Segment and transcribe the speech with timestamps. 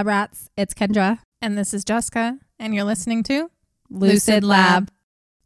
[0.00, 1.18] Lab Rats, it's Kendra.
[1.42, 3.50] And this is Jessica, and you're listening to
[3.90, 4.90] Lucid Lab.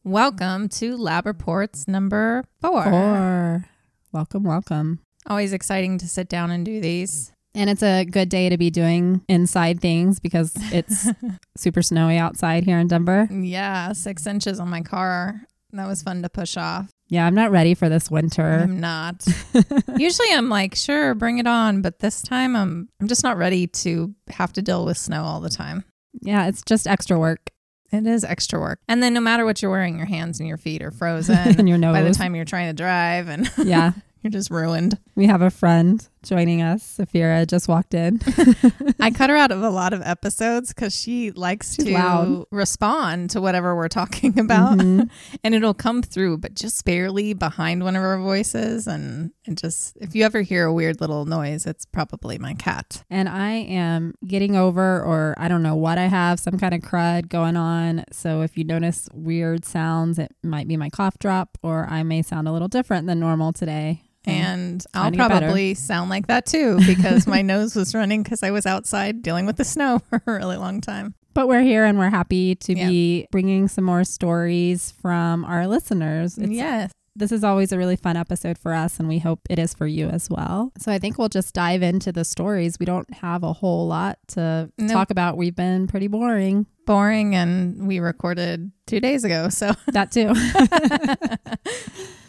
[0.05, 2.85] Welcome to Lab Reports number four.
[2.85, 3.65] Four.
[4.13, 5.01] Welcome, welcome.
[5.27, 7.33] Always exciting to sit down and do these.
[7.53, 11.09] And it's a good day to be doing inside things because it's
[11.57, 13.27] super snowy outside here in Denver.
[13.33, 15.41] Yeah, six inches on my car.
[15.73, 16.94] That was fun to push off.
[17.09, 18.61] Yeah, I'm not ready for this winter.
[18.63, 19.27] I'm not.
[19.97, 23.67] Usually I'm like, sure, bring it on, but this time I'm I'm just not ready
[23.69, 25.85] to have to deal with snow all the time.
[26.23, 27.51] Yeah, it's just extra work.
[27.93, 28.81] It is extra work.
[28.89, 31.69] And then no matter what you're wearing, your hands and your feet are frozen and
[31.69, 31.93] your nose.
[31.95, 34.99] by the time you're trying to drive and yeah, you're just ruined.
[35.15, 36.97] we have a friend joining us.
[36.99, 38.21] Safira just walked in.
[39.01, 42.45] I cut her out of a lot of episodes because she likes She's to loud.
[42.51, 45.09] respond to whatever we're talking about, Mhm.
[45.43, 48.87] and it'll come through, but just barely behind one of our voices.
[48.87, 53.05] And it just, if you ever hear a weird little noise, it's probably my cat.
[53.11, 56.81] And I am getting over, or I don't know what I have, some kind of
[56.81, 58.05] crud going on.
[58.13, 62.23] So if you notice weird sounds, it might be my cough drop, or I may
[62.23, 64.03] sound a little different than normal today.
[64.27, 64.33] Mm.
[64.33, 65.39] And I'll Sounding better.
[65.41, 69.47] probably sound like that too because my nose was running because I was outside dealing
[69.47, 71.15] with the snow for a really long time.
[71.35, 72.89] But we're here and we're happy to Yeah.
[72.89, 76.39] be bringing some more stories from our listeners.
[76.39, 76.91] It's, yes.
[77.17, 79.87] This is always a really fun episode for us, and we hope it is for
[79.87, 80.73] you as well.
[80.79, 82.79] So I think we'll just dive into the stories.
[82.81, 84.91] We don't have a whole lot to Nope.
[84.91, 85.37] talk about.
[85.37, 86.67] We've been pretty boring.
[86.87, 87.37] Boring.
[87.37, 89.49] And we recorded two days ago.
[89.49, 90.35] So That too.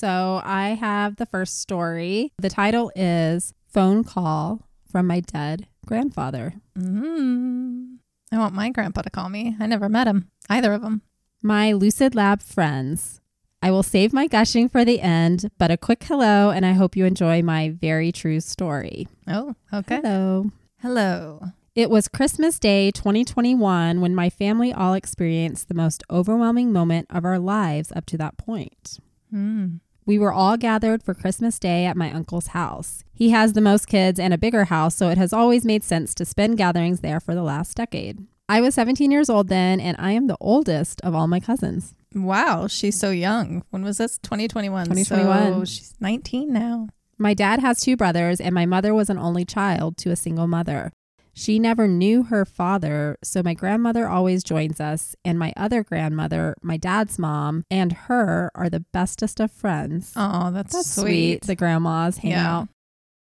[0.00, 2.32] so I have the first story.
[2.38, 6.54] The title is Phone Call from My Dead Grandfather.
[6.74, 7.98] mm,
[8.32, 9.56] I want my grandpa to call me.
[9.60, 11.02] I never met him, either of them.
[11.42, 13.20] My Lucid Lab friends.
[13.62, 16.96] I will save my gushing for the end, but a quick hello, and I hope
[16.96, 19.06] you enjoy my very true story.
[19.28, 19.96] Oh, okay.
[19.96, 20.50] Hello.
[20.80, 21.42] Hello.
[21.74, 27.26] It was Christmas Day 2021 when my family all experienced the most overwhelming moment of
[27.26, 28.98] our lives up to that point.
[29.32, 29.80] Mm.
[30.10, 33.04] We were all gathered for Christmas Day at my uncle's house.
[33.14, 36.16] He has the most kids and a bigger house, so it has always made sense
[36.16, 38.26] to spend gatherings there for the last decade.
[38.48, 41.94] I was 17 years old then, and I am the oldest of all my cousins.
[42.12, 43.62] Wow, she's so young.
[43.70, 44.18] When was this?
[44.18, 44.86] 2021.
[44.86, 45.52] 2021.
[45.52, 46.88] So she's 19 now.
[47.16, 50.48] My dad has two brothers, and my mother was an only child to a single
[50.48, 50.90] mother.
[51.32, 56.54] She never knew her father, so my grandmother always joins us, and my other grandmother,
[56.62, 60.12] my dad's mom, and her are the bestest of friends.
[60.16, 61.04] Oh, that's, That's sweet.
[61.04, 61.42] sweet.
[61.46, 62.56] The grandmas hang Yeah.
[62.58, 62.68] out.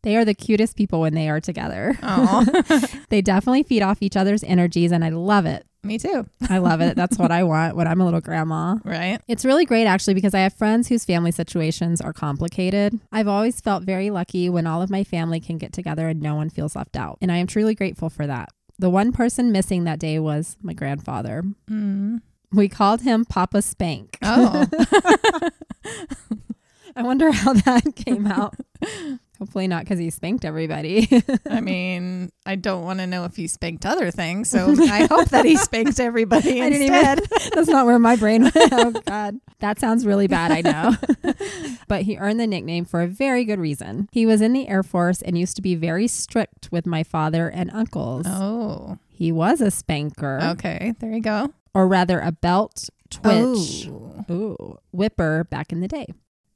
[0.04, 1.98] They are the cutest people when they are together.
[2.02, 2.46] Oh,
[3.10, 5.66] They definitely feed off each other's energies, and I love it.
[5.84, 6.28] me too.
[6.50, 6.96] I love it.
[6.96, 8.78] That's what I want when I'm a little grandma.
[8.84, 9.20] Right?
[9.28, 13.00] It's really great actually because I have friends whose family situations are complicated.
[13.12, 16.36] I've always felt very lucky when all of my family can get together and no
[16.36, 17.18] one feels left out.
[17.22, 18.50] And I am truly grateful for that.
[18.80, 21.44] The one person missing that day was my grandfather.
[21.70, 22.22] Mm.
[22.52, 24.18] We called him Papa Spank.
[24.24, 24.66] Oh,
[26.96, 28.56] I wonder how that came out.
[29.42, 31.08] Hopefully not because he spanked everybody.
[31.50, 35.30] I mean, I don't want to know if he spanked other things, so I hope
[35.30, 37.18] that he spanked everybody I instead.
[37.18, 37.50] even.
[37.56, 38.56] That's not where my brain went.
[38.72, 40.52] Oh God, that sounds really bad.
[40.52, 40.96] I know,
[41.88, 44.08] but he earned the nickname for a very good reason.
[44.12, 47.50] He was in the Air Force and used to be very strict with my father
[47.50, 48.28] and uncles.
[48.30, 50.94] Oh, He was a spanker, okay.
[51.00, 51.52] There you go.
[51.74, 54.24] or rather, a belt twitch, Oh.
[54.30, 56.06] ooh, whipper back in the day.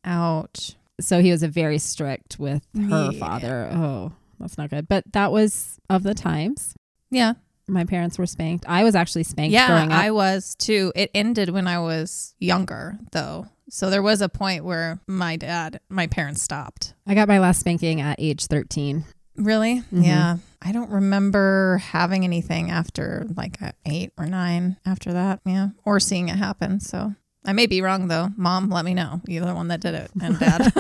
[0.03, 0.75] Ouch.
[0.99, 3.19] So he was a very strict with her Yeah.
[3.19, 3.69] father.
[3.71, 4.87] Oh, that's not good.
[4.87, 6.73] But that was of the times.
[7.11, 7.33] Yeah.
[7.67, 8.65] My parents were spanked.
[8.67, 9.97] I was actually spanked Yeah, growing up.
[9.97, 10.91] I was too.
[10.95, 13.47] It ended when I was younger, though.
[13.69, 16.93] So there was a point where my dad, my parents stopped.
[17.07, 19.03] I got my last spanking at age 13.
[19.35, 19.81] Really?
[19.91, 20.05] Mhm.
[20.05, 20.37] Yeah.
[20.61, 25.41] I don't remember having anything after like eight or nine after that.
[25.45, 25.69] Yeah.
[25.83, 26.79] Or seeing it happen.
[26.79, 28.29] So I may be wrong though.
[28.37, 29.21] Mom, let me know.
[29.27, 30.11] You're the one that did it.
[30.21, 30.71] And dad.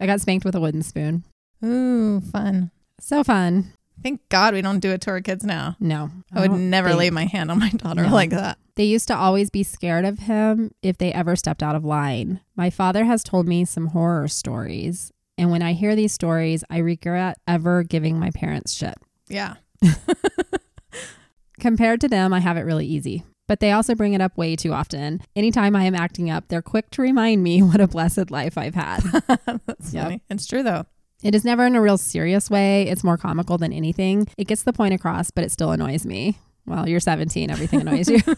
[0.00, 1.24] I got spanked with a wooden spoon.
[1.64, 2.70] Ooh, fun.
[3.00, 3.72] So fun.
[4.02, 5.76] Thank God we don't do it to our kids now.
[5.80, 6.10] No.
[6.32, 8.12] I would oh, never think- lay my hand on my daughter No.
[8.12, 8.58] like that.
[8.76, 12.40] They used to always be scared of him if they ever stepped out of line.
[12.54, 15.10] My father has told me some horror stories.
[15.36, 18.94] And when I hear these stories, I regret ever giving my parents shit.
[19.28, 19.54] Yeah.
[21.58, 23.24] Compared to them, I have it really easy.
[23.48, 25.20] But they also bring it up way too often.
[25.34, 28.74] Anytime I am acting up, they're quick to remind me what a blessed life I've
[28.76, 29.00] had.
[29.66, 30.04] That's Yep.
[30.04, 30.22] funny.
[30.30, 30.84] It's true though.
[31.22, 32.82] It is never in a real serious way.
[32.88, 34.28] It's more comical than anything.
[34.38, 36.38] It gets the point across, but it still annoys me.
[36.64, 38.18] Well, you're 17, everything annoys you.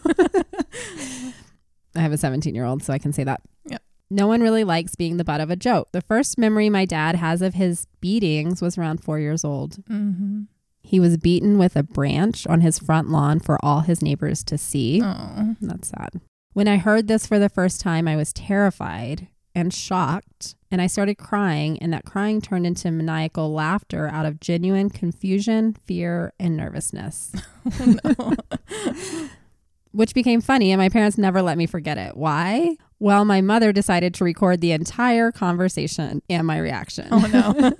[1.96, 3.42] I have a 17 year old, so I can say that.
[3.66, 3.82] Yep.
[4.10, 5.88] No one really likes being the butt of a joke.
[5.92, 9.84] The first memory my dad has of his beatings was around four years old.
[9.86, 10.42] Mm-hmm.
[10.82, 14.59] He was beaten with a branch on his front lawn for all his neighbors to
[14.59, 15.00] see.
[15.03, 15.55] Oh.
[15.61, 16.21] That's sad.
[16.53, 20.87] When I heard this for the first time, I was terrified and shocked, and I
[20.87, 26.56] started crying, and that crying turned into maniacal laughter out of genuine confusion, fear, and
[26.56, 27.32] nervousness,
[27.81, 29.29] oh, no.
[29.93, 32.17] which became funny, and my parents never let me forget it.
[32.17, 32.77] Why?
[32.99, 37.09] Well, my mother decided to record the entire conversation and my reaction.
[37.11, 37.75] oh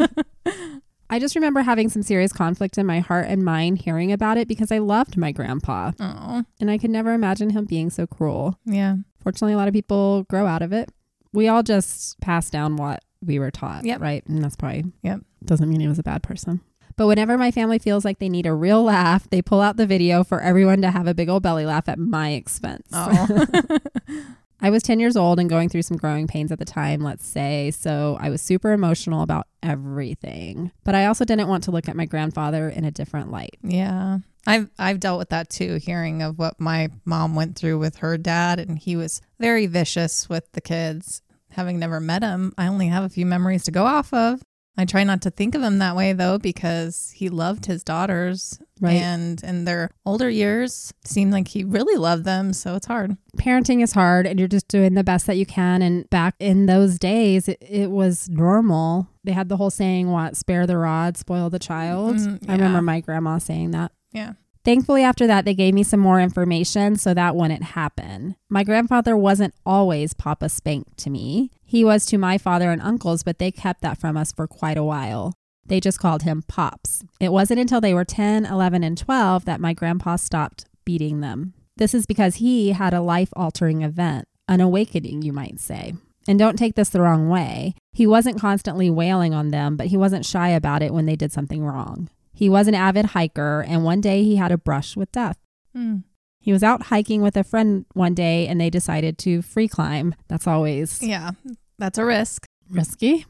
[0.47, 0.53] no.
[1.11, 4.47] I just remember having some serious conflict in my heart and mind hearing about it
[4.49, 6.45] because I loved my grandpa, oh.
[6.61, 8.59] and I could never imagine him being so cruel.
[8.65, 8.97] Yeah.
[9.23, 10.91] Fortunately, a lot of people grow out of it.
[11.33, 14.01] We all just pass down what we were taught, Yep.
[14.01, 14.25] right?
[14.27, 15.21] And that's probably Yep.
[15.45, 16.61] doesn't mean he was a bad person.
[16.97, 19.87] But whenever my family feels like they need a real laugh, they pull out the
[19.87, 22.87] video for everyone to have a big old belly laugh at my expense.
[22.93, 23.47] Oh.
[24.63, 27.27] I was 10 years old and going through some growing pains at the time, let's
[27.27, 30.71] say, so I was super emotional about everything.
[30.85, 33.57] But I also didn't want to look at my grandfather in a different light.
[33.63, 34.19] Yeah.
[34.47, 38.17] I've I've dealt with that too, hearing of what my mom went through with her
[38.17, 41.23] dad and he was very vicious with the kids.
[41.51, 44.41] Having never met him, I only have a few memories to go off of.
[44.81, 48.59] I try not to think of him that way though because he loved his daughters
[48.81, 48.95] Right.
[48.95, 53.19] and in their older years seemed like he really loved them, so it's hard.
[53.37, 55.83] parenting is hard and you're just doing the best that you can.
[55.83, 59.07] And back in those days, it, it was normal.
[59.23, 62.17] They had the whole saying, what, spare the rod, spoil the child.
[62.17, 63.93] Mm, I remember my grandma saying that.
[64.13, 64.33] Yeah.
[64.65, 68.37] Thankfully, after that, they gave me some more information so that wouldn't happen.
[68.49, 71.51] My grandfather wasn't always Papa Spank to me.
[71.71, 74.77] He was to my father and uncles, but they kept that from us for quite
[74.77, 75.35] a while.
[75.65, 77.05] They just called him Pops.
[77.21, 81.55] It wasn't until they were 10, 11, and 12 that my grandpa stopped beating them.
[81.77, 85.95] This is because he had a life altering event, an awakening, you might say.
[86.27, 87.77] And don't take this the wrong way.
[87.93, 91.31] He wasn't constantly wailing on them, but he wasn't shy about it when they did
[91.31, 92.11] something wrong.
[92.35, 95.39] He was an avid hiker, and one day he had a brush with death.
[95.77, 96.03] Mm.
[96.41, 100.15] He was out hiking with a friend one day and they decided to free climb.
[100.29, 101.33] That's always Yeah.
[101.79, 102.47] That's a risk.
[102.71, 103.27] risky.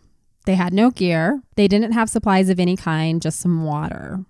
[0.47, 1.43] They had no gear.
[1.57, 4.21] They didn't have supplies of any kind, just some water.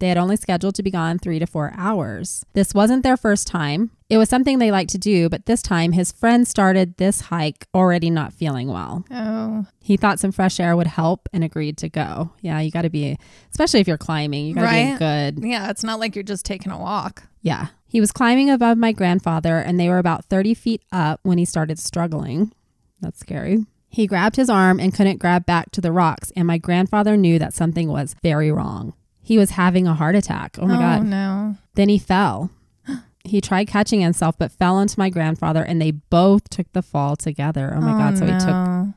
[0.00, 2.44] They had only scheduled to be gone three to four hours.
[2.54, 3.90] This wasn't their first time.
[4.08, 7.66] It was something they liked to do, but this time his friend started this hike
[7.74, 9.04] already not feeling well.
[9.10, 9.66] Oh.
[9.82, 12.30] He thought some fresh air would help and agreed to go.
[12.40, 13.18] Yeah, you got to be,
[13.50, 14.98] especially if you're climbing, you got to be Right.
[14.98, 17.24] good Yeah, it's not like you're just taking a walk.
[17.42, 17.66] Yeah.
[17.88, 21.44] He was climbing above my grandfather, and they were about 30 feet up when he
[21.44, 22.52] started struggling.
[23.00, 23.64] That's scary.
[23.88, 27.38] He grabbed his arm and couldn't grab back to the rocks, and my grandfather knew
[27.38, 28.92] that something was very wrong.
[29.22, 30.58] He was having a heart attack.
[30.60, 31.06] Oh my oh, God.
[31.06, 31.56] no.
[31.74, 32.50] Then he fell.
[33.24, 37.14] He tried catching himself, but fell onto my grandfather, and they both took the fall
[37.14, 37.74] together.
[37.76, 38.16] Oh my oh, God.
[38.16, 38.48] So he took.
[38.48, 38.94] no.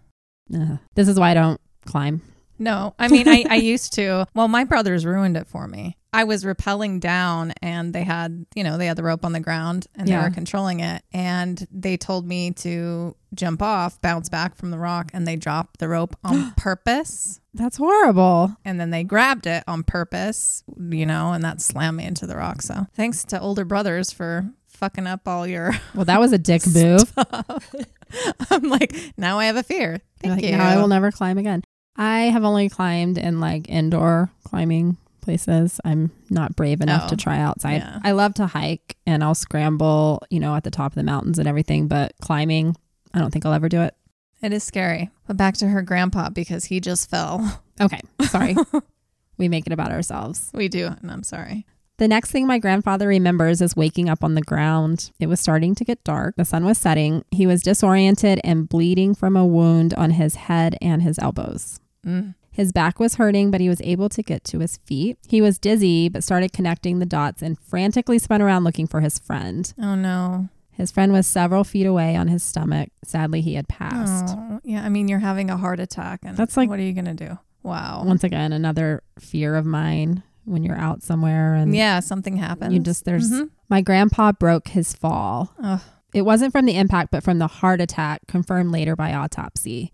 [0.74, 0.80] Ugh.
[0.96, 2.22] This is why I don't climb.
[2.58, 4.26] No, I mean, I, I used to.
[4.34, 5.98] Well, my brothers ruined it for me.
[6.14, 9.40] I was rappelling down and they had, you know, they had the rope on the
[9.40, 10.22] ground and Yeah.
[10.22, 11.04] they were controlling it.
[11.14, 15.80] And they told me to jump off, bounce back from the rock, and they dropped
[15.80, 17.40] the rope on purpose.
[17.54, 18.58] That's horrible.
[18.66, 22.36] And then they grabbed it on purpose, you know, and that slammed me into the
[22.36, 22.62] rock.
[22.62, 25.72] So thanks to older brothers for fucking up all your.
[25.96, 27.14] Well, that was a dick move.
[28.50, 30.02] I'm like, now I have a fear.
[30.20, 30.58] Thank like, you.
[30.58, 31.64] "No, I will never climb again.
[31.96, 35.80] I have only climbed in like indoor climbing places.
[35.86, 37.76] I'm not brave enough Oh, to try outside.
[37.82, 38.00] yeah.
[38.04, 41.40] I love to hike and I'll scramble, you know, at the top of the mountains
[41.40, 42.76] and everything, but climbing,
[43.14, 43.96] I don't think I'll ever do it.
[44.42, 45.10] It is scary.
[45.28, 47.62] But back to her grandpa because he just fell.
[47.80, 48.56] Okay, sorry.
[49.38, 50.50] we make it about ourselves.
[50.54, 51.66] We do, and I'm sorry.
[51.98, 55.12] The next thing my grandfather remembers is waking up on the ground.
[55.20, 56.36] It was starting to get dark.
[56.36, 57.24] The sun was setting.
[57.30, 61.80] He was disoriented and bleeding from a wound on his head and his elbows.
[62.04, 62.34] Mm.
[62.52, 65.18] His back was hurting, but he was able to get to his feet.
[65.28, 69.18] He was dizzy, but started connecting the dots and frantically spun around looking for his
[69.20, 69.74] friend.
[69.82, 70.50] Oh no.
[70.74, 72.90] His friend was several feet away on his stomach.
[73.04, 74.36] Sadly, he had passed.
[74.38, 76.94] Oh, yeah, I mean you're having a heart attack and That's like- what are you
[76.94, 77.38] gonna do?
[77.64, 78.04] Wow.
[78.06, 82.74] Once again, another fear of mine when you're out somewhere and yeah, something happens.
[82.74, 83.50] you just, there's, Mhm.
[83.70, 85.54] my grandpa broke his fall.
[85.62, 85.80] Ugh.
[86.14, 89.94] It wasn't from the impact, but from the heart attack confirmed later by autopsy.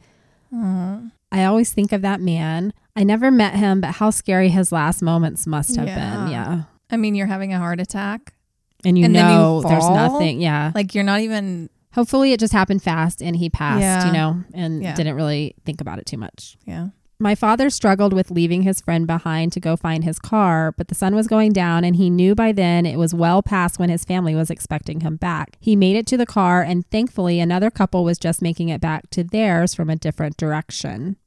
[0.53, 1.11] Oh.
[1.31, 2.73] I always think of that man.
[2.95, 5.95] I never met him, but how scary his last moments must have Yeah.
[6.23, 6.31] been.
[6.31, 6.63] Yeah.
[6.89, 8.33] I mean you're having a heart attack.
[8.85, 10.39] And you And then you know there's nothing.
[10.41, 10.71] Yeah.
[10.73, 14.05] Like you're not even Hopefully it just happened fast and he passed, Yeah.
[14.05, 14.93] you know, and Yeah.
[14.93, 16.55] didn't really think about it too much.
[16.65, 16.89] yeah.
[17.19, 20.93] My father struggled with leaving his friend behind to go find his car, but the
[20.95, 24.05] sun was going down and he knew by then it was well past when his
[24.05, 25.57] family was expecting him back.
[25.59, 29.09] He made it to the car and thankfully another couple was just making it back
[29.11, 31.17] to theirs from a different direction.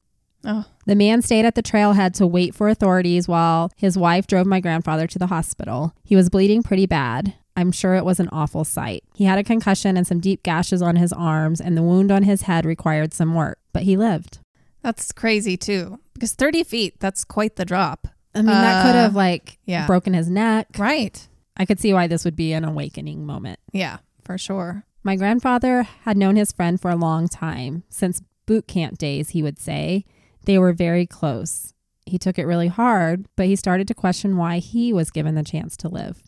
[0.45, 4.47] Oh, The man stayed at the trailhead to wait for authorities while his wife drove
[4.47, 5.93] my grandfather to the hospital.
[6.05, 7.35] He was bleeding pretty bad.
[7.57, 9.05] I'm sure it was an awful sight.
[9.15, 12.23] He had a concussion and some deep gashes on his arms, and the wound on
[12.23, 14.39] his head required some work, but he lived.
[14.83, 15.99] That's crazy too.
[16.15, 18.07] Because 30 feet, that's quite the drop.
[18.35, 19.87] I mean, that could Uh, have like yeah.
[19.87, 20.69] broken his neck.
[20.79, 21.27] Right.
[21.57, 23.59] I could see why this would be an awakening moment.
[23.73, 24.85] Yeah, for sure.
[25.03, 29.43] My grandfather had known his friend for a long time, since boot camp days, he
[29.43, 30.05] would say.
[30.45, 31.73] They were very close.
[32.07, 35.43] He took it really hard, but he started to question why he was given the
[35.45, 36.23] chance to live.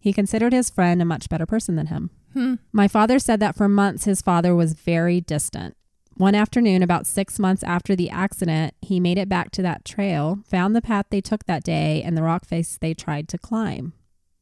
[0.00, 2.10] He considered his friend a much better person than him.
[2.34, 2.54] Hmm.
[2.72, 5.76] My father said that for months his father was very distant.
[6.18, 10.40] One afternoon, about six months after the accident, he made it back to that trail,
[10.48, 13.92] found the path they took that day, and the rock face they tried to climb.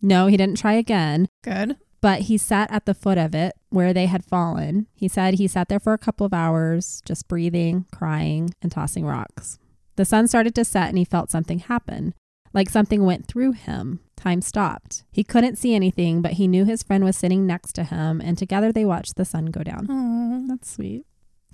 [0.01, 1.77] No, he didn't try again Good.
[2.01, 4.87] but he sat at the foot of it where they had fallen.
[4.95, 9.05] He said he sat there for a couple of hours, just breathing, crying, and tossing
[9.05, 9.59] rocks.
[9.97, 12.15] The sun started to set and he felt something happen,
[12.55, 14.01] like something went through him.
[14.17, 15.05] Time stopped.
[15.13, 18.39] He couldn't see anything, but he knew his friend was sitting next to him, and
[18.39, 19.87] together they watched the sun go down.
[19.91, 21.05] Oh, That's sweet.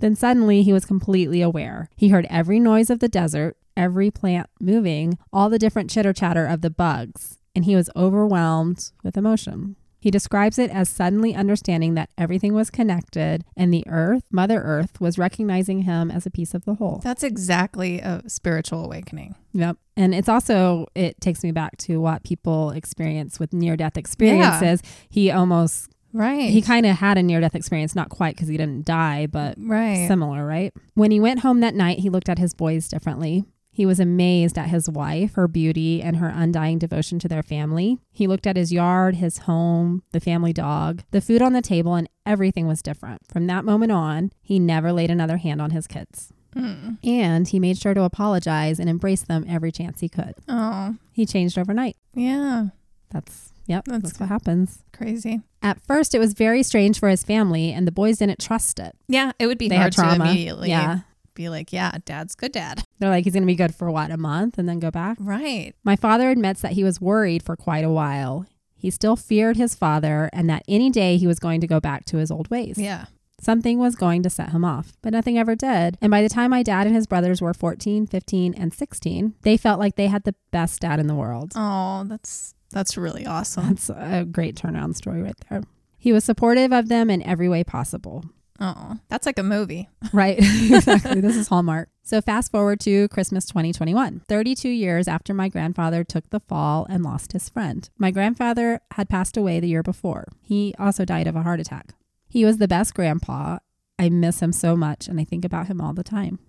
[0.03, 1.89] Then suddenly he was completely aware.
[1.95, 6.45] He heard every noise of the desert, every plant moving, all the different chitter chatter
[6.45, 9.77] of the bugs, and he was overwhelmed with emotion.
[10.01, 14.99] He describes it as suddenly understanding that everything was connected and the earth, Mother Earth,
[14.99, 16.99] was recognizing him as a piece of the whole.
[17.01, 19.35] that's exactly a spiritual awakening.
[19.53, 19.77] Yep.
[19.95, 24.81] And it's also, it takes me back to what people experience with near death experiences.
[25.09, 26.49] He almost, Right.
[26.51, 29.55] he kind of had a near death experience, not quite because he didn't die, but
[29.57, 30.07] right.
[30.07, 30.71] Similar, right?
[30.93, 33.45] When he went home that night, he looked at his boys differently.
[33.71, 37.97] He was amazed at his wife, her beauty, and her undying devotion to their family.
[38.11, 41.95] He looked at his yard, his home, the family dog, the food on the table,
[41.95, 43.25] and everything was different.
[43.27, 46.31] From that moment on, he never laid another hand on his kids.
[46.55, 47.03] Mm.
[47.03, 50.35] And he made sure to apologize and embrace them every chance he could.
[50.47, 51.97] Oh, He changed overnight.
[52.13, 52.67] yeah.
[53.09, 54.83] That's, yep, That's that's, what happens.
[54.93, 55.41] Crazy.
[55.61, 58.95] At first, it was very strange for his family, and the boys didn't trust it.
[59.07, 60.99] Yeah, it would be They hard to immediately Yeah.
[61.33, 62.83] be like, yeah, dad's good dad.
[62.99, 65.17] They're like, he's going to be good for what, a month and then go back?
[65.19, 65.73] Right.
[65.83, 68.45] My father admits that he was worried for quite a while.
[68.75, 72.03] He still feared his father and that any day he was going to go back
[72.05, 72.77] to his old ways.
[72.77, 73.05] Yeah.
[73.41, 75.97] Something was going to set him off, but nothing ever did.
[76.01, 79.57] And by the time my dad and his brothers were 14, 15, and 16, they
[79.57, 81.51] felt like they had the best dad in the world.
[81.55, 83.67] Oh, that's that's really awesome.
[83.67, 85.63] That's a great turnaround story right there.
[85.97, 88.25] He was supportive of them in every way possible.
[88.59, 89.89] Oh, that's like a movie.
[90.13, 91.21] Right, exactly.
[91.21, 91.89] This is Hallmark.
[92.03, 97.03] So, fast forward to Christmas 2021, 32 years after my grandfather took the fall and
[97.03, 97.89] lost his friend.
[97.97, 100.27] My grandfather had passed away the year before.
[100.41, 101.95] He also died of a heart attack.
[102.29, 103.57] He was the best grandpa.
[103.97, 106.39] I miss him so much and I think about him all the time.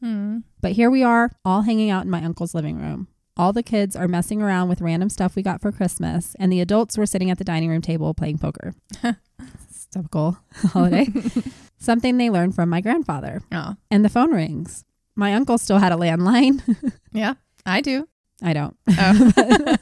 [0.00, 0.38] Hmm.
[0.60, 3.08] But here we are, all hanging out in my uncle's living room.
[3.36, 6.60] All the kids are messing around with random stuff we got for Christmas, and the
[6.60, 8.74] adults were sitting at the dining room table playing poker.
[9.68, 11.08] It's typical holiday.
[11.78, 13.42] Something they learned from my grandfather.
[13.52, 14.84] Oh, And the phone rings.
[15.16, 16.62] My uncle still had a landline.
[17.12, 17.34] yeah,
[17.66, 18.08] I do.
[18.42, 18.76] I don't.
[18.88, 19.76] Oh.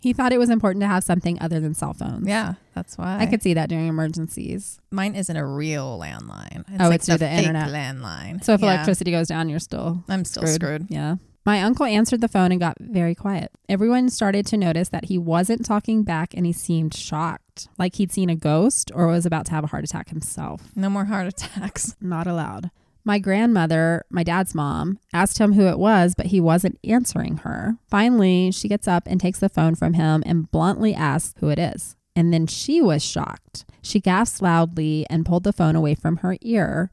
[0.00, 2.26] he thought it was important to have something other than cell phones.
[2.26, 3.18] yeah, that's why.
[3.18, 4.78] I could see that during emergencies.
[4.90, 6.60] Mine isn't a real landline.
[6.68, 7.68] It's Oh, like it's through the fake internet.
[7.68, 8.42] landline.
[8.42, 8.74] So if Yeah.
[8.74, 10.54] electricity goes down, you're still I'm still screwed.
[10.60, 10.86] screwed.
[10.90, 11.16] Yeah.
[11.46, 13.52] My uncle answered the phone and got very quiet.
[13.68, 18.10] Everyone started to notice that he wasn't talking back and he seemed shocked, like he'd
[18.10, 20.62] seen a ghost or was about to have a heart attack himself.
[20.74, 21.94] No more heart attacks.
[22.00, 22.72] Not allowed.
[23.04, 27.76] My grandmother, my dad's mom, asked him who it was, but he wasn't answering her.
[27.88, 31.60] Finally, she gets up and takes the phone from him and bluntly asks who it
[31.60, 31.94] is.
[32.16, 33.64] And then she was shocked.
[33.82, 36.90] She gasped loudly and pulled the phone away from her ear.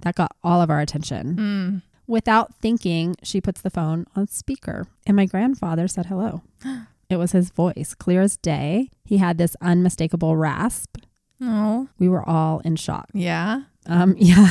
[0.00, 1.36] That got all of our attention.
[1.36, 1.82] Mm.
[2.06, 6.42] Without thinking, she puts the phone on speaker, and my grandfather said hello.
[7.08, 8.90] It was his voice, clear as day.
[9.04, 10.96] He had this unmistakable rasp.
[11.40, 13.06] Oh, We were all in shock.
[13.14, 13.62] yeah.
[13.86, 14.48] Um, yeah,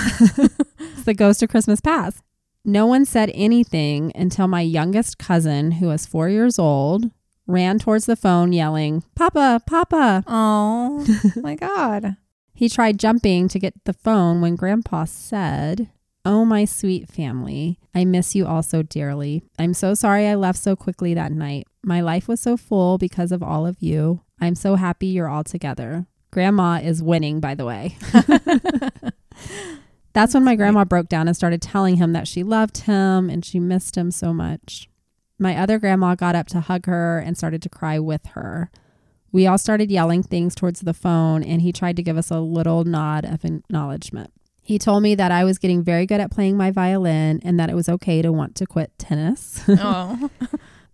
[0.79, 2.21] it's the ghost of Christmas past.
[2.63, 7.11] No one said anything until my youngest cousin, who was four years old,
[7.45, 10.23] ran towards the phone yelling, Papa, Papa.
[10.25, 12.15] Oh, my God.
[12.53, 15.89] He tried jumping to get the phone when Grandpa said,
[16.27, 19.43] Oh, my sweet family, I miss you all so dearly.
[19.59, 21.67] I'm so sorry I left so quickly that night.
[21.83, 24.21] My life was so full because of all of you.
[24.41, 26.07] I'm so happy you're all together.
[26.31, 27.95] Grandma is winning, by the way.
[30.13, 33.45] That's when my grandma broke down and started telling him that she loved him and
[33.45, 34.89] she missed him so much.
[35.37, 38.71] My other grandma got up to hug her and started to cry with her.
[39.31, 42.39] We all started yelling things towards the phone, and he tried to give us a
[42.39, 44.31] little nod of acknowledgement.
[44.65, 47.69] He told me that I was getting very good at playing my violin and that
[47.69, 49.61] it was okay to want to quit tennis.
[49.69, 50.29] Oh.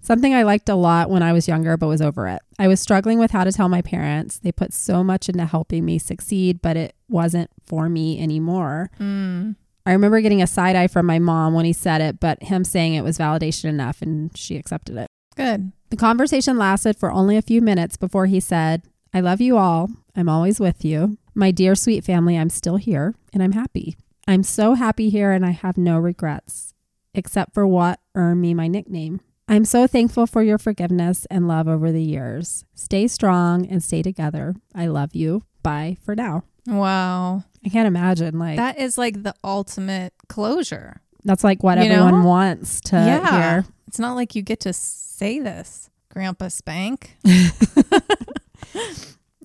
[0.03, 2.41] Something I liked a lot when I was younger, but was over it.
[2.57, 4.39] I was struggling with how to tell my parents.
[4.39, 8.89] They put so much into helping me succeed, but it wasn't for me anymore.
[8.99, 9.55] Mm.
[9.85, 12.63] I remember getting a side eye from my mom when he said it, but him
[12.63, 15.07] saying it was validation enough and she accepted it.
[15.35, 15.71] Good.
[15.91, 18.81] The conversation lasted for only a few minutes before he said,
[19.13, 19.91] I love you all.
[20.15, 21.17] I'm always with you.
[21.33, 23.95] My dear sweet family, I'm still here and I'm happy.
[24.27, 26.73] I'm so happy here and I have no regrets,
[27.13, 29.21] except for what earned me my nickname.
[29.47, 32.63] I'm so thankful for your forgiveness and love over the years.
[32.73, 34.55] Stay strong and stay together.
[34.75, 35.43] I love you.
[35.63, 36.43] Bye for now.
[36.67, 37.43] Wow.
[37.65, 41.01] I can't imagine like That is like the ultimate closure.
[41.23, 42.05] that's like what You know?
[42.07, 43.31] everyone wants to Yeah.
[43.61, 43.65] hear.
[43.88, 47.17] It's not like you get to say this, Grandpa Spank.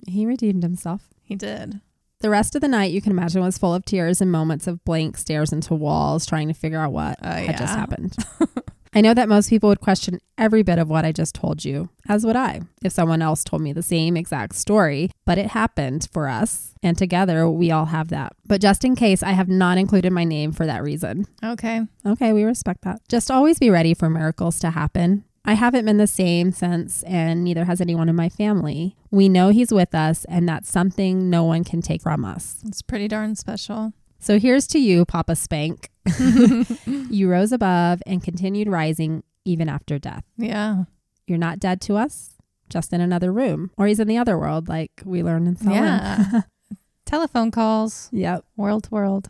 [0.07, 1.09] He redeemed himself.
[1.27, 1.81] He did.
[2.19, 4.83] The rest of the night, you can imagine, was full of tears and moments of
[4.85, 8.15] blank stares into walls, trying to figure out what Oh, had just happened.
[8.93, 11.89] I know that most people would question every bit of what I just told you,
[12.09, 16.07] as would I, if someone else told me the same exact story, but it happened
[16.11, 18.33] for us, and together we all have that.
[18.47, 21.27] But just in case, I have not included my name for that reason.
[21.43, 21.81] Okay.
[22.03, 23.01] Okay, we respect that.
[23.09, 25.25] Just always be ready for miracles to happen.
[25.47, 28.97] I haven't been the same since, and neither has anyone in my family.
[29.11, 32.57] We know He's with us, and that's something no one can take from us.
[32.67, 33.93] It's pretty darn special.
[34.19, 35.89] So here's to you, Papa Spank.
[37.09, 40.25] you rose above and continued rising even after death.
[40.35, 40.83] Yeah.
[41.27, 42.31] You're not dead to us,
[42.69, 45.81] just in another room, or he's in the other world, like we learned in Selwyn.
[45.81, 46.41] Yeah.
[47.05, 48.43] Telephone calls, yep.
[48.57, 49.29] world to world.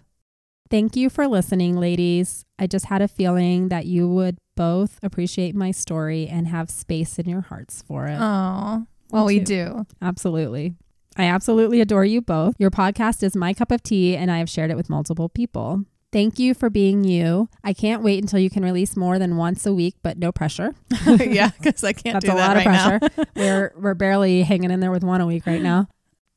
[0.72, 2.44] Thank you for listening, ladies.
[2.58, 7.18] I just had a feeling that you would both appreciate my story and have space
[7.18, 8.18] in your hearts for it.
[8.20, 9.86] Oh, well, we do.
[10.02, 10.74] Absolutely.
[11.16, 12.56] I absolutely adore you both.
[12.60, 15.86] Your podcast is my cup of tea, and I have shared it with multiple people.
[16.12, 17.50] Thank you for being you.
[17.64, 20.74] I can't wait until you can release more than once a week, but no pressure.
[21.06, 23.28] yeah, because I can't That's do a that lot of right pressure.
[23.36, 25.88] we're we're barely hanging in there with one a week right now.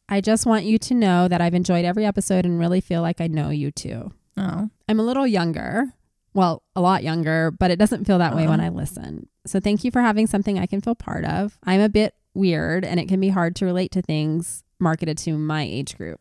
[0.09, 3.21] I just want you to know that I've enjoyed every episode and really feel like
[3.21, 4.13] I know you too.
[4.37, 5.85] Oh, I'm a little younger,
[6.35, 8.69] well, a lot younger, but it doesn't feel that way when Uh-huh.
[8.69, 9.29] I listen.
[9.47, 11.59] So thank you for having something I can feel part of.
[11.65, 15.37] I'm a bit weird and it can be hard to relate to things marketed to
[15.37, 16.21] my age group.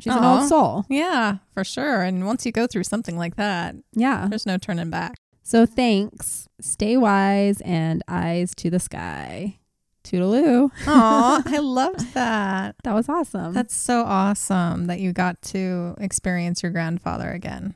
[0.00, 0.86] She's an old soul.
[0.88, 2.00] yeah, for sure.
[2.02, 4.28] And once you go through something like that, Yeah.
[4.30, 5.16] there's no turning back.
[5.42, 6.48] So thanks.
[6.60, 9.58] Stay wise and eyes to the sky.
[10.04, 10.70] Toodaloo.
[10.86, 12.76] Oh, I loved that.
[12.84, 13.52] That was awesome.
[13.52, 17.74] That's so awesome that you got to experience your grandfather again.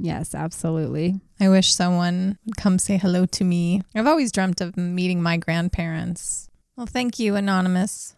[0.00, 1.20] Yes, absolutely.
[1.40, 3.82] I wish someone would come say hello to me.
[3.94, 6.48] I've always dreamt of meeting my grandparents.
[6.76, 8.16] Well, thank you, Anonymous.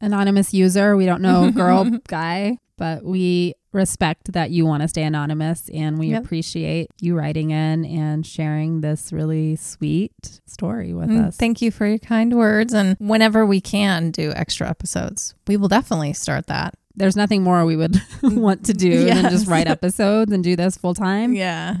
[0.00, 0.96] Anonymous user.
[0.96, 5.98] We don't know girl, guy, but we respect that you want to stay anonymous and
[5.98, 6.24] we Yep.
[6.24, 11.36] appreciate you writing in and sharing this really sweet story with Mm, us.
[11.36, 12.72] Thank you for your kind words.
[12.72, 16.74] And whenever we can do extra episodes, we will definitely start that.
[16.96, 20.76] There's nothing more we would want to do than just write episodes and do this
[20.76, 21.76] full time, Yeah,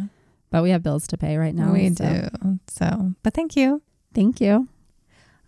[0.50, 1.72] but we have bills to pay right now.
[1.72, 2.58] we so do.
[2.68, 3.82] So, but thank you.
[4.14, 4.68] Thank you.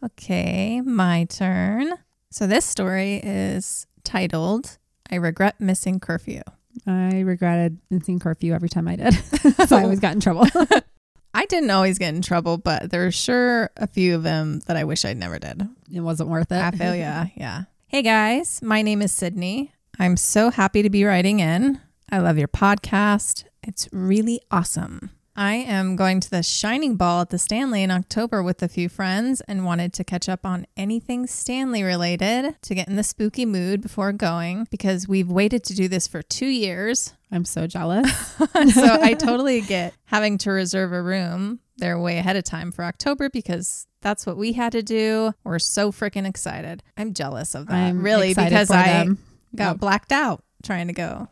[0.05, 1.93] Okay, my turn.
[2.31, 4.79] So this story is titled
[5.11, 6.43] I Regret Missing Curfew.
[6.87, 9.13] I regretted missing curfew every time I did.
[9.67, 10.47] so I always got in trouble.
[11.35, 14.85] I didn't always get in trouble, but there's sure a few of them that I
[14.85, 15.67] wish I never did.
[15.93, 16.63] it wasn't worth it.
[16.63, 17.65] I feel yeah, Yeah.
[17.91, 19.73] Hey guys, my name is Sydney.
[19.99, 21.81] I'm so happy to be writing in.
[22.13, 23.45] I love your podcast.
[23.63, 25.11] It's really awesome.
[25.35, 28.91] I am going to the Shining Ball at the Stanley in October with a few
[28.91, 33.47] friends and wanted to catch up on anything Stanley related to get in the spooky
[33.47, 37.15] mood before going because we've waited to do this for two years.
[37.33, 38.13] I'm so jealous.
[38.37, 42.85] so I totally get having to reserve a room there way ahead of time for
[42.85, 45.33] October because that's what we had to do.
[45.45, 46.83] We're so freaking excited.
[46.97, 49.19] I'm jealous of that, I'm really, because I them.
[49.57, 49.81] got Yep.
[49.81, 51.29] blacked out trying to go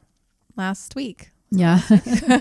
[0.56, 1.30] last week.
[1.50, 1.80] Yeah.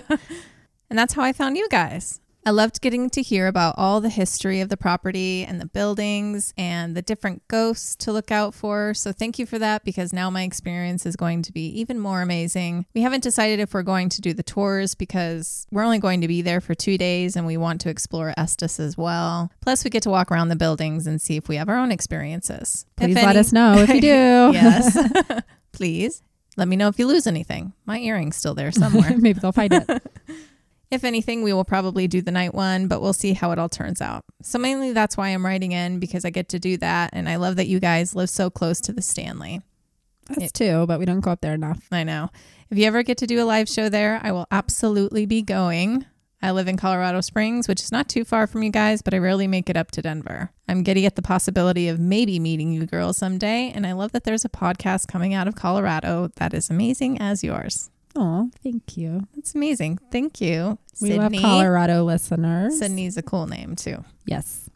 [0.88, 2.20] And that's how I found you guys.
[2.46, 6.54] I loved getting to hear about all the history of the property and the buildings
[6.56, 8.94] and the different ghosts to look out for.
[8.94, 12.22] So, thank you for that because now my experience is going to be even more
[12.22, 12.86] amazing.
[12.94, 16.28] We haven't decided if we're going to do the tours because we're only going to
[16.28, 19.50] be there for two days and we want to explore Estes as well.
[19.60, 21.90] Plus, we get to walk around the buildings and see if we have our own
[21.90, 22.86] experiences.
[22.96, 24.06] If Please let any- us know if you do.
[24.52, 24.96] yes.
[25.72, 26.22] Please
[26.56, 27.72] let me know if you lose anything.
[27.86, 29.14] My earring's still there somewhere.
[29.18, 30.02] Maybe they'll find it.
[30.90, 33.68] If anything, we will probably do the night one, but we'll see how it all
[33.68, 34.24] turns out.
[34.42, 37.10] So, mainly that's why I'm writing in because I get to do that.
[37.12, 39.62] And I love that you guys live so close to the Stanley.
[40.28, 41.86] That's two, but we don't go up there enough.
[41.90, 42.30] I know.
[42.70, 46.04] If you ever get to do a live show there, I will absolutely be going.
[46.42, 49.18] I live in Colorado Springs, which is not too far from you guys, but I
[49.18, 50.50] rarely make it up to Denver.
[50.68, 54.24] I'm giddy at the possibility of maybe meeting you girls someday, and I love that
[54.24, 57.90] there's a podcast coming out of Colorado that is amazing as yours.
[58.16, 59.26] Oh, thank you.
[59.34, 59.98] That's amazing.
[60.10, 60.78] Thank you.
[61.00, 62.78] We love Colorado listeners.
[62.78, 64.04] Sydney's a cool name too.
[64.24, 64.70] Yes.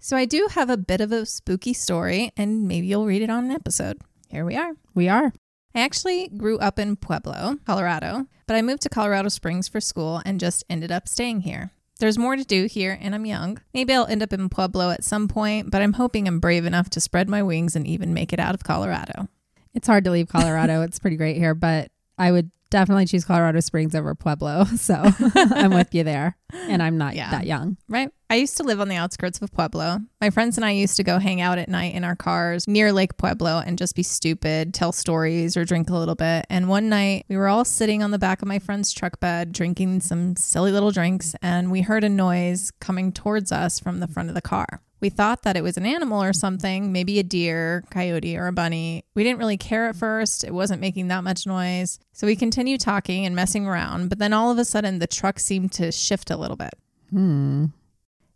[0.00, 3.30] So I do have a bit of a spooky story, and maybe you'll read it
[3.30, 3.98] on an episode.
[4.28, 4.72] Here we are.
[4.94, 5.32] We are.
[5.74, 10.20] I actually grew up in Pueblo, Colorado, but I moved to Colorado Springs for school
[10.24, 11.70] and just ended up staying here.
[12.00, 13.60] There's more to do here, and I'm young.
[13.72, 16.90] Maybe I'll end up in Pueblo at some point, but I'm hoping I'm brave enough
[16.90, 19.28] to spread my wings and even make it out of Colorado.
[19.72, 20.82] It's hard to leave Colorado.
[20.82, 24.64] it's pretty great here, but I would definitely choose Colorado Springs over Pueblo.
[24.76, 24.94] So
[25.36, 26.36] I'm with you there.
[26.52, 27.30] And I'm not Yeah.
[27.30, 27.76] that young.
[27.88, 28.10] Right?
[28.28, 30.00] I used to live on the outskirts of Pueblo.
[30.20, 32.92] My friends and I used to go hang out at night in our cars near
[32.92, 36.46] Lake Pueblo and just be stupid, tell stories, or drink a little bit.
[36.50, 39.52] And one night we were all sitting on the back of my friend's truck bed
[39.52, 44.08] drinking some silly little drinks, and we heard a noise coming towards us from the
[44.08, 44.80] front of the car.
[45.02, 48.52] We thought that it was an animal or something, maybe a deer, coyote, or a
[48.52, 49.04] bunny.
[49.14, 50.44] We didn't really care at first.
[50.44, 51.98] It wasn't making that much noise.
[52.12, 55.40] So we continued talking and messing around, but then all of a sudden the truck
[55.40, 56.74] seemed to shift a little bit.
[57.10, 57.66] Hmm.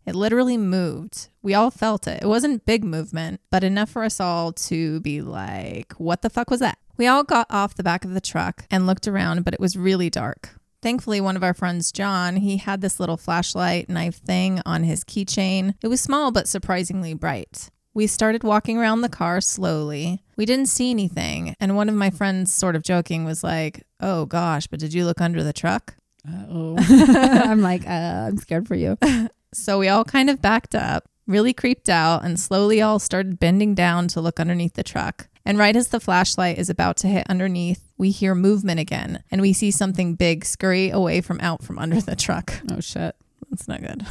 [0.05, 1.29] It literally moved.
[1.41, 2.25] We all felt it.
[2.25, 6.51] It wasn't big movement, but enough for us all to be like, what the fuck
[6.51, 6.79] was that?
[6.97, 9.77] We all got off the back of the truck and looked around, but it was
[9.77, 10.59] really dark.
[10.83, 15.05] Thankfully, one of our friends, John, he had this little flashlight knife thing on his
[15.05, 15.75] keychain.
[15.83, 17.71] It was small but surprisingly bright.
[17.95, 20.23] We started walking around the car slowly.
[20.37, 24.27] We didn't see anything, and one of my friends, sort of joking, was like, Oh
[24.27, 25.97] gosh, but did you look under the truck?
[26.29, 26.77] Oh.
[26.89, 28.99] I'm like, uh, I'm scared for you.
[29.55, 33.75] So we all kind of backed up, really creeped out, and slowly all started bending
[33.75, 35.29] down to look underneath the truck.
[35.47, 39.41] And right as the flashlight is about to hit underneath, we hear movement again, and
[39.41, 42.53] we see something big scurry away from out from under the truck.
[42.71, 43.15] Oh, shit.
[43.51, 44.05] That's not good.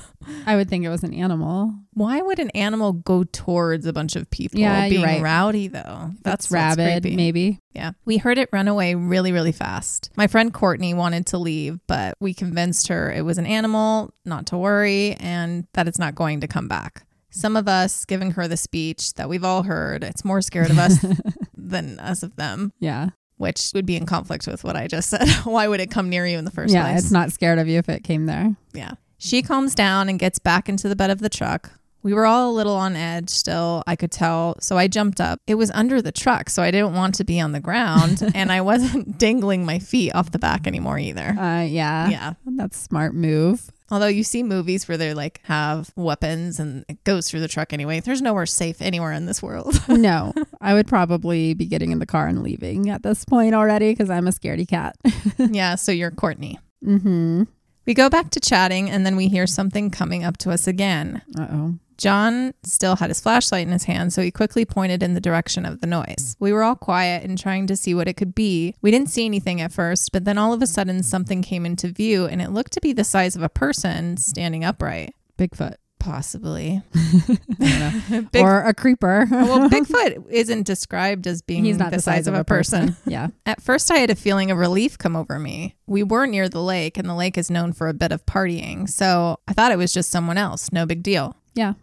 [0.45, 1.73] I would think it was an animal.
[1.93, 5.21] Why would an animal go towards a bunch of people Yeah, you're being right.
[5.21, 6.11] rowdy though?
[6.23, 7.59] That's rabid, maybe.
[7.73, 7.91] Yeah.
[8.05, 10.09] We heard it run away really, really fast.
[10.15, 14.45] My friend Courtney wanted to leave, but we convinced her it was an animal, not
[14.47, 17.04] to worry, and that it's not going to come back.
[17.35, 20.77] Some of us giving her the speech that we've all heard, it's more scared of
[20.79, 21.05] us
[21.57, 23.09] than us of them, Yeah.
[23.37, 25.27] which would be in conflict with what I just said.
[25.43, 26.83] Why would it come near you in the first yeah.
[26.83, 26.93] place?
[26.93, 28.55] Yeah, it's not scared of you if it came there.
[28.73, 28.93] Yeah.
[29.17, 31.71] She calms down and gets back into the bed of the truck.
[32.03, 34.55] We were all a little on edge still, I could tell.
[34.61, 35.39] So I jumped up.
[35.47, 38.21] It was under the truck, so I didn't want to be on the ground.
[38.35, 41.29] and I wasn't dangling my feet off the back anymore either.
[41.37, 42.07] Uh, yeah.
[42.09, 42.33] Yeah.
[42.45, 43.71] That's smart move.
[43.91, 47.71] Although you see movies where they like have weapons and it goes through the truck
[47.71, 47.99] anyway.
[47.99, 49.79] There's nowhere safe anywhere in this world.
[49.87, 53.91] no, I would probably be getting in the car and leaving at this point already
[53.91, 54.95] because I'm a scaredy cat.
[55.37, 55.75] yeah.
[55.75, 56.59] So you're Courtney.
[56.83, 57.43] mm-hmm.
[57.85, 61.21] We go back to chatting and then we hear something coming up to us again.
[61.37, 61.75] Uh oh.
[61.97, 65.65] John still had his flashlight in his hand, so he quickly pointed in the direction
[65.65, 66.35] of the noise.
[66.39, 68.75] We were all quiet and trying to see what it could be.
[68.81, 71.87] We didn't see anything at first, but then all of a sudden something came into
[71.87, 75.15] view and it looked to be the size of a person standing upright.
[75.37, 75.75] Bigfoot.
[75.97, 76.83] Possibly.
[76.93, 78.21] I don't know.
[78.31, 79.27] Big- or a creeper.
[79.31, 82.95] Oh, well, Bigfoot isn't described as being He's not the, size, of a person.
[83.07, 83.29] yeah.
[83.47, 85.75] At first, I had a feeling of relief come over me.
[85.87, 88.87] We were near the lake, and the lake is known for a bit of partying,
[88.87, 90.71] so I thought it was just someone else.
[90.71, 91.37] No big deal.
[91.55, 91.73] Yeah.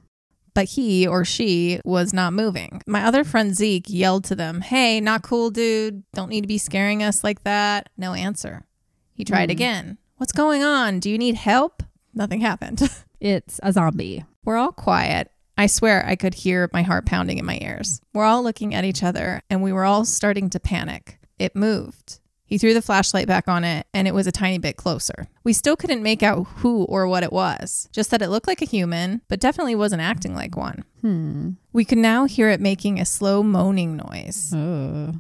[0.55, 2.83] But he or she was not moving.
[2.87, 6.03] My other friend Zeke yelled to them, Hey, not cool, dude.
[6.13, 7.89] Don't need to be scaring us like that.
[7.97, 8.65] No answer.
[9.15, 9.53] He tried Hmm.
[9.53, 9.99] again.
[10.17, 11.01] What's going on?
[11.01, 11.83] Do you need help?
[12.15, 12.83] Nothing happened.
[13.25, 14.25] It's a zombie.
[14.45, 15.31] We're all quiet.
[15.57, 18.01] I swear I could hear my heart pounding in my ears.
[18.13, 21.21] We're all looking at each other and we were all starting to panic.
[21.39, 22.19] It moved.
[22.53, 25.27] He threw the flashlight back on it and it was a tiny bit closer.
[25.43, 28.61] We still couldn't make out who or what it was, just that it looked like
[28.61, 30.85] a human, but definitely wasn't acting like one.
[31.01, 31.53] Hmm.
[31.73, 34.53] We could now hear it making a slow moaning noise.
[34.55, 35.15] Oh.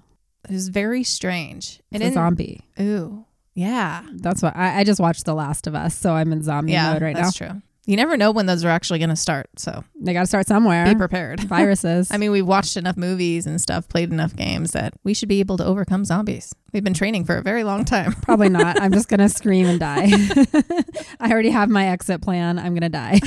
[0.46, 1.80] It was very strange.
[1.90, 2.66] It It's a zombie.
[2.78, 3.24] Ooh.
[3.54, 4.02] Yeah.
[4.12, 6.92] That's what I, I just watched The Last of Us, so I'm in zombie yeah,
[6.92, 7.22] mode right now.
[7.22, 7.62] that's true.
[7.84, 10.46] You never know when those are actually going to start, so They got to start
[10.46, 10.86] somewhere.
[10.86, 11.40] be prepared.
[11.48, 12.12] Viruses.
[12.12, 15.40] I mean, we've watched enough movies and stuff, played enough games that we should be
[15.40, 16.54] able to overcome zombies.
[16.72, 18.12] We've been training for a very long time.
[18.22, 18.80] Probably not.
[18.80, 20.10] I'm just going to scream and die.
[21.20, 22.58] I already have my exit plan.
[22.60, 23.20] I'm going to die.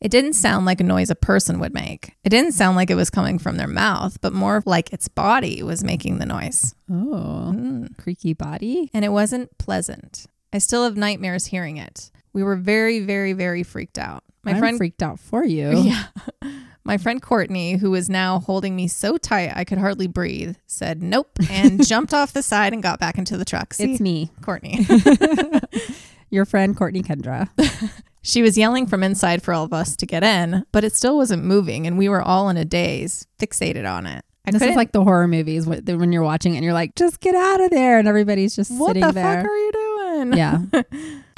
[0.00, 2.12] It didn't sound like a noise a person would make.
[2.22, 5.60] It didn't sound like it was coming from their mouth, but more like its body
[5.64, 6.72] was making the noise.
[6.88, 7.52] oh.
[7.52, 7.98] Mm.
[7.98, 8.90] Creaky body.
[8.94, 10.26] And it wasn't pleasant.
[10.52, 12.12] I still have nightmares hearing it.
[12.38, 14.22] We were very, very, very freaked out.
[14.44, 15.70] My I'm friend freaked out for you.
[15.82, 16.04] Yeah.
[16.84, 21.02] My friend Courtney, who was now holding me so tight I could hardly breathe, said
[21.02, 23.74] nope and jumped off the side and got back into the truck.
[23.74, 24.86] See, It's me, Courtney.
[26.30, 27.48] your friend Courtney Kendra.
[28.22, 31.16] she was yelling from inside for all of us to get in, but it still
[31.16, 34.24] wasn't moving, and we were all in a daze, fixated on it.
[34.46, 36.94] I this is couldn't- like the horror movies when you're watching it and you're like,
[36.94, 37.98] just get out of there.
[37.98, 39.24] And everybody's just what sitting the there.
[39.24, 40.32] What the fuck are you doing?
[40.38, 40.62] yeah.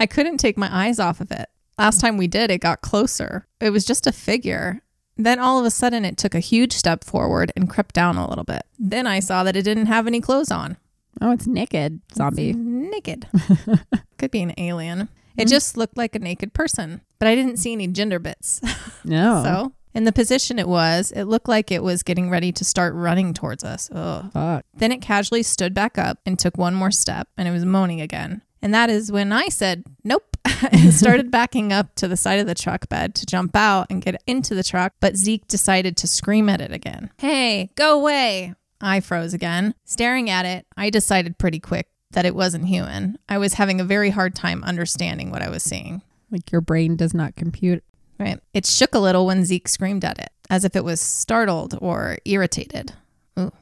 [0.01, 1.49] I couldn't take my eyes off of it.
[1.79, 2.01] Last mm.
[2.01, 3.47] time we did, it got closer.
[3.61, 4.83] It was just a figure.
[5.17, 8.29] Then all of a sudden, it took a huge step forward and crept down a
[8.29, 8.63] little bit.
[8.79, 10.79] Then I saw that it didn't have any clothes on.
[11.21, 12.51] Oh, it's naked zombie.
[12.51, 13.27] It's naked.
[14.19, 15.11] Could be an alien.
[15.37, 15.51] It mm.
[15.51, 18.61] just looked like a naked person, but I didn't see any gender bits.
[19.03, 19.43] No.
[19.43, 22.93] So, in the position it was, it looked like it was getting ready to start
[22.95, 23.89] running towards us.
[23.91, 24.31] Ugh.
[24.31, 24.67] Fuck.
[24.75, 28.03] Then it casually stood back up and took one more step, and it was moaning
[28.03, 28.43] again.
[28.62, 30.37] And that is when I said, nope,
[30.73, 34.03] and started backing up to the side of the truck bed to jump out and
[34.03, 34.94] get into the truck.
[35.01, 37.11] But Zeke decided to scream at it again.
[37.18, 38.55] Hey, go away.
[38.81, 39.75] I froze again.
[39.85, 43.18] Staring at it, I decided pretty quick that it wasn't human.
[43.29, 46.03] I was having a very hard time understanding what I was seeing.
[46.31, 47.85] Like your brain does not compute.
[48.18, 48.40] Right.
[48.53, 52.18] It shook a little when Zeke screamed at it, as if it was startled or
[52.27, 52.92] irritated.
[53.38, 53.53] Ooh,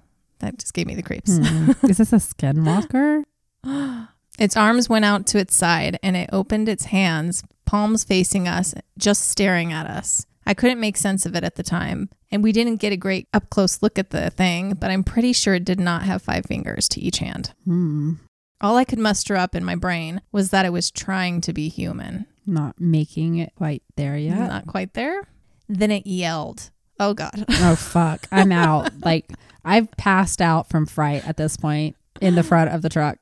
[0.40, 1.36] that just gave me the creeps.
[1.36, 1.72] Hmm.
[1.88, 3.24] is this a skinwalker?
[4.38, 8.74] Its arms went out to its side and it opened its hands, palms facing us,
[8.96, 10.24] just staring at us.
[10.46, 13.28] I couldn't make sense of it at the time, and we didn't get a great
[13.34, 16.46] up close look at the thing, but I'm pretty sure it did not have five
[16.46, 17.52] fingers to each hand.
[17.66, 18.14] Hmm.
[18.60, 21.68] All I could muster up in my brain was that it was trying to be
[21.68, 22.26] human.
[22.46, 24.38] Not making it quite there yet.
[24.38, 25.28] Not quite there.
[25.68, 26.70] Then it yelled.
[26.98, 27.44] Oh, God.
[27.48, 28.26] oh fuck.
[28.32, 28.90] I'm out.
[29.04, 29.30] like
[29.64, 33.18] I've passed out from fright at this point in the front of the truck.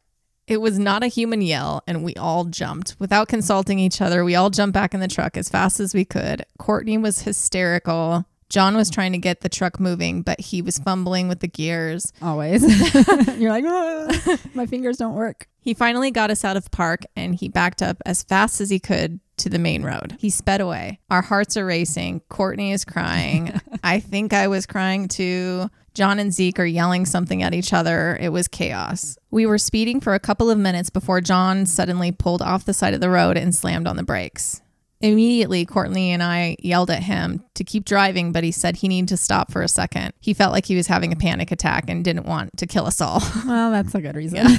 [0.47, 2.95] It was not a human yell, and we all jumped.
[2.99, 6.05] Without consulting each other, we all jumped back in the truck as fast as we
[6.05, 6.45] could.
[6.59, 8.25] Courtney was hysterical.
[8.49, 12.13] John was trying to get the truck moving, but he was fumbling with the gears.
[12.23, 12.63] Always.
[13.39, 15.49] You're like, "Ah, my fingers don't work.
[15.61, 18.79] He finally got us out of park and he backed up as fast as he
[18.79, 20.17] could to the main road.
[20.21, 21.01] He sped away.
[21.11, 22.21] Our hearts are racing.
[22.29, 23.61] Courtney is crying.
[23.83, 25.69] I think I was crying too.
[25.97, 28.19] John and Zeke are yelling something at each other.
[28.21, 29.17] It was chaos.
[29.31, 32.93] We were speeding for a couple of minutes before John suddenly pulled off the side
[32.93, 34.61] of the road and slammed on the brakes.
[35.01, 39.09] Immediately, Courtney and I yelled at him to keep driving, but he said he needed
[39.09, 40.13] to stop for a second.
[40.21, 43.01] He felt like he was having a panic attack and didn't want to kill us
[43.01, 43.23] all.
[43.47, 44.47] Well, that's a good reason.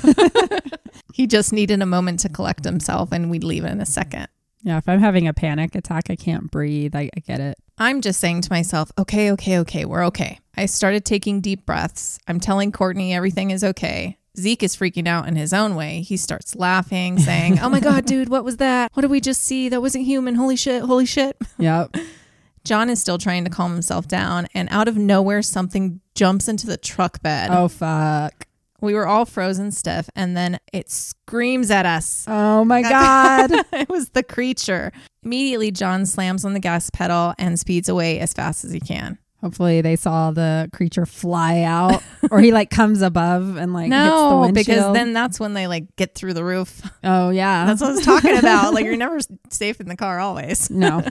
[1.13, 4.28] He just needed a moment to collect himself and we'd leave in a second.
[4.63, 6.96] Yeah, if I'm having a panic attack, I can't breathe.
[6.96, 7.58] I, I get it.
[7.78, 10.39] I'm just saying to myself, okay, okay, okay, we're okay.
[10.56, 12.20] I started taking deep breaths.
[12.28, 14.17] I'm telling Courtney everything is okay.
[14.38, 16.02] Zeke is freaking out in his own way.
[16.02, 18.91] He starts laughing, saying, Oh my God, dude, what was that?
[18.93, 19.70] What did we just see?
[19.70, 20.36] That wasn't human.
[20.36, 21.38] Holy shit, holy shit.
[21.58, 21.96] Yep.
[22.63, 26.67] John is still trying to calm himself down, and out of nowhere, something jumps into
[26.67, 27.50] the truck bed.
[27.50, 28.46] Oh fuck.
[28.82, 32.26] We were all frozen stiff, and then it screams at us.
[32.28, 33.52] Oh my god.
[33.74, 34.92] it was the creature.
[35.24, 39.18] Immediately, John slams on the gas pedal and speeds away as fast as he can.
[39.42, 43.96] Hopefully they saw the creature fly out or he like comes above and like hits
[43.96, 44.06] the
[44.46, 46.82] no, because then that's when they like get through the roof.
[47.04, 47.66] Oh yeah.
[47.68, 48.74] That's what I was talking about.
[48.74, 49.20] like you're never
[49.52, 50.72] safe in the car always.
[50.72, 51.04] no.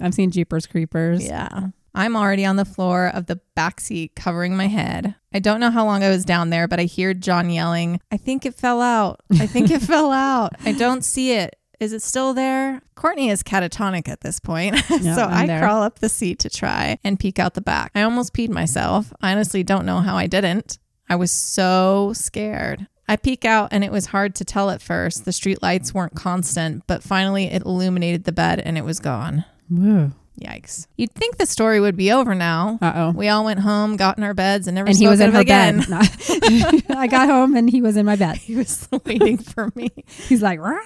[0.00, 1.24] I've seen Jeepers Creepers.
[1.26, 1.68] Yeah.
[1.94, 5.14] I'm already on the floor of the back seat covering my head.
[5.32, 8.16] I don't know how long I was down there, but I hear John yelling, I
[8.16, 9.20] think it fell out.
[9.38, 10.54] I think it fell out.
[10.64, 11.56] I don't see it.
[11.80, 12.80] Is it still there?
[12.94, 14.76] Courtney is catatonic at this point.
[14.88, 15.60] So I'm I there.
[15.60, 17.90] crawl up the seat to try and peek out the back.
[17.94, 19.12] I almost peed myself.
[19.20, 20.78] I honestly don't know how I didn't.
[21.08, 22.86] I was so scared.
[23.06, 25.24] I peek out and it was hard to tell at first.
[25.26, 29.44] The street lights weren't constant, but finally it illuminated the bed and it was gone.
[29.68, 30.12] Woo.
[30.40, 30.88] Yikes.
[30.96, 32.78] You'd think the story would be over now.
[32.82, 33.10] Uh oh.
[33.12, 35.28] We all went home, got in our beds, and never And he spoke was in
[35.28, 35.78] of her again.
[35.78, 36.84] bed.
[36.96, 38.36] I got home and he was in my bed.
[38.44, 39.90] He was waiting for me.
[40.28, 40.78] He's like, "Rah."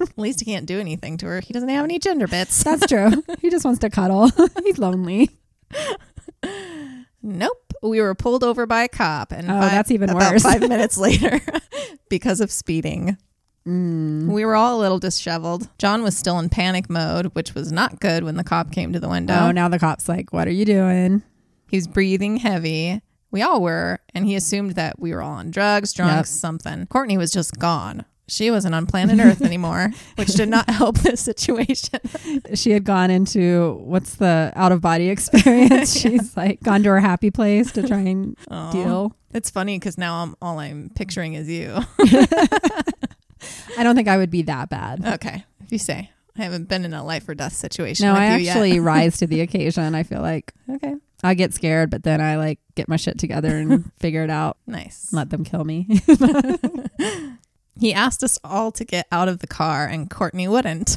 [0.00, 1.40] At least he can't do anything to her.
[1.40, 2.62] He doesn't have any gender bits.
[2.64, 3.10] that's true.
[3.40, 4.30] He just wants to cuddle.
[4.64, 5.30] He's lonely.
[7.22, 7.72] Nope.
[7.82, 10.42] We were pulled over by a cop, and Oh, fi- that's even about worse.
[10.42, 11.40] Five minutes later,
[12.08, 13.16] because of speeding,
[13.66, 14.26] Mm.
[14.28, 15.68] we were all a little disheveled.
[15.78, 19.00] John was still in panic mode, which was not good when the cop came to
[19.00, 19.34] the window.
[19.34, 21.22] Oh, now the cop's like, what are you doing?
[21.70, 23.00] He was breathing heavy.
[23.30, 26.40] We all were, and he assumed that we were all on drugs, drunks, Yep.
[26.40, 26.86] something.
[26.86, 28.04] Courtney was just gone.
[28.28, 32.00] She wasn't on planet Earth anymore, which did not help the situation.
[32.54, 35.96] She had gone into what's the out of body experience?
[36.00, 38.70] She's like gone to her happy place to try and Aw.
[38.70, 39.16] deal.
[39.32, 41.74] It's funny because now I'm all I'm picturing is you.
[43.76, 45.04] I don't think I would be that bad.
[45.14, 46.10] okay, if you say.
[46.36, 48.06] I haven't been in a life or death situation.
[48.06, 49.94] No, I actually rise to the occasion.
[49.94, 50.96] I feel like okay.
[51.22, 54.56] I get scared, but then I like get my shit together and figure it out.
[54.66, 55.12] Nice.
[55.12, 56.00] Let them kill me.
[57.78, 60.96] He asked us all to get out of the car, and Courtney wouldn't.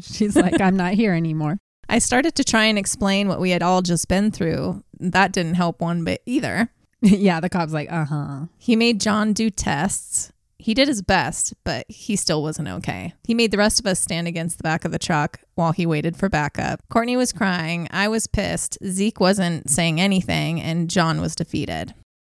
[0.00, 1.58] She's like, I'm not here anymore.
[1.88, 4.82] I started to try and explain what we had all just been through.
[4.98, 6.68] That didn't help one bit either.
[7.00, 8.40] yeah, the cop's like, uh huh.
[8.58, 10.32] He made John do tests.
[10.58, 13.12] He did his best, but he still wasn't okay.
[13.24, 15.84] He made the rest of us stand against the back of the truck while he
[15.86, 16.80] waited for backup.
[16.88, 17.88] Courtney was crying.
[17.90, 18.78] I was pissed.
[18.84, 21.94] Zeke wasn't saying anything, and John was defeated.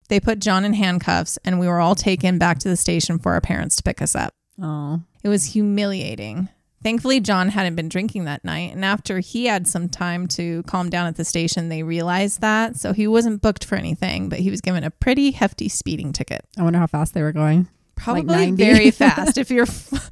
[0.10, 3.32] They put John in handcuffs, and we were all taken back to the station for
[3.34, 4.34] our parents to pick us up.
[4.62, 6.50] Oh, It was humiliating.
[6.82, 10.90] Thankfully, John hadn't been drinking that night, and after he had some time to calm
[10.90, 12.78] down at the station, they realized that.
[12.78, 16.46] So he wasn't booked for anything, but he was given a pretty hefty speeding ticket.
[16.58, 17.68] I wonder how fast they were going.
[18.00, 18.64] Probably 90.
[18.64, 19.66] very fast if you're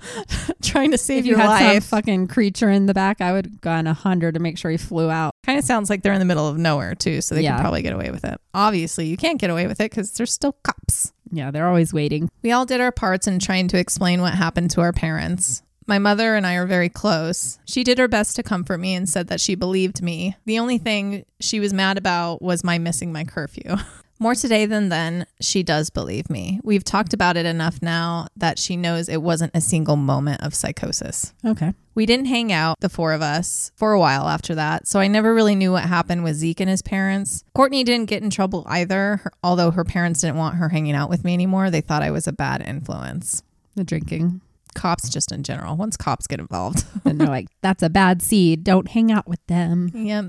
[0.61, 1.83] trying to save if you your had life.
[1.83, 4.69] some fucking creature in the back, I would have gone a hundred to make sure
[4.71, 5.33] he flew out.
[5.45, 7.53] kind of sounds like they're in the middle of nowhere too, so they Yeah.
[7.55, 8.39] can probably get away with it.
[8.53, 11.13] Obviously, you can't get away with it because there's still cops.
[11.31, 12.29] Yeah, they're always waiting.
[12.41, 15.61] We all did our parts in trying to explain what happened to our parents.
[15.85, 17.59] My mother and I are very close.
[17.65, 20.35] She did her best to comfort me and said that she believed me.
[20.45, 23.75] The only thing she was mad about was my missing my curfew.
[24.19, 26.59] More today than then, she does believe me.
[26.63, 30.55] We've talked about it enough now that she knows it wasn't a single moment of
[30.55, 31.33] psychosis.
[31.45, 31.73] Okay.
[31.93, 35.07] We didn't hang out, the four of us, for a while after that, so I
[35.07, 37.43] never really knew what happened with Zeke and his parents.
[37.55, 41.09] Courtney didn't get in trouble either, her- although her parents didn't want her hanging out
[41.09, 41.69] with me anymore.
[41.69, 43.43] They thought I was a bad influence.
[43.75, 44.41] The drinking.
[44.75, 46.85] Cops, just in general, once cops get involved.
[47.03, 48.63] And they're like, that's a bad seed.
[48.63, 49.89] Don't hang out with them.
[49.93, 50.25] yep.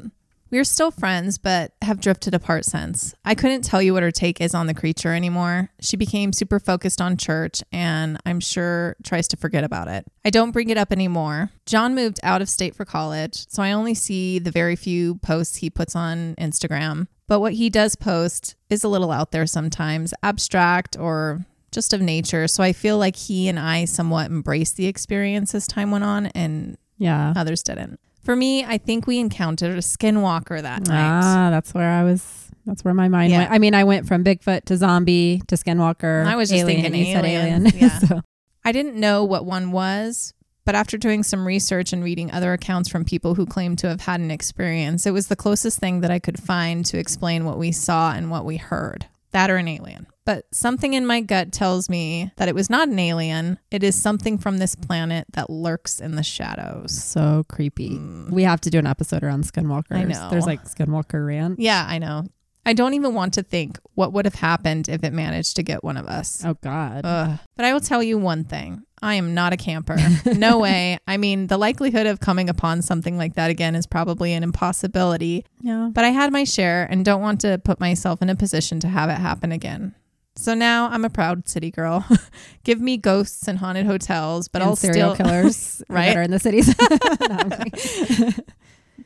[0.51, 3.15] We're still friends, but have drifted apart since.
[3.25, 5.71] I couldn't tell you what her take is on the creature anymore.
[5.81, 10.07] She became super focused on church and I'm sure tries to forget about it.
[10.25, 11.51] I don't bring it up anymore.
[11.67, 15.57] John moved out of state for college, so I only see the very few posts
[15.57, 17.09] he puts on Instagram.
[17.27, 22.01] But what he does post is a little out there sometimes, abstract or just of
[22.01, 22.49] nature.
[22.49, 26.27] So I feel like he and I somewhat embraced the experience as time went on
[26.29, 27.35] and Yeah.
[27.37, 28.01] others didn't.
[28.29, 31.21] For me, I think we encountered a skinwalker that night.
[31.25, 32.51] Ah, that's where I was.
[32.67, 33.39] That's where my mind Yeah.
[33.39, 33.53] went.
[33.53, 36.27] I mean, I went from Bigfoot to zombie to Skinwalker.
[36.27, 37.67] I was just alien, thinking you said alien.
[37.69, 37.79] alien.
[37.79, 37.99] Yeah.
[38.07, 38.21] so,
[38.67, 40.35] I didn't know what one was,
[40.67, 44.03] but after doing some research and reading other accounts from people who claim to have
[44.03, 47.57] had an experience, it was the closest thing that I could find to explain what
[47.57, 49.07] we saw and what we heard.
[49.31, 50.07] That or an alien.
[50.29, 53.59] But something in my gut tells me that it was not an alien.
[53.71, 56.93] It is something from this planet that lurks in the shadows.
[57.03, 57.93] so creepy.
[57.93, 58.31] Mm.
[58.31, 59.97] We have to do an episode around Skinwalkers.
[59.97, 60.29] I know.
[60.31, 61.59] There's like Skinwalker Ranch.
[61.59, 62.27] Yeah, I know.
[62.67, 65.83] I don't even want to think what would have happened if it managed to get
[65.83, 66.45] one of us.
[66.45, 67.07] Oh God.
[67.07, 67.39] Ugh.
[67.57, 68.83] But I will tell you one thing.
[69.01, 69.97] I am not a camper.
[70.27, 70.99] No way.
[71.09, 75.47] I mean, the likelihood of coming upon something like that again is probably an impossibility,
[75.63, 75.89] yeah.
[75.91, 78.89] but I had my share and don't want to put myself in a position to
[78.89, 79.95] have it happen again.
[80.41, 82.07] So now I'm a proud city girl.
[82.65, 86.07] Give me ghosts and haunted hotels, but and I'll serial still killers Right?
[86.07, 86.69] that are in the cities.
[86.79, 88.35] No, I'm kidding.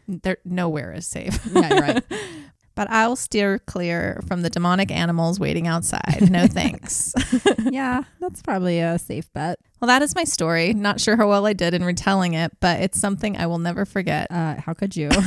[0.08, 1.40] there nowhere is safe.
[1.52, 2.04] yeah, you're right.
[2.74, 6.30] But I'll steer clear from the demonic animals waiting outside.
[6.30, 7.12] No thanks.
[7.70, 9.58] Yeah, that's probably a safe bet.
[9.80, 10.74] well, that is my story.
[10.74, 13.84] Not sure how well I did in retelling it, but it's something I will never
[13.86, 14.26] forget.
[14.30, 15.08] Uh, how could you?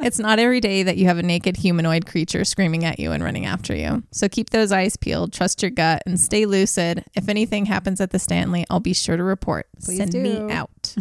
[0.00, 3.22] It's not every day that you have a naked humanoid creature screaming at you and
[3.22, 4.02] running after you.
[4.12, 7.04] So keep those eyes peeled, trust your gut, and stay lucid.
[7.14, 9.66] If anything happens at the Stanley, I'll be sure to report.
[9.82, 10.22] Please Send do.
[10.22, 10.94] me out.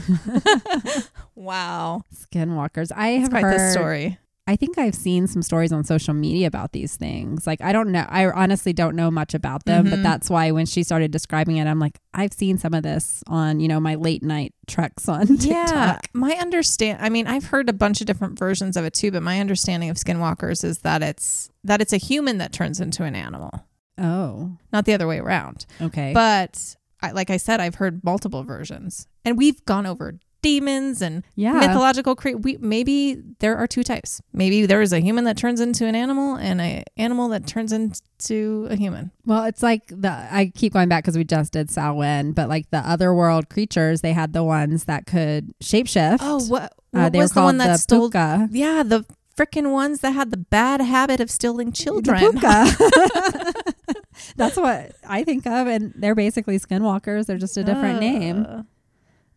[1.35, 2.01] wow.
[2.13, 2.91] Skinwalkers.
[2.95, 3.59] I have quite heard.
[3.59, 4.17] the story.
[4.49, 7.45] I think I've seen some stories on social media about these things.
[7.45, 8.05] Like I don't know.
[8.07, 10.03] I honestly don't know much about them, but Mhm.
[10.03, 13.59] that's why when she started describing it, I'm like, I've seen some of this on
[13.59, 15.99] you know my late night treks on Yeah.
[16.13, 19.21] My understand I mean, I've heard a bunch of different versions of it too, but
[19.21, 23.15] my understanding of skinwalkers is that it's that it's a human that turns into an
[23.15, 23.65] animal,
[23.97, 25.65] Oh, not the other way around.
[25.81, 26.13] okay.
[26.13, 29.07] But I, like I said, I've heard multiple versions.
[29.25, 34.21] And we've gone over demons and yeah, mythological cre- we maybe there are two types
[34.33, 37.71] maybe there is a human that turns into an animal and a animal that turns
[37.73, 41.69] into a human Well, it's like the I keep going back because we just did
[41.69, 46.19] Samhain, but like the other world creatures, they had the ones that could shapeshift.
[46.21, 48.47] oh what, Uh, they was were the one that the stole puka.
[48.51, 49.03] yeah the
[49.37, 52.17] freaking ones that had the bad habit of stealing children.
[54.35, 57.25] That's what I think of, and they're basically skinwalkers.
[57.27, 58.65] They're just a different name.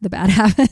[0.01, 0.71] The bad habit.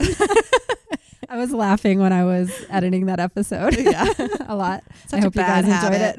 [1.28, 3.76] I was laughing when I was editing that episode.
[3.78, 4.06] Yeah.
[4.48, 4.82] a lot.
[5.08, 6.14] Such I a hope you guys enjoyed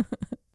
[0.00, 0.06] it.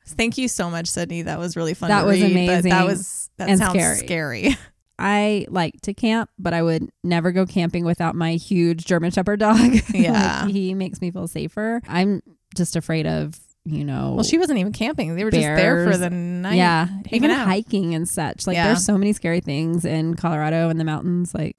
[0.07, 3.29] thank you so much sydney that was really fun That was read, but that was
[3.37, 3.97] that and sounds scary.
[3.97, 4.57] scary.
[4.99, 9.39] I like to camp, but I would never go camping without my huge German Shepherd
[9.39, 9.57] dog.
[9.93, 10.43] Yeah.
[10.43, 11.81] Like, he makes me feel safer.
[11.87, 12.21] I'm
[12.55, 15.15] just afraid of, you know, Well, she wasn't even camping.
[15.15, 16.55] They were just there for the night.
[16.55, 17.47] yeah, even out.
[17.47, 18.47] hiking and such.
[18.47, 18.67] Like Yeah.
[18.67, 21.33] there's so many scary things in Colorado in the mountains.
[21.33, 21.57] Like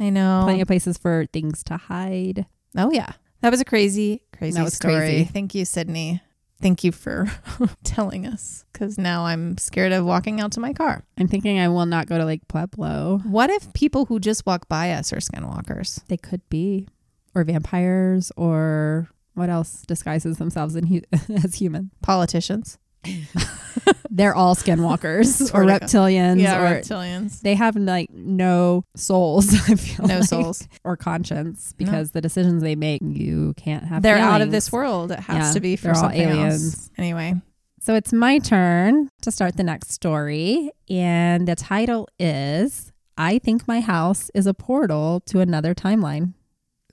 [0.00, 0.42] I know.
[0.44, 2.46] plenty of places for things to hide.
[2.76, 4.94] Oh yeah, that was a crazy, crazy That was story.
[4.96, 5.24] crazy.
[5.24, 6.22] Thank you, Sydney.
[6.62, 7.26] Thank you for
[7.84, 11.04] telling us, because now I'm scared of walking out to my car.
[11.18, 13.20] I'm thinking I will not go to Lake Pueblo.
[13.24, 16.06] What if people who just walk by us are skinwalkers?
[16.06, 16.86] They could be,
[17.34, 21.00] or vampires, or what else disguises themselves in hu-
[21.44, 21.90] as human.
[22.02, 22.78] Politicians?
[24.10, 25.80] They're all skinwalkers or Swear to God.
[25.82, 27.40] reptilians, or reptilians.
[27.40, 29.52] they have like no souls.
[29.68, 30.68] I feel No like, souls.
[30.84, 34.02] or conscience because the decisions they make, you can't have.
[34.02, 35.10] They're out of this world.
[35.12, 36.74] It has Yeah, to be for something aliens.
[36.74, 36.90] else.
[36.98, 37.34] Anyway,
[37.80, 40.70] So it's my turn to start the next story.
[40.90, 46.34] And the title is I Think My House is a Portal to Another Timeline.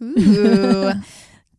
[0.02, 0.92] ooh,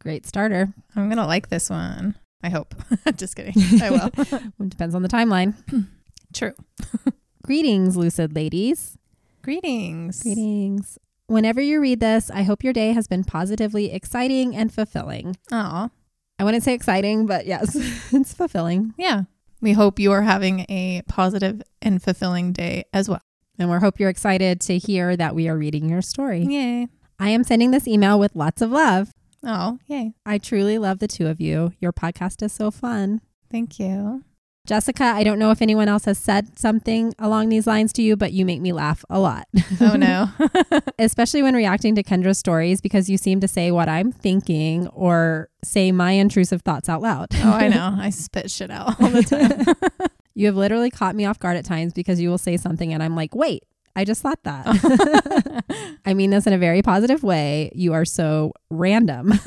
[0.00, 0.72] Great starter.
[0.96, 2.16] I'm gonna like this one.
[2.42, 2.74] I hope.
[3.16, 3.54] just kidding.
[3.82, 4.10] I will.
[4.16, 5.54] It depends on the timeline.
[6.34, 6.54] True.
[7.42, 8.96] Greetings, lucid ladies.
[9.42, 10.22] Greetings.
[10.22, 10.98] Greetings.
[11.26, 15.36] Whenever you read this, I hope your day has been positively exciting and fulfilling.
[15.52, 15.90] Aw.
[16.38, 17.76] I wouldn't say exciting, but yes,
[18.12, 18.94] it's fulfilling.
[18.96, 19.24] Yeah.
[19.60, 23.20] We hope you are having a positive and fulfilling day as well.
[23.58, 26.44] And we hope you're excited to hear that we are reading your story.
[26.44, 26.88] Yay.
[27.18, 29.12] I am sending this email with lots of love.
[29.44, 30.12] Oh, yay.
[30.26, 31.72] I truly love the two of you.
[31.80, 33.20] Your podcast is so fun.
[33.50, 34.24] Thank you.
[34.66, 38.14] Jessica, I don't know if anyone else has said something along these lines to you,
[38.16, 39.48] but you make me laugh a lot.
[39.80, 40.28] Oh, no.
[40.98, 45.48] Especially when reacting to Kendra's stories because you seem to say what I'm thinking or
[45.64, 47.28] say my intrusive thoughts out loud.
[47.36, 47.94] oh, I know.
[47.98, 50.10] I spit shit out all the time.
[50.34, 53.02] You have literally caught me off guard at times because you will say something and
[53.02, 53.64] I'm like, wait,
[53.96, 55.64] I just thought that.
[56.06, 57.70] I mean this in a very positive way.
[57.74, 59.32] You are so random.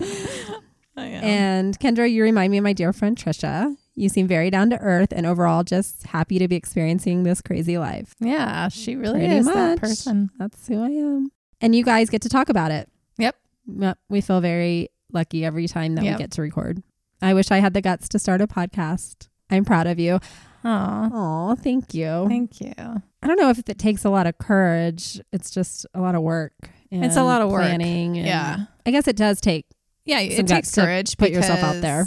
[0.96, 3.74] And Kendra, you remind me of my dear friend Trisha.
[3.94, 7.78] You seem very down to earth and overall just happy to be experiencing this crazy
[7.78, 8.14] life.
[8.20, 10.30] yeah, she really Pretty is that person.
[10.38, 11.30] That's who I am.
[11.60, 12.88] And you guys get to talk about it.
[13.16, 13.34] Yep.
[13.78, 13.98] Yep.
[14.10, 16.18] We feel very lucky every time that Yep.
[16.18, 16.82] we get to record.
[17.22, 19.28] I wish I had the guts to start a podcast.
[19.50, 20.20] I'm proud of you.
[20.64, 22.26] Oh, Oh, thank you.
[22.28, 22.72] thank you.
[22.76, 25.20] I don't know if it takes a lot of courage.
[25.32, 26.52] It's just a lot of work.
[26.90, 27.62] It's a lot of work.
[27.62, 28.16] planning.
[28.18, 28.56] and- Yeah.
[28.84, 29.66] I guess it does take.
[30.04, 31.16] Yeah, it takes to courage.
[31.18, 32.04] put yourself out there.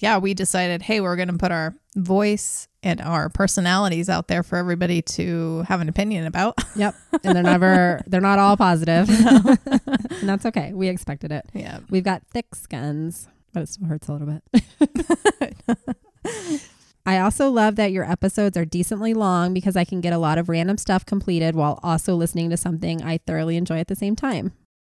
[0.00, 4.42] Yeah, we decided, hey, we're going to put our voice and our personalities out there
[4.42, 6.54] for everybody to have an opinion about.
[6.76, 6.94] Yep.
[7.24, 9.08] And they're never, they're not all positive.
[9.08, 10.72] and that's okay.
[10.74, 11.46] We expected it.
[11.54, 11.78] yeah.
[11.88, 16.66] We've got thick skins, but it still hurts a little bit.
[17.06, 20.38] I also love that your episodes are decently long because I can get a lot
[20.38, 24.16] of random stuff completed while also listening to something I thoroughly enjoy at the same
[24.16, 24.52] time.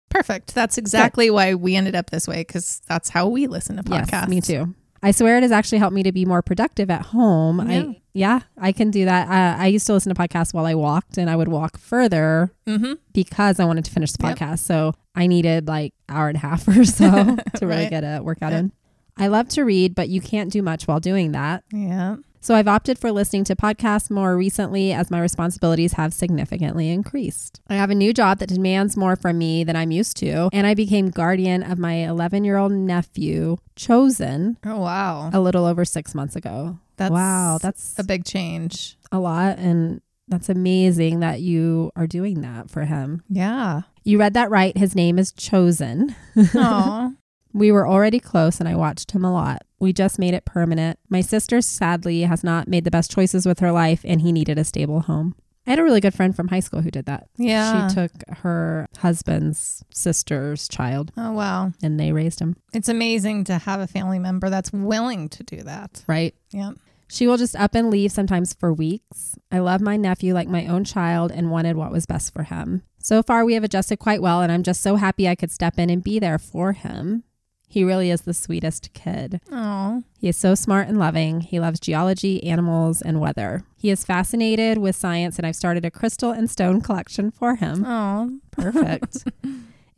[0.09, 0.55] Perfect.
[0.55, 4.11] That's exactly why we ended up this way because that's how we listen to podcasts.
[4.13, 4.75] Yes, me too.
[5.03, 7.59] I swear it has actually helped me to be more productive at home.
[7.71, 7.81] Yeah.
[7.83, 9.29] I yeah, I can do that.
[9.29, 12.51] Uh, I used to listen to podcasts while I walked, and I would walk further
[12.67, 12.95] Mm-hmm.
[13.13, 14.39] because I wanted to finish the Yep.
[14.39, 14.59] podcast.
[14.61, 17.11] So I needed like hour and a half or so
[17.57, 17.91] to really Right.
[17.91, 18.73] get a workout in.
[19.19, 21.65] I love to read, but you can't do much while doing that.
[21.73, 22.17] Yeah.
[22.41, 27.61] So I've opted for listening to podcasts more recently as my responsibilities have significantly increased.
[27.69, 30.65] I have a new job that demands more from me than I'm used to, and
[30.67, 35.31] I became guardian of my 11 year old nephew, Chosen, Oh, wow.
[35.33, 36.79] a little over six months ago.
[36.97, 38.97] That's wow, that's a big change.
[39.11, 39.59] a lot.
[39.59, 43.23] And that's amazing that you are doing that for him.
[43.29, 43.83] Yeah.
[44.05, 44.77] You read that right.
[44.77, 46.15] His name is Chosen.
[46.55, 47.15] Oh,
[47.59, 49.63] We were already close and I watched him a lot.
[49.81, 50.99] We just made it permanent.
[51.09, 54.59] My sister sadly has not made the best choices with her life and he needed
[54.59, 55.35] a stable home.
[55.67, 57.29] I had a really good friend from high school who did that.
[57.37, 57.89] yeah.
[57.89, 61.73] She took her husband's sister's child oh, wow.
[61.83, 65.63] and they raised him, It's amazing to have a family member that's willing to do
[65.65, 66.05] that.
[66.07, 66.35] right?
[66.51, 66.73] Yeah.
[67.11, 69.35] She will just up and leave sometimes for weeks.
[69.51, 72.83] I love my nephew like my own child and wanted what was best for him.
[72.99, 75.79] So far, we have adjusted quite well, and I'm just so happy I could step
[75.79, 77.25] in and be there for him.
[77.71, 79.41] He really is the sweetest kid.
[79.53, 81.43] Oh, He is so smart and loving.
[81.43, 83.63] He loves geology, animals, and weather.
[83.77, 87.85] He is fascinated with science, and I've started a crystal and stone collection for him.
[87.87, 89.25] oh, Perfect.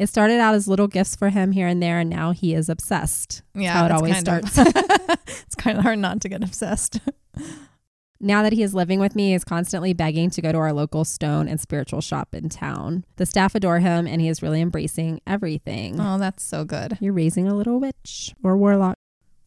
[0.01, 2.69] it started out as little gifts for him here and there, and now he is
[2.69, 3.43] obsessed.
[3.55, 3.73] yeah.
[3.75, 4.59] how it always starts.
[4.59, 4.67] of-
[5.29, 6.99] it's kind of hard not to get obsessed.
[8.23, 10.75] Now that he is living with me, he is constantly begging to go to our
[10.75, 13.05] local stone and spiritual shop in town.
[13.17, 15.99] The staff adore him, and he is really embracing everything.
[15.99, 16.99] Oh, that's so good.
[17.01, 18.97] You're raising a little witch or warlock.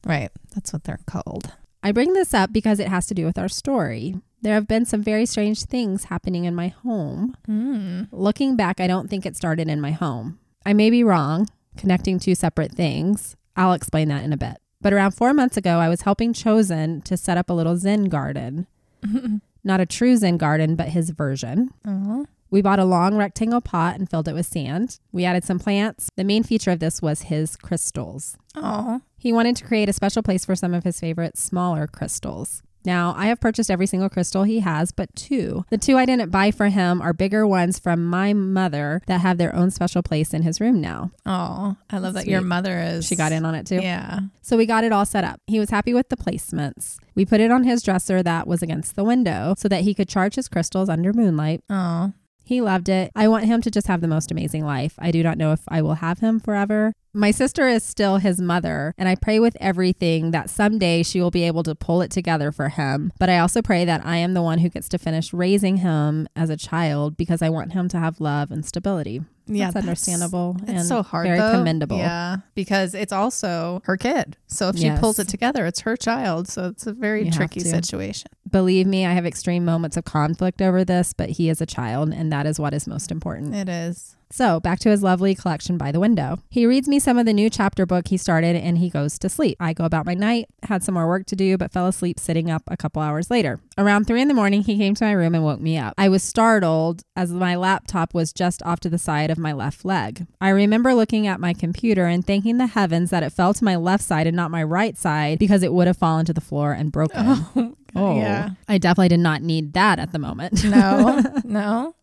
[0.05, 0.32] Right.
[0.55, 1.53] That's what they're called.
[1.84, 4.15] I bring this up because it has to do with our story.
[4.41, 7.36] There have been some very strange things happening in my home.
[7.45, 8.03] Hmm.
[8.11, 10.39] Looking back, I don't think it started in my home.
[10.65, 11.47] I may be wrong,
[11.78, 13.36] connecting two separate things.
[13.55, 14.57] I'll explain that in a bit.
[14.84, 18.05] But around four months ago, I was helping Chosen to set up a little Zen
[18.05, 18.67] garden.
[19.63, 21.71] Not a true Zen garden, but his version.
[21.88, 22.25] Oh.
[22.51, 24.99] We bought a long rectangle pot and filled it with sand.
[25.13, 26.09] We added some plants.
[26.17, 28.38] The main feature of this was his crystals.
[28.55, 29.01] Oh.
[29.17, 32.61] He wanted to create a special place for some of his favorite smaller crystals.
[32.86, 35.65] Now, I have purchased every single crystal he has, but two.
[35.69, 39.38] The two I didn't buy for him are bigger ones from my mother that have
[39.38, 41.11] their own special place in his room now.
[41.25, 41.77] Oh.
[41.89, 43.05] I love that your mother is.
[43.05, 43.81] She got in on it too.
[43.81, 44.19] Yeah.
[44.41, 45.39] So we got it all set up.
[45.47, 46.97] He was happy with the placements.
[47.15, 50.09] We put it on his dresser that was against the window so that he could
[50.09, 51.63] charge his crystals under moonlight.
[51.69, 52.13] Oh.
[52.45, 53.11] He loved it.
[53.15, 54.95] I want him to just have the most amazing life.
[54.99, 56.93] I do not know if I will have him forever.
[57.16, 61.30] My sister is still his mother, and I pray with everything that someday she will
[61.30, 63.14] be able to pull it together for him.
[63.20, 66.28] But I also pray that I am the one who gets to finish raising him
[66.36, 69.22] as a child because I want him to have love and stability.
[69.45, 69.66] Yeah.
[69.72, 71.28] that's understandable It's and so hard.
[71.28, 71.51] very though.
[71.57, 71.97] commendable.
[71.97, 72.38] Yeah.
[72.55, 74.38] Because it's also her kid.
[74.47, 75.01] So if she Yes.
[75.01, 76.47] pulls it together, it's her child.
[76.47, 78.32] So it's a very You tricky situation.
[78.49, 82.14] Believe me, I have extreme moments of conflict over this, but he is a child,
[82.14, 83.53] and that is what is most important.
[83.53, 84.16] It is.
[84.34, 86.39] So, back to his lovely collection by the window.
[86.49, 89.29] He reads me some of the new chapter book he started and he goes to
[89.29, 89.57] sleep.
[89.59, 92.49] I go about my night, had some more work to do, but fell asleep sitting
[92.49, 93.59] up a couple hours later.
[93.77, 95.93] Around three in the morning, he came to my room and woke me up.
[95.99, 99.86] I was startled as my laptop was just off to the side of my left
[99.86, 100.25] leg.
[100.41, 103.75] I remember looking at my computer and thanking the heavens that it fell to my
[103.75, 106.71] left side and not my right side because it would have fallen to the floor
[106.73, 107.75] and broken.
[107.95, 108.49] Oh, oh, yeah.
[108.67, 110.63] I definitely did not need that at the moment.
[110.63, 111.21] No.
[111.43, 111.93] no.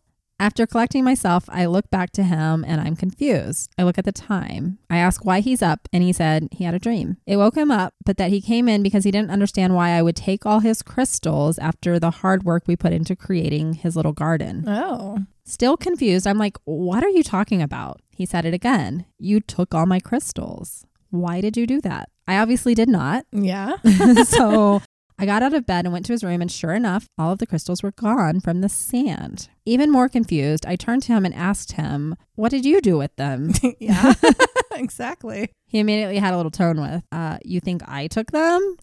[0.41, 3.71] After collecting myself, I look back to him and I'm confused.
[3.77, 4.79] I look at the time.
[4.89, 7.19] I ask why he's up, and he said he had a dream.
[7.27, 10.01] It woke him up, but that he came in because he didn't understand why I
[10.01, 14.15] would take all his crystals after the hard work we put into creating his little
[14.15, 14.65] garden.
[14.67, 15.19] Oh.
[15.45, 18.01] Still confused, I'm like, What are you talking about?
[18.09, 19.05] He said it again.
[19.19, 20.87] You took all my crystals.
[21.11, 22.09] Why did you do that?
[22.27, 23.27] I obviously did not.
[23.31, 23.77] Yeah.
[24.25, 24.81] so
[25.21, 27.39] I got out of bed and went to his room, and sure enough, all of
[27.39, 29.51] the crystals were gone from the sand.
[29.67, 33.15] Even more confused, I turned to him and asked him, What did you do with
[33.17, 33.53] them?
[33.79, 34.15] yeah.
[34.73, 35.51] exactly.
[35.67, 38.77] he immediately had a little tone with, uh, You think I took them?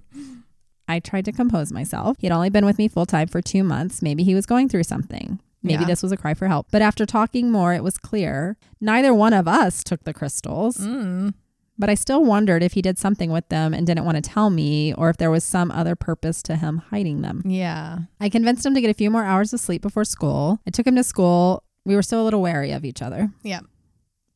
[0.88, 2.16] I tried to compose myself.
[2.18, 4.02] He had only been with me full time for two months.
[4.02, 5.38] Maybe he was going through something.
[5.62, 5.86] Maybe Yeah.
[5.86, 6.66] this was a cry for help.
[6.72, 10.78] But after talking more, it was clear neither one of us took the crystals.
[10.78, 11.34] Mm.
[11.78, 14.50] But I still wondered if he did something with them and didn't want to tell
[14.50, 17.42] me, or if there was some other purpose to him hiding them.
[17.44, 18.00] Yeah.
[18.20, 20.58] I convinced him to get a few more hours of sleep before school.
[20.66, 21.62] I took him to school.
[21.84, 23.30] We were still a little wary of each other.
[23.42, 23.60] Yeah.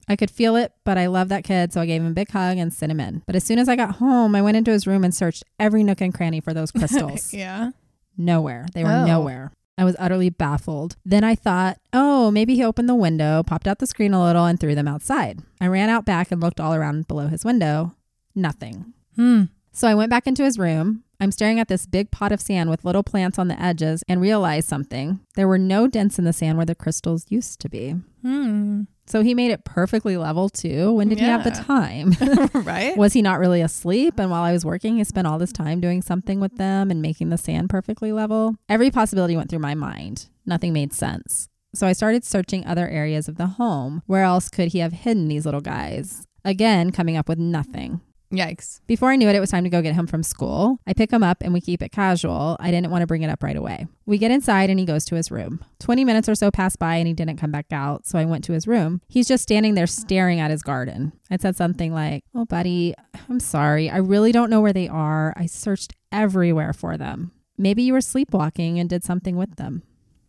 [0.08, 2.30] I could feel it, but I love that kid, so I gave him a big
[2.30, 3.22] hug and sent him in.
[3.26, 5.82] But as soon as I got home, I went into his room and searched every
[5.84, 7.32] nook and cranny for those crystals.
[7.34, 7.70] Yeah.
[8.16, 8.66] Nowhere.
[8.74, 9.06] They were Oh.
[9.06, 9.52] nowhere.
[9.78, 10.96] I was utterly baffled.
[11.04, 14.44] Then I thought, oh, maybe he opened the window, popped out the screen a little,
[14.44, 15.40] and threw them outside.
[15.60, 17.94] I ran out back and looked all around below his window.
[18.34, 18.92] Nothing.
[19.16, 19.44] Hmm.
[19.72, 21.04] So I went back into his room.
[21.18, 24.20] I'm staring at this big pot of sand with little plants on the edges and
[24.20, 25.20] realized something.
[25.36, 27.92] There were no dents in the sand where the crystals used to be.
[28.22, 28.82] Hmm.
[29.06, 30.92] So he made it perfectly level too.
[30.92, 32.14] When did he have the time?
[32.64, 32.96] right.
[32.96, 34.18] was he not really asleep?
[34.18, 37.02] And while I was working, he spent all this time doing something with them and
[37.02, 38.54] making the sand perfectly level?
[38.68, 40.28] Every possibility went through my mind.
[40.46, 41.48] Nothing made sense.
[41.74, 44.02] So I started searching other areas of the home.
[44.06, 46.26] Where else could he have hidden these little guys?
[46.44, 48.00] Again, coming up with nothing.
[48.32, 48.80] Yikes.
[48.86, 50.78] Before I knew it, it was time to go get him from school.
[50.86, 52.56] I pick him up and we keep it casual.
[52.58, 53.86] I didn't want to bring it up right away.
[54.06, 55.62] We get inside and he goes to his room.
[55.80, 58.42] 20 minutes or so pass by and he didn't come back out, so I went
[58.44, 59.02] to his room.
[59.08, 61.12] He's just standing there staring at his garden.
[61.30, 62.94] I said something like, Oh, buddy,
[63.28, 63.90] I'm sorry.
[63.90, 65.34] I really don't know where they are.
[65.36, 67.32] I searched everywhere for them.
[67.58, 69.82] Maybe you were sleepwalking and did something with them.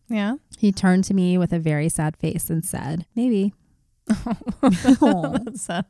[0.10, 0.36] Yeah.
[0.58, 3.54] He turned to me with a very sad face and said, Maybe.
[5.02, 5.86] oh, That's sad.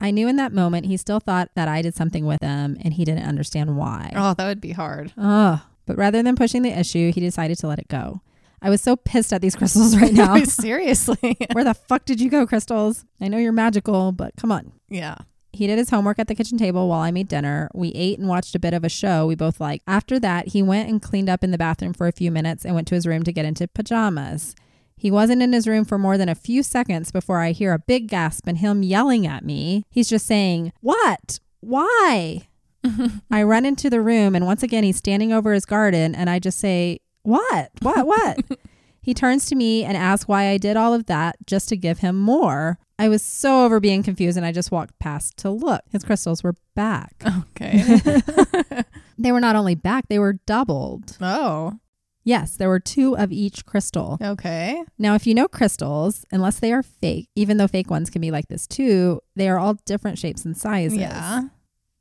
[0.00, 2.94] I knew in that moment he still thought that I did something with him and
[2.94, 4.12] he didn't understand why.
[4.16, 5.12] Oh, that would be hard.
[5.18, 5.60] Ugh.
[5.86, 8.20] But rather than pushing the issue, he decided to let it go.
[8.62, 10.36] I was so pissed at these crystals right now.
[10.44, 11.36] Seriously.
[11.52, 13.04] Where the fuck did you go, crystals?
[13.20, 14.72] I know you're magical, but come on.
[14.88, 15.16] yeah.
[15.52, 17.68] He did his homework at the kitchen table while I made dinner.
[17.74, 19.82] We ate and watched a bit of a show we both liked.
[19.84, 22.72] After that, he went and cleaned up in the bathroom for a few minutes and
[22.76, 24.54] went to his room to get into pajamas.
[25.00, 27.78] He wasn't in his room for more than a few seconds before I hear a
[27.78, 29.84] big gasp and him yelling at me.
[29.88, 31.40] He's just saying, What?
[31.60, 32.48] Why?
[33.30, 36.38] I run into the room and once again he's standing over his garden and I
[36.38, 37.70] just say, What?
[37.80, 38.06] What?
[38.06, 38.44] What?
[39.00, 42.00] he turns to me and asks why I did all of that just to give
[42.00, 42.78] him more.
[42.98, 45.80] I was so over being confused and I just walked past to look.
[45.90, 47.24] His crystals were back.
[47.56, 48.00] Okay.
[49.20, 51.18] They were not only back, they were doubled.
[51.20, 51.78] Oh,
[52.30, 54.16] Yes, there were two of each crystal.
[54.22, 54.82] okay.
[54.98, 58.30] Now, if you know crystals, unless they are fake, even though fake ones can be
[58.30, 60.98] like this too, they are all different shapes and sizes.
[60.98, 61.48] Yeah.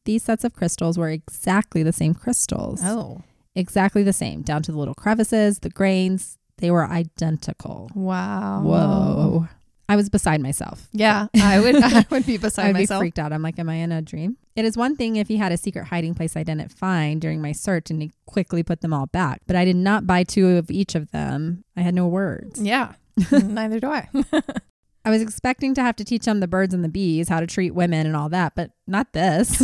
[0.05, 2.79] These sets of crystals were exactly the same crystals.
[2.83, 3.23] Oh,
[3.55, 6.37] Exactly the same, down to the little crevices, the grains.
[6.59, 7.89] They were identical.
[7.95, 8.61] wow.
[8.61, 9.47] Whoa.
[9.89, 10.87] I was beside myself.
[10.93, 11.75] Yeah, I would.
[11.83, 12.99] I would be beside I'd myself.
[13.01, 13.33] be freaked out.
[13.33, 14.37] I'm like, am I in a dream?
[14.55, 17.41] It is one thing if he had a secret hiding place I didn't find during
[17.41, 20.57] my search and he quickly put them all back, but I did not buy two
[20.57, 21.63] of each of them.
[21.75, 22.61] I had no words.
[22.61, 22.93] Yeah.
[23.31, 24.07] Neither do I.
[25.05, 27.47] I was expecting to have to teach him the birds and the bees, how to
[27.47, 29.59] treat women and all that, but not this.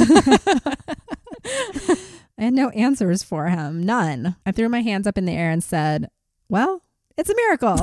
[2.38, 4.36] I had no answers for him, none.
[4.46, 6.10] I threw my hands up in the air and said,
[6.50, 6.82] Well,
[7.18, 7.78] it's a miracle.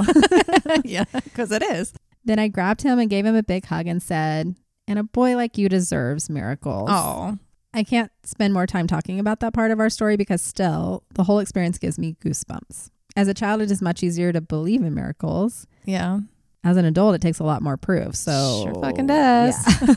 [0.84, 1.92] yeah, because it is.
[2.24, 4.54] Then I grabbed him and gave him a big hug and said,
[4.86, 6.88] And a boy like you deserves miracles.
[6.90, 7.38] Oh,
[7.74, 11.24] I can't spend more time talking about that part of our story because still, the
[11.24, 12.90] whole experience gives me goosebumps.
[13.16, 15.66] As a child, it is much easier to believe in miracles.
[15.84, 16.20] yeah.
[16.64, 18.14] As an adult, it takes a lot more proof.
[18.14, 19.56] So Sure fucking does.
[19.66, 19.94] Yeah.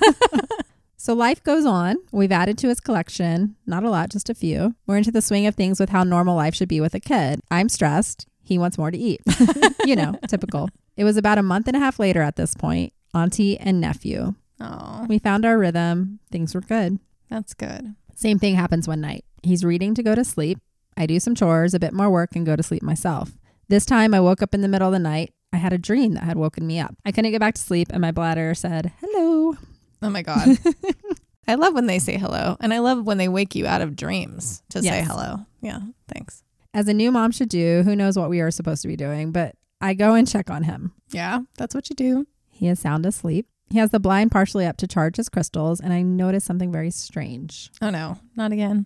[0.97, 1.97] so life goes on.
[2.11, 4.73] We've added to his collection, not a lot, just a few.
[4.87, 7.39] We're into the swing of things with how normal life should be with a kid.
[7.51, 8.25] I'm stressed.
[8.41, 9.21] He wants more to eat.
[9.85, 10.69] you know, typical.
[10.97, 14.35] It was about a month and a half later at this point, auntie and nephew.
[14.59, 16.19] Oh, We found our rhythm.
[16.31, 16.99] Things were good.
[17.29, 17.95] that's good.
[18.15, 19.25] Same thing happens one night.
[19.43, 20.59] He's reading to go to sleep.
[20.95, 23.31] I do some chores, a bit more work, and go to sleep myself.
[23.67, 25.33] This time I woke up in the middle of the night.
[25.51, 26.95] I had a dream that had woken me up.
[27.05, 29.57] I couldn't get back to sleep, and my bladder said, Hello.
[30.01, 30.57] Oh my god.
[31.47, 33.95] I love when they say hello, and I love when they wake you out of
[33.95, 35.45] dreams to say hello.
[35.61, 36.43] Yeah, thanks.
[36.73, 39.31] As a new mom should do, who knows what we are supposed to be doing,
[39.31, 40.93] but I go and check on him.
[41.11, 42.27] Yeah, that's what you do.
[42.49, 43.47] He is sound asleep.
[43.69, 46.91] He has the blind partially up to charge his crystals, and I notice something very
[46.91, 47.71] strange.
[47.81, 48.85] Oh no, not again.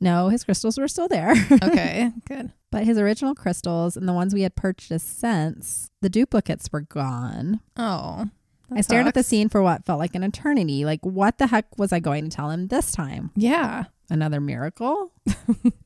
[0.00, 1.34] No, his crystals were still there.
[1.62, 2.52] Okay, good.
[2.70, 7.60] but his original crystals and the ones we had purchased since, the duplicates were gone.
[7.76, 8.28] Oh,
[8.72, 10.84] I stared at the scene for what felt like an eternity.
[10.84, 13.30] Like, what the heck was I going to tell him this time?
[13.34, 13.84] Yeah.
[14.10, 15.12] Another miracle?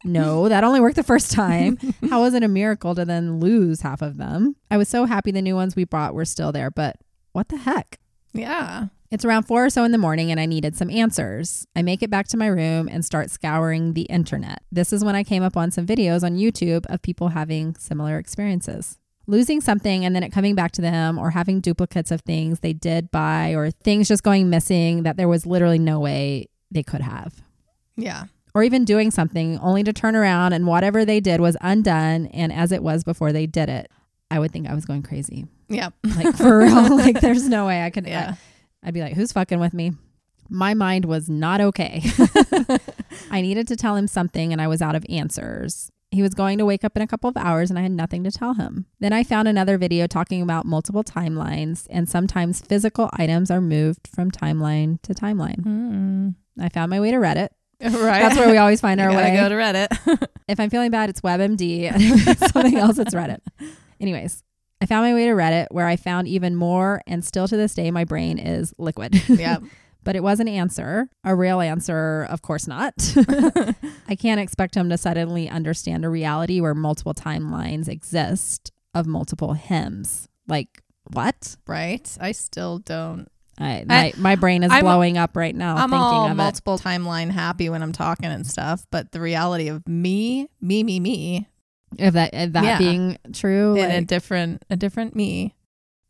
[0.04, 1.78] no, that only worked the first time.
[2.10, 4.56] How was it a miracle to then lose half of them?
[4.70, 6.96] I was so happy the new ones we bought were still there, but
[7.32, 7.98] what the heck?
[8.32, 8.86] Yeah.
[9.10, 11.66] It's around four or so in the morning, and I needed some answers.
[11.76, 14.62] I make it back to my room and start scouring the internet.
[14.72, 18.18] This is when I came up on some videos on YouTube of people having similar
[18.18, 18.98] experiences.
[19.26, 22.72] Losing something and then it coming back to them, or having duplicates of things they
[22.72, 27.02] did buy, or things just going missing that there was literally no way they could
[27.02, 27.43] have.
[27.96, 28.24] Yeah.
[28.54, 32.52] Or even doing something only to turn around and whatever they did was undone and
[32.52, 33.90] as it was before they did it.
[34.30, 35.46] I would think I was going crazy.
[35.68, 35.90] Yeah.
[36.16, 36.96] Like for real.
[36.96, 38.06] like there's no way I could.
[38.06, 38.34] Yeah.
[38.82, 39.92] I'd be like, who's fucking with me?
[40.50, 42.02] My mind was not okay.
[43.30, 45.90] I needed to tell him something and I was out of answers.
[46.10, 48.22] He was going to wake up in a couple of hours and I had nothing
[48.24, 48.86] to tell him.
[49.00, 54.06] Then I found another video talking about multiple timelines and sometimes physical items are moved
[54.14, 55.64] from timeline to timeline.
[55.64, 56.34] Mm.
[56.60, 57.48] I found my way to Reddit.
[58.04, 58.22] Right.
[58.22, 59.36] That's where we always find our way.
[59.36, 60.28] go to Reddit.
[60.48, 61.84] if I'm feeling bad, it's WebMD.
[61.92, 63.40] And if it's something else, it's Reddit.
[64.00, 64.42] Anyways,
[64.80, 67.74] I found my way to Reddit where I found even more, and still to this
[67.74, 69.22] day, my brain is liquid.
[69.28, 69.58] yeah.
[70.02, 72.94] but it was an answer, a real answer, of course not.
[74.08, 79.52] I can't expect him to suddenly understand a reality where multiple timelines exist of multiple
[79.52, 80.28] hymns.
[80.48, 80.82] Like,
[81.12, 81.56] what?
[81.66, 82.16] Right.
[82.20, 83.28] I still don't.
[83.58, 86.34] I, my, my brain is I'm- blowing up right now I'm thinking all of it.
[86.34, 90.98] multiple timeline happy when I'm talking and stuff, but the reality of me, me, me,
[91.00, 91.46] me,
[91.98, 92.78] Of that, of that Yeah.
[92.78, 93.76] being true.
[93.76, 95.54] in a different, a different me.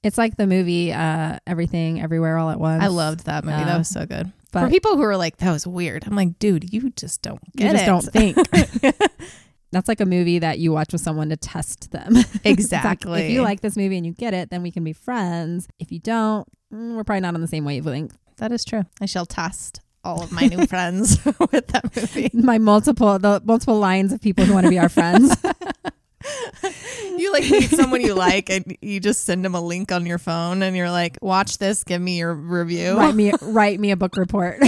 [0.03, 2.83] it's like the movie uh, Everything Everywhere All at Once.
[2.83, 3.57] I loved that movie.
[3.63, 4.33] Uh, that was so good.
[4.53, 6.05] but For people who are like, that was weird.
[6.07, 8.15] I'm like, dude, you just don't you get just it.
[8.15, 8.97] don't think.
[9.73, 12.13] That's like a movie that you watch with someone to test them.
[12.17, 13.23] It's like, Exactly.
[13.23, 15.67] if you like this movie and you get it, then we can be friends.
[15.81, 18.17] If you don't, Mm, we're probably not on the same wavelength.
[18.39, 18.85] that is true.
[19.01, 22.31] I shall test all of my new friends with that movie.
[22.35, 25.37] My multiple, the multiple lines of people who want to be our friends.
[27.17, 30.19] You like meet someone you like and you just send them a link on your
[30.19, 32.97] phone and you're like, watch this, give me your review.
[32.97, 34.59] write me, write me a book report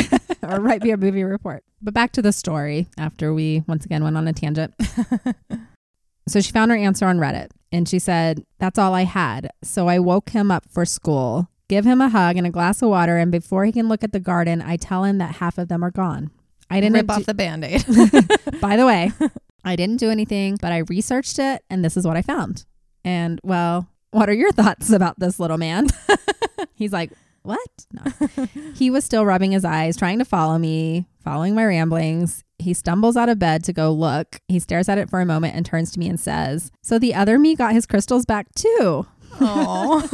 [0.43, 1.65] or write me a movie report.
[1.83, 2.87] But back to the story.
[2.99, 4.75] After we once again went on a tangent.
[6.29, 9.51] So she found her answer on Reddit and she said, That's all I had.
[9.63, 12.89] So I woke him up for school, give him a hug and a glass of
[12.89, 15.69] water, and before he can look at the garden, I tell him that half of
[15.69, 16.31] them are gone.
[16.71, 17.85] I didn't Rip do- off the band aid.
[18.61, 19.13] by the way,
[19.65, 22.65] I didn't do anything, but I researched it and this is what I found.
[23.05, 25.87] And well, what are your thoughts about this little man?
[26.75, 27.13] He's like,
[27.43, 27.87] What?
[27.93, 28.47] No.
[28.75, 33.17] he was still rubbing his eyes, trying to follow me Following my ramblings, he stumbles
[33.17, 34.39] out of bed to go look.
[34.47, 37.15] He stares at it for a moment and turns to me and says, So the
[37.15, 39.09] other me got his crystals back too.
[39.41, 40.09] Oh.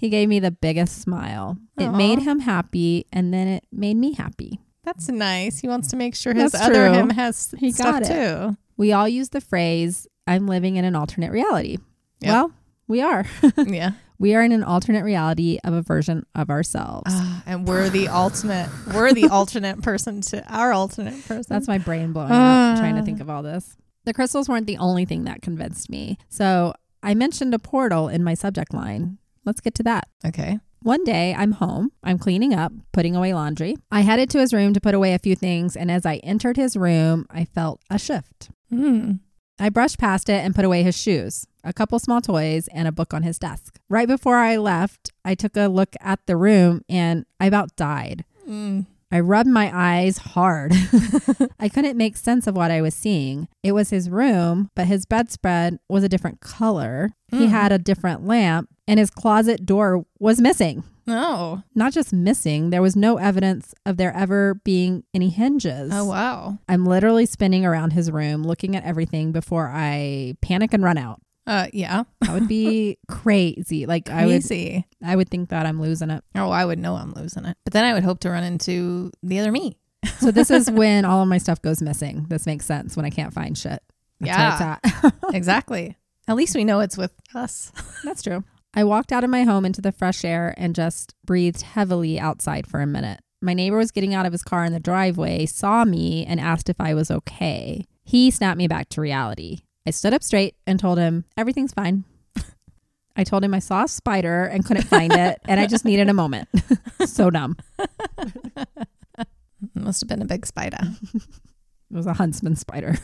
[0.00, 1.58] He gave me the biggest smile.
[1.78, 4.58] It made him happy and then it made me happy.
[4.82, 5.58] That's nice.
[5.60, 6.92] He wants to make sure his That's other true.
[6.94, 8.06] him has He got it.
[8.08, 8.56] too.
[8.78, 11.76] We all use the phrase, I'm living in an alternate reality.
[12.20, 12.32] Yep.
[12.32, 12.52] Well,
[12.88, 13.26] we are.
[13.66, 13.90] yeah.
[14.18, 17.12] we are in an alternate reality of a version of ourselves.
[17.14, 18.70] Ah, and we're the alternate.
[18.94, 21.44] We're the alternate person to our alternate person.
[21.50, 22.72] That's my brain blowing Ah.
[22.72, 23.76] up trying to think of all this.
[24.06, 26.16] The crystals weren't the only thing that convinced me.
[26.30, 26.72] So
[27.02, 29.18] I mentioned a portal in my subject line.
[29.44, 30.08] Let's get to that.
[30.26, 30.58] okay.
[30.82, 33.76] One day I'm home, I'm cleaning up, putting away laundry.
[33.92, 36.56] I headed to his room to put away a few things, and as I entered
[36.56, 38.48] his room, I felt a shift.
[38.70, 39.12] Hmm.
[39.58, 42.92] I brushed past it and put away his shoes, a couple small toys, and a
[42.92, 43.78] book on his desk.
[43.90, 48.24] Right before I left, I took a look at the room and I about died.
[48.48, 48.86] Mm.
[49.12, 50.72] I rubbed my eyes hard.
[51.60, 53.48] I couldn't make sense of what I was seeing.
[53.62, 57.10] It was his room, but his bedspread was a different color.
[57.28, 57.50] He Mm.
[57.50, 60.84] had a different lamp, and his closet door was missing.
[61.08, 61.62] Oh.
[61.74, 65.90] Not just missing, there was no evidence of there ever being any hinges.
[65.92, 66.58] Oh wow.
[66.68, 71.20] I'm literally spinning around his room looking at everything before I panic and run out.
[71.46, 72.04] Uh yeah.
[72.20, 73.86] That would be crazy.
[73.86, 74.86] Like I would Crazy.
[75.02, 76.22] I would think that I'm losing it.
[76.36, 77.56] Oh, I would know I'm losing it.
[77.64, 79.78] But then I would hope to run into the other me.
[80.18, 82.26] So this is when all of my stuff goes missing.
[82.28, 83.82] This makes sense when I can't find shit.
[84.20, 84.58] That's Yeah.
[84.58, 85.14] where it's at.
[85.34, 85.96] exactly.
[86.28, 87.72] At least we know it's with us.
[88.04, 88.44] That's true.
[88.72, 92.66] I walked out of my home into the fresh air and just breathed heavily outside
[92.66, 93.20] for a minute.
[93.42, 96.68] My neighbor was getting out of his car in the driveway, saw me, and asked
[96.68, 97.84] if I was okay.
[98.04, 99.60] He snapped me back to reality.
[99.86, 102.04] I stood up straight and told him, Everything's fine.
[103.16, 106.08] I told him I saw a spider and couldn't find it, and I just needed
[106.08, 106.48] a moment.
[107.06, 107.56] so dumb.
[109.74, 110.78] Must have been a big spider.
[111.14, 112.96] It was a huntsman spider.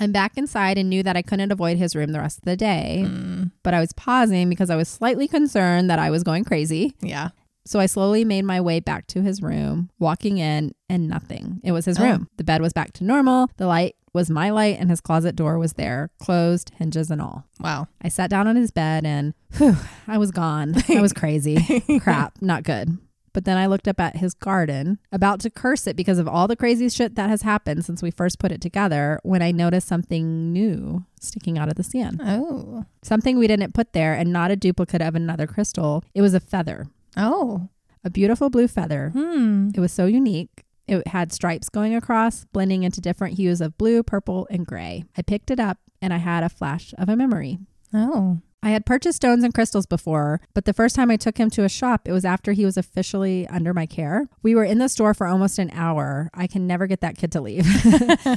[0.00, 2.56] I'm back inside and knew that I couldn't avoid his room the rest of the
[2.56, 6.44] day, Mm, but I was pausing because I was slightly concerned that I was going
[6.44, 6.94] crazy.
[7.00, 7.28] yeah.
[7.66, 11.60] So I slowly made my way back to his room, walking in, and nothing.
[11.64, 12.04] It was his Oh.
[12.04, 12.28] room.
[12.36, 13.48] The bed was back to normal.
[13.56, 17.46] The light was my light, and his closet door was there, closed, hinges and all.
[17.58, 17.88] Wow.
[18.02, 19.76] I sat down on his bed and whew,
[20.06, 20.74] I was gone.
[20.90, 21.80] I was crazy.
[22.00, 22.98] Crap, not good.
[23.34, 26.48] But then I looked up at his garden, about to curse it because of all
[26.48, 29.86] the crazy shit that has happened since we first put it together, when I noticed
[29.88, 32.20] something new sticking out of the sand.
[32.24, 32.86] Oh.
[33.02, 36.02] Something we didn't put there and not a duplicate of another crystal.
[36.14, 37.68] It was a feather, Oh.
[38.04, 39.10] a beautiful blue feather.
[39.12, 39.70] Hmm.
[39.74, 40.64] It was so unique.
[40.86, 45.04] It had stripes going across, blending into different hues of blue, purple, and gray.
[45.16, 47.58] I picked it up and I had a flash of a memory.
[47.92, 48.40] Oh.
[48.64, 51.64] I had purchased stones and crystals before, but the first time I took him to
[51.64, 54.26] a shop, it was after he was officially under my care.
[54.42, 56.30] We were in the store for almost an hour.
[56.32, 57.66] I can never get that kid to leave.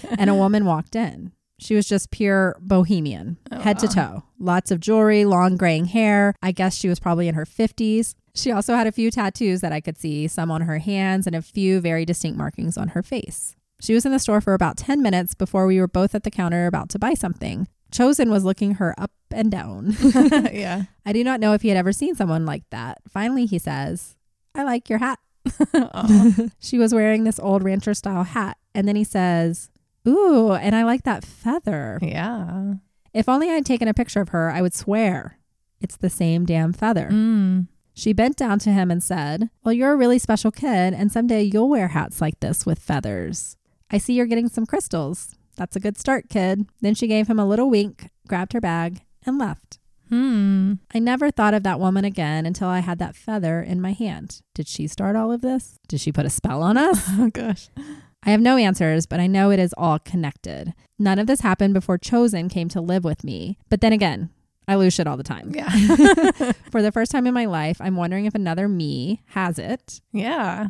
[0.20, 1.32] and a woman walked in.
[1.60, 4.24] She was just pure bohemian, Oh, head to toe.
[4.38, 6.36] Lots of jewelry, long graying hair.
[6.44, 8.14] I guess she was probably in her 50s.
[8.36, 11.38] She also had a few tattoos that I could see, some on her hands and
[11.38, 13.56] a few very distinct markings on her face.
[13.80, 16.32] She was in the store for about 10 minutes before we were both at the
[16.32, 17.70] counter about to buy something.
[17.92, 19.96] Chosen was looking her up and down.
[20.52, 20.84] yeah.
[21.06, 23.00] I do not know if he had ever seen someone like that.
[23.10, 24.16] Finally, he says,
[24.56, 25.20] I like your hat.
[26.60, 28.58] She was wearing this old rancher style hat.
[28.76, 29.70] And then he says,
[30.08, 32.00] Ooh, and I like that feather.
[32.02, 32.74] yeah.
[33.14, 35.40] If only I'd taken a picture of her, I would swear
[35.82, 37.10] it's the same damn feather.
[37.12, 37.68] Mm.
[37.94, 41.42] She bent down to him and said, Well, you're a really special kid, and someday
[41.44, 43.58] you'll wear hats like this with feathers.
[43.90, 45.34] I see you're getting some crystals.
[45.56, 46.68] That's a good start, kid.
[46.82, 49.80] Then she gave him a little wink, grabbed her bag, and left.
[50.10, 50.74] Hmm.
[50.94, 54.42] I never thought of that woman again until I had that feather in my hand.
[54.56, 55.80] Did she start all of this?
[55.90, 57.06] Did she put a spell on us?
[57.20, 57.68] Oh gosh.
[58.24, 60.74] I have no answers, but I know it is all connected.
[60.98, 63.58] None of this happened before Chosen came to live with me.
[63.70, 64.30] But then again,
[64.68, 65.52] I lose shit all the time.
[65.54, 65.70] Yeah.
[66.72, 70.02] For the first time in my life, I'm wondering if another me has it.
[70.12, 70.68] yeah.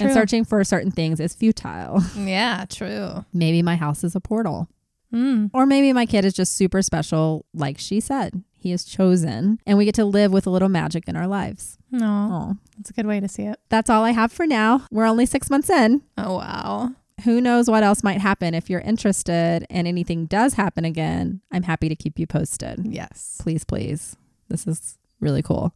[0.00, 2.02] And searching for certain things is futile.
[2.16, 2.64] Yeah.
[2.68, 3.26] True.
[3.34, 4.68] Maybe my house is a portal.
[5.12, 5.50] Mm.
[5.52, 8.42] Or maybe my kid is just super special, like she said.
[8.58, 11.78] He is chosen, and we get to live with a little magic in our lives.
[11.90, 12.56] No.
[12.76, 13.58] That's a good way to see it.
[13.68, 14.86] that's all I have for now.
[14.90, 16.02] We're only six months in.
[16.16, 16.92] Oh wow.
[17.24, 21.40] Who knows what else might happen if you're interested and anything does happen again?
[21.52, 22.86] I'm happy to keep you posted.
[22.86, 23.38] Yes.
[23.40, 24.16] Please, please.
[24.48, 25.74] This is really cool.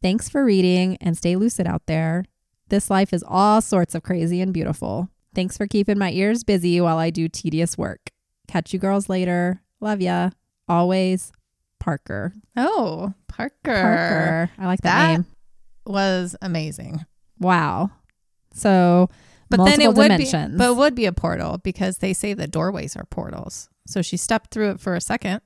[0.00, 2.24] Thanks for reading and stay lucid out there.
[2.68, 5.10] This life is all sorts of crazy and beautiful.
[5.34, 8.08] Thanks for keeping my ears busy while I do tedious work.
[8.46, 9.60] Catch you girls later.
[9.80, 10.30] Love ya.
[10.68, 11.32] Always,
[11.80, 12.32] Parker.
[12.56, 13.54] Oh, Parker.
[13.64, 14.50] Parker.
[14.58, 15.26] I like that, That- name.
[15.86, 17.04] was amazing.
[17.38, 17.90] Wow.
[18.54, 19.08] So,
[19.50, 22.32] But then it multiple would be, but it would be a portal because they say
[22.34, 23.68] that doorways are portals.
[23.86, 25.40] So she stepped through it for a second.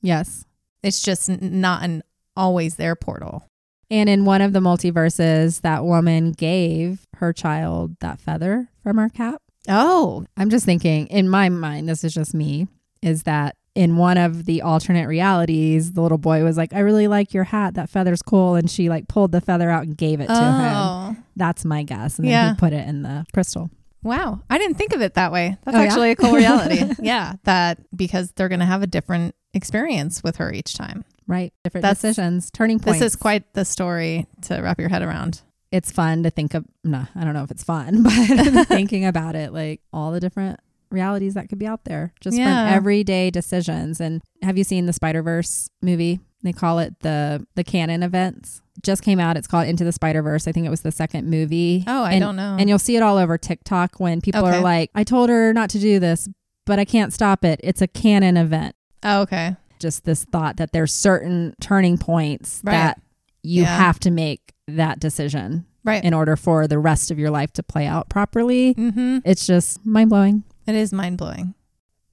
[0.00, 0.44] yes.
[0.82, 2.02] It's just not an
[2.36, 3.44] always there portal.
[3.90, 9.10] And in one of the multiverses, that woman gave her child that feather from her
[9.10, 9.42] cap.
[9.68, 12.66] Oh, I'm just thinking, in my mind, this is just me,
[13.02, 17.06] is that in one of the alternate realities, the little boy was like, I really
[17.08, 17.74] like your hat.
[17.74, 18.56] That feather's cool.
[18.56, 20.54] And she like pulled the feather out and gave it to him.
[20.54, 22.18] oh, That's my guess.
[22.18, 22.50] And then Yeah.
[22.54, 23.70] he put it in the crystal.
[24.02, 24.40] wow!
[24.50, 25.56] I didn't think of it that way.
[25.64, 25.86] That's Oh, yeah?
[25.86, 26.82] actually a cool reality.
[27.02, 31.04] yeah, that because they're going to have a different experience with her each time.
[31.26, 31.52] Right.
[31.62, 32.98] Different That's- decisions, turning points.
[32.98, 35.42] This is quite the story to wrap your head around.
[35.72, 36.64] It's fun to think of.
[36.84, 38.12] No, I don't know if it's fun, but
[38.68, 40.60] thinking about it, like all the different
[40.90, 42.66] realities that could be out there just Yeah.
[42.68, 44.00] from everyday decisions.
[44.00, 46.20] And have you seen the Spider Verse movie?
[46.42, 48.62] They call it the the canon events.
[48.82, 49.36] Just came out.
[49.36, 50.48] It's called Into the Spider Verse.
[50.48, 51.84] I think it was the second movie.
[51.86, 52.56] Oh, I And- don't know.
[52.58, 54.56] And you'll see it all over TikTok when people Okay.
[54.56, 56.28] are like, "I told her not to do this,
[56.64, 57.60] but I can't stop it.
[57.62, 59.56] It's a canon event." oh, okay.
[59.78, 62.72] Just this thought that there's certain turning points Right.
[62.72, 63.00] that
[63.42, 63.76] you Yeah.
[63.76, 66.04] have to make that decision Right.
[66.04, 68.74] in order for the rest of your life to play out properly.
[68.74, 69.18] mm-hmm.
[69.24, 70.44] It's just mind blowing.
[70.66, 71.54] It is mind blowing.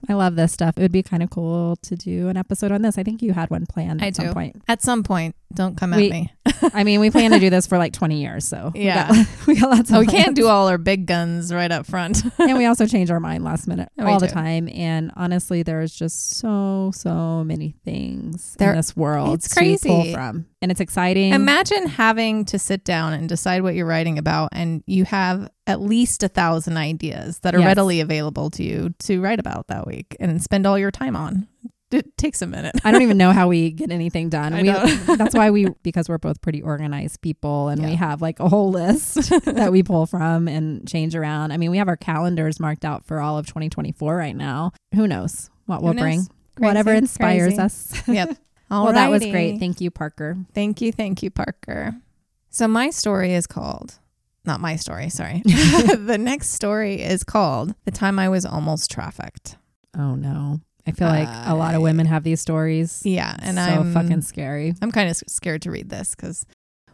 [0.10, 0.78] I love this stuff.
[0.78, 2.98] It would be kind of cool to do an episode on this.
[2.98, 4.34] I think you had one planned I at some do.
[4.34, 4.62] point.
[4.68, 6.32] At some point, don't come at me.
[6.74, 9.08] I mean, we plan to do this for like 20 years, so we Yeah.
[9.10, 11.86] got, we got lots of Oh, we can't do all our big guns right up
[11.86, 12.24] front.
[12.39, 14.70] and we also change our mind last minute Oh, we all the time.
[14.70, 19.64] And honestly, there's just so so many things There- in this world it's to pull
[19.64, 20.14] crazy.
[20.14, 21.34] from, and it's exciting.
[21.34, 25.82] Imagine having to sit down and decide what you're writing about, and you have at
[25.82, 27.68] least a thousand ideas that are Yes.
[27.68, 31.47] readily available to you to write about that week and spend all your time on.
[31.89, 32.76] It takes a minute.
[32.84, 34.51] I don't even know how we get anything done.
[34.53, 38.41] I we, that's why we, because we're both pretty organized people and we have like
[38.41, 41.53] a whole list that we pull from and change around.
[41.53, 44.74] I mean, we have our calendars marked out for all of 2024 right now.
[44.95, 46.01] Who knows what we'll knows?
[46.03, 46.20] bring?
[46.57, 47.61] Crazy, Whatever inspires crazy.
[47.61, 48.03] us.
[48.09, 48.38] Yep.
[48.70, 49.57] well, that was great.
[49.57, 50.36] Thank you, Parker.
[50.53, 51.95] Thank you, thank you, Parker.
[52.49, 53.97] So my story is called
[54.48, 55.41] not my story, sorry.
[55.45, 59.58] the next story is called The Time I Was Almost Trafficked.
[59.95, 60.62] Oh, no.
[60.88, 63.02] I feel like a lot of women have these stories.
[63.04, 64.74] Yeah, and so I'm fucking scary.
[64.82, 66.45] I'm kind of scared to read this because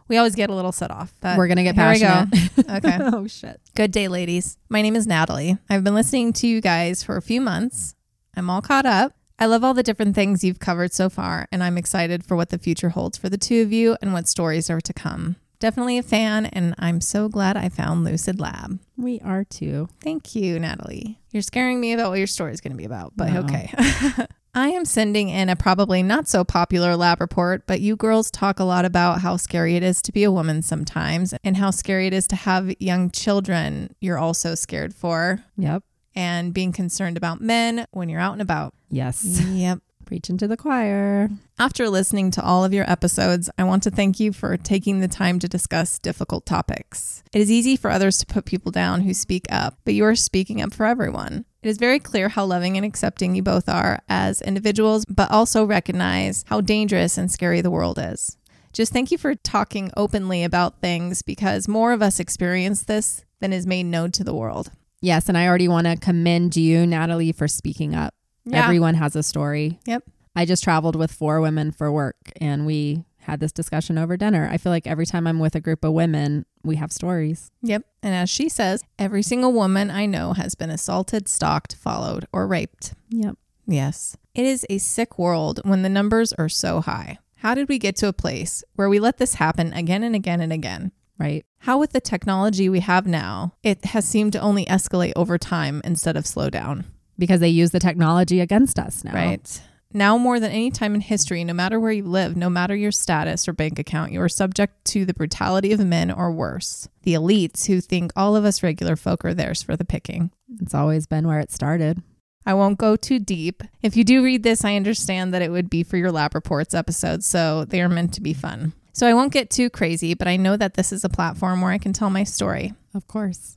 [0.08, 1.14] we always get a little set off.
[1.20, 2.24] But We're going to get here we go.
[2.76, 2.98] Okay.
[3.00, 3.60] oh, shit.
[3.76, 4.58] Good day, ladies.
[4.68, 5.58] My name is Natalie.
[5.70, 7.94] I've been listening to you guys for a few months.
[8.36, 9.12] I'm all caught up.
[9.38, 12.50] I love all the different things you've covered so far, and I'm excited for what
[12.50, 15.36] the future holds for the two of you and what stories are to come.
[15.64, 18.80] Definitely a fan, and I'm so glad I found Lucid Lab.
[18.98, 19.88] We are too.
[20.02, 21.18] Thank you, Natalie.
[21.32, 23.40] You're scaring me about what your story is going to be about, but No.
[23.40, 23.72] okay.
[24.54, 28.60] I am sending in a probably not so popular lab report, but you girls talk
[28.60, 32.08] a lot about how scary it is to be a woman sometimes and how scary
[32.08, 35.82] it is to have young children you're also scared for Yep.
[36.14, 38.74] and being concerned about men when you're out and about.
[38.90, 39.40] Yes.
[39.48, 39.78] Yep.
[40.04, 41.30] Preaching to the choir.
[41.58, 45.08] After listening to all of your episodes, I want to thank you for taking the
[45.08, 47.22] time to discuss difficult topics.
[47.32, 50.14] It is easy for others to put people down who speak up, but you are
[50.14, 51.46] speaking up for everyone.
[51.62, 55.64] It is very clear how loving and accepting you both are as individuals, but also
[55.64, 58.36] recognize how dangerous and scary the world is.
[58.74, 63.52] Just thank you for talking openly about things because more of us experience this than
[63.52, 64.70] is made known to the world.
[65.00, 65.28] Yes.
[65.28, 68.14] And I already want to commend you, Natalie, for speaking up.
[68.52, 69.78] Everyone has a story.
[69.86, 70.04] Yep.
[70.36, 74.48] I just traveled with four women for work and we had this discussion over dinner.
[74.50, 77.50] I feel like every time I'm with a group of women, we have stories.
[77.62, 77.82] Yep.
[78.02, 82.46] And as she says, every single woman I know has been assaulted, stalked, followed, or
[82.46, 82.94] raped.
[83.10, 83.36] Yep.
[83.66, 84.16] Yes.
[84.34, 87.18] It is a sick world when the numbers are so high.
[87.36, 90.40] How did we get to a place where we let this happen again and again
[90.40, 90.92] and again?
[91.18, 91.46] Right.
[91.58, 95.80] How, with the technology we have now, it has seemed to only escalate over time
[95.84, 96.86] instead of slow down.
[97.18, 99.12] Because they use the technology against us now.
[99.12, 99.62] Right.
[99.96, 102.90] Now, more than any time in history, no matter where you live, no matter your
[102.90, 106.88] status or bank account, you are subject to the brutality of men or worse.
[107.04, 110.32] The elites who think all of us regular folk are theirs for the picking.
[110.60, 112.02] It's always been where it started.
[112.44, 113.62] I won't go too deep.
[113.82, 116.74] If you do read this, I understand that it would be for your lab reports
[116.74, 118.72] episode, so they are meant to be fun.
[118.92, 121.70] So I won't get too crazy, but I know that this is a platform where
[121.70, 122.74] I can tell my story.
[122.94, 123.56] Of course.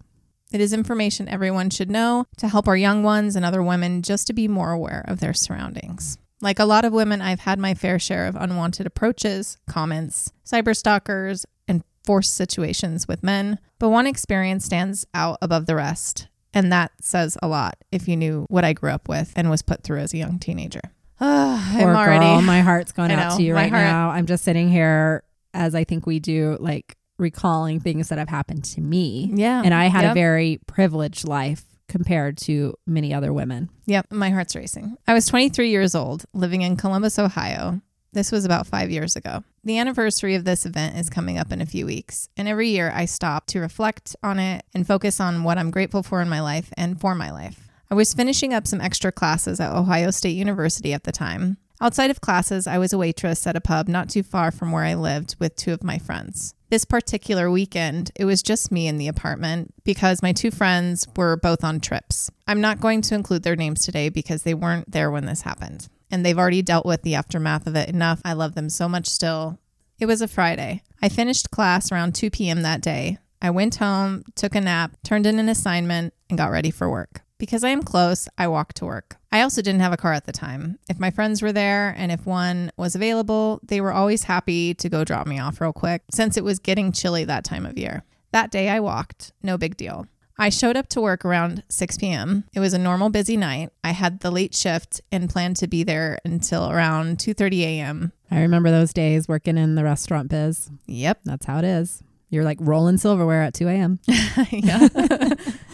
[0.52, 4.28] It is information everyone should know to help our young ones and other women just
[4.28, 6.18] to be more aware of their surroundings.
[6.40, 11.46] Like a lot of women, I've had my fair share of unwanted approaches, comments, cyberstalkers,
[11.68, 13.60] and forced situations with men.
[13.80, 16.28] But one experience stands out above the rest.
[16.54, 19.62] And that says a lot if you knew what I grew up with and was
[19.62, 20.82] put through as a young teenager.
[21.20, 22.26] Ah, I'm already.
[22.26, 24.10] girl, my heart's going out to you right heart- now.
[24.10, 25.24] I'm just sitting here
[25.54, 29.32] as I think we do like recalling things that have happened to me.
[29.34, 29.62] Yeah.
[29.64, 30.12] And I had Yep.
[30.12, 33.70] a very privileged life compared to many other women.
[33.86, 34.98] Yep, my heart's racing.
[35.08, 37.82] I was 23 years old, living in Columbus, Ohio.
[38.14, 39.44] This was about five years ago.
[39.64, 42.92] The anniversary of this event is coming up in a few weeks, and every year
[42.94, 46.42] I stop to reflect on it and focus on what I'm grateful for in my
[46.42, 47.68] life and for my life.
[47.90, 51.58] I was finishing up some extra classes at Ohio State University at the time.
[51.80, 54.84] Outside of classes, I was a waitress at a pub not too far from where
[54.84, 56.56] I lived with two of my friends.
[56.70, 61.38] This particular weekend, it was just me in the apartment because my two friends were
[61.38, 62.32] both on trips.
[62.48, 65.88] I'm not going to include their names today because they weren't there when this happened.
[66.10, 68.22] And they've already dealt with the aftermath of it enough.
[68.26, 69.60] I love them so much still.
[70.00, 70.82] It was a Friday.
[71.02, 72.64] I finished class around 2 p.m.
[72.64, 73.20] that day.
[73.40, 77.22] I went home, took a nap, turned in an assignment, and got ready for work.
[77.40, 79.18] Because I am close, I walk to work.
[79.32, 80.80] I also didn't have a car at the time.
[80.90, 84.90] If my friends were there and if one was available, they were always happy to
[84.90, 88.04] go drop me off real quick since it was getting chilly that time of year.
[88.32, 90.08] That day I walked, no big deal.
[90.40, 92.44] I showed up to work around 6 p.m.
[92.54, 93.72] It was a normal busy night.
[93.84, 98.12] I had the late shift and planned to be there until around 2:30 a.m.
[98.30, 100.70] I remember those days working in the restaurant biz.
[100.86, 101.22] Yep.
[101.24, 102.04] That's how it is.
[102.30, 104.00] You're like rolling silverware at 2 a.m.
[104.52, 104.88] yeah.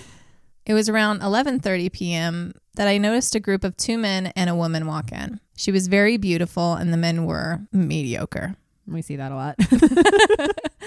[0.66, 2.54] it was around 11:30 p.m.
[2.76, 5.40] that I noticed a group of two men and a woman walk in.
[5.56, 8.56] She was very beautiful and the men were mediocre.
[8.88, 9.56] We see that a lot.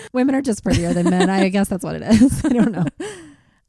[0.13, 1.31] Women are just prettier than men.
[1.31, 2.45] I guess that's what it is.
[2.45, 2.85] I don't know.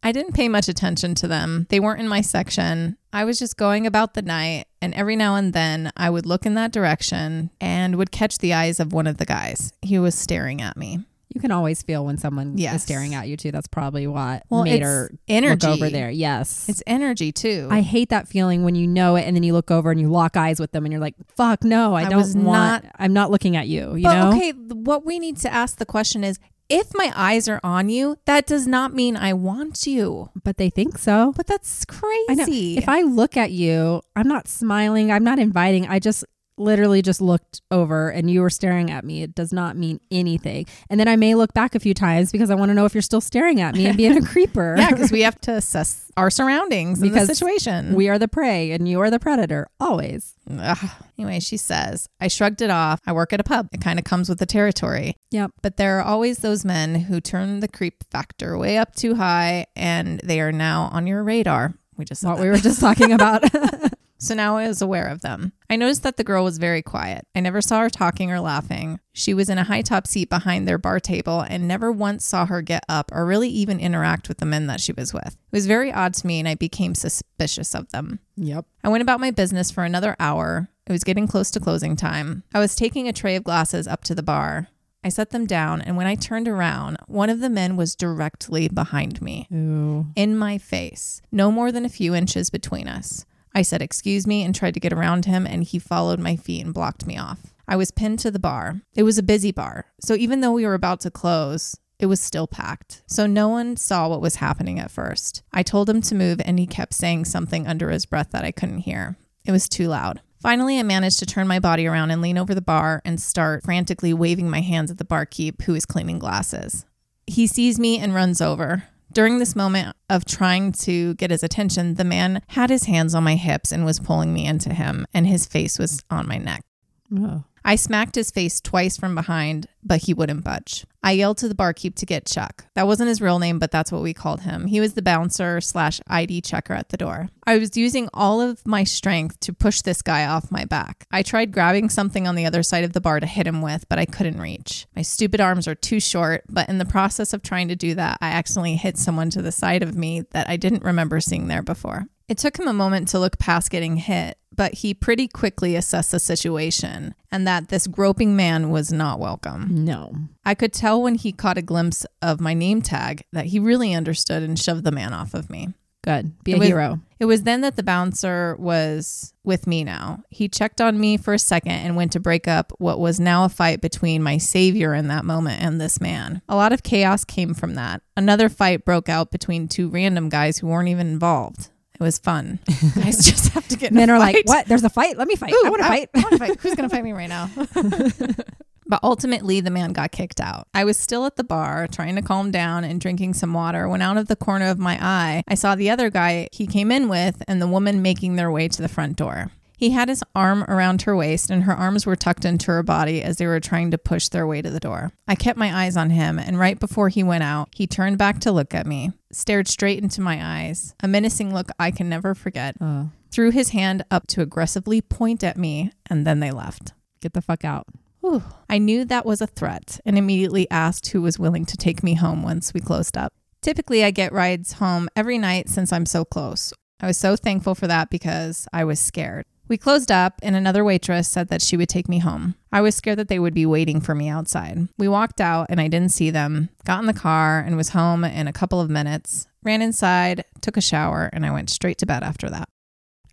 [0.04, 1.66] I didn't pay much attention to them.
[1.70, 2.98] They weren't in my section.
[3.12, 6.46] I was just going about the night, and every now and then I would look
[6.46, 9.74] in that direction and would catch the eyes of one of the guys.
[9.82, 11.00] He was staring at me.
[11.34, 12.76] You can always feel when someone Yes.
[12.78, 13.52] is staring at you too.
[13.52, 15.68] That's probably what Well, made her energy.
[15.68, 16.10] look over there.
[16.10, 16.68] Yes.
[16.70, 17.68] It's energy too.
[17.70, 20.08] I hate that feeling when you know it and then you look over and you
[20.10, 23.30] lock eyes with them and you're like, fuck no, I, I don't want I'm not
[23.30, 24.30] looking at you, you but know?
[24.38, 28.18] okay, what we need to ask the question is if my eyes are on you,
[28.26, 30.30] that does not mean I want you.
[30.44, 31.34] But they think so.
[31.36, 32.76] But that's crazy.
[32.76, 32.82] I.
[32.82, 35.88] If I look at you, I'm not smiling, I'm not inviting.
[35.88, 36.26] I just
[36.58, 39.22] literally just looked over and you were staring at me.
[39.24, 40.66] It does not mean anything.
[40.90, 42.94] And then I may look back a few times because I want to know if
[42.96, 44.76] you're still staring at me and being a creeper.
[44.78, 47.94] yeah, because we have to assess our surroundings in Because the situation.
[47.94, 50.36] we are the prey and you are the predator always.
[50.50, 50.90] Ugh.
[51.18, 53.00] Anyway, she says, I shrugged it off.
[53.06, 53.68] I work at a pub.
[53.72, 55.16] It kind of comes with the territory.
[55.32, 55.52] Yep.
[55.62, 59.68] But there are always those men who turn the creep factor way up too high
[59.76, 61.74] and they are now on your radar.
[61.98, 62.44] We just What that.
[62.44, 63.44] we were just talking about.
[64.20, 65.54] So now I was aware of them.
[65.70, 67.26] I noticed that the girl was very quiet.
[67.36, 69.00] I never saw her talking or laughing.
[69.14, 72.46] She was in a high top seat behind their bar table and never once saw
[72.46, 75.28] her get up or really even interact with the men that she was with.
[75.28, 78.20] It was very odd to me and I became suspicious of them.
[78.36, 78.66] yep.
[78.84, 80.70] I went about my business for another hour.
[80.86, 82.44] It was getting close to closing time.
[82.54, 84.70] I was taking a tray of glasses up to the bar.
[85.04, 88.68] I set them down, and when I turned around, one of the men was directly
[88.68, 90.08] behind me, Ooh.
[90.16, 93.26] in my face, no more than a few inches between us.
[93.58, 96.64] I said, Excuse me, and tried to get around him, and he followed my feet
[96.64, 97.40] and blocked me off.
[97.68, 98.82] I was pinned to the bar.
[98.96, 102.22] It was a busy bar, so even though we were about to close, it was
[102.22, 103.02] still packed.
[103.08, 105.42] So no one saw what was happening at first.
[105.52, 108.52] I told him to move, and he kept saying something under his breath that I
[108.52, 109.18] couldn't hear.
[109.44, 110.22] It was too loud.
[110.40, 113.64] Finally, I managed to turn my body around and lean over the bar and start
[113.64, 116.86] frantically waving my hands at the barkeep who was cleaning glasses.
[117.26, 118.84] He sees me and runs over.
[119.18, 123.24] During this moment of trying to get his attention, the man had his hands on
[123.24, 126.64] my hips and was pulling me into him, and his face was on my neck.
[127.12, 127.44] Oh.
[127.68, 130.86] I smacked his face twice from behind, but he wouldn't budge.
[131.04, 132.66] I yelled to the barkeep to get Chuck.
[132.76, 134.68] That wasn't his real name, but that's what we called him.
[134.68, 137.28] He was the bouncer slash ID checker at the door.
[137.46, 141.08] I was using all of my strength to push this guy off my back.
[141.12, 143.90] I tried grabbing something on the other side of the bar to hit him with,
[143.90, 144.88] but I couldn't reach.
[144.96, 148.18] My stupid arms are too short, but in the process of trying to do that,
[148.22, 151.64] I accidentally hit someone to the side of me that I didn't remember seeing there
[151.64, 152.06] before.
[152.30, 156.12] It took him a moment to look past getting hit, but he pretty quickly assessed
[156.12, 159.86] the situation and that this groping man was not welcome.
[159.86, 160.14] No.
[160.44, 163.94] I could tell when he caught a glimpse of my name tag that he really
[163.94, 165.70] understood and shoved the man off of me.
[166.04, 166.42] Good.
[166.44, 167.00] Be It a was- hero.
[167.20, 170.24] It was then that the bouncer was with me now.
[170.30, 173.44] He checked on me for a second and went to break up what was now
[173.44, 176.42] a fight between my savior in that moment and this man.
[176.48, 178.04] A lot of chaos came from that.
[178.16, 181.70] Another fight broke out between two random guys who weren't even involved.
[182.00, 182.60] It was fun.
[182.96, 184.68] guys just have to get Men are like, what?
[184.68, 185.18] There's a fight?
[185.18, 185.52] Let me fight.
[185.52, 186.10] Ooh, I want to fight.
[186.14, 186.60] I want to fight.
[186.62, 187.50] Who's going to fight me right now?
[188.88, 190.68] but ultimately, the man got kicked out.
[190.76, 194.04] I was still at the bar, trying to calm down and drinking some water, when
[194.04, 197.10] out of the corner of my eye, I saw the other guy he came in
[197.10, 199.52] with and the woman making their way to the front door.
[199.78, 203.22] He had his arm around her waist, and her arms were tucked into her body
[203.22, 205.12] as they were trying to push their way to the door.
[205.28, 208.40] I kept my eyes on him, and right before he went out, he turned back
[208.40, 212.34] to look at me, stared straight into my eyes, a menacing look I can never
[212.34, 216.94] forget, Oh, threw his hand up to aggressively point at me, and then they left.
[217.22, 217.86] get the fuck out.
[218.22, 218.42] Whew.
[218.68, 222.16] I knew that was a threat and immediately asked who was willing to take me
[222.16, 223.32] home once we closed up.
[223.62, 226.74] Typically, I get rides home every night since I'm so close.
[227.00, 229.46] I was so thankful for that because I was scared.
[229.70, 232.56] We closed up, and another waitress said that she would take me home.
[232.72, 234.88] I was scared that they would be waiting for me outside.
[234.98, 238.24] We walked out, and I didn't see them, got in the car, and was home
[238.24, 242.06] in a couple of minutes, ran inside, took a shower, and I went straight to
[242.06, 242.70] bed after that.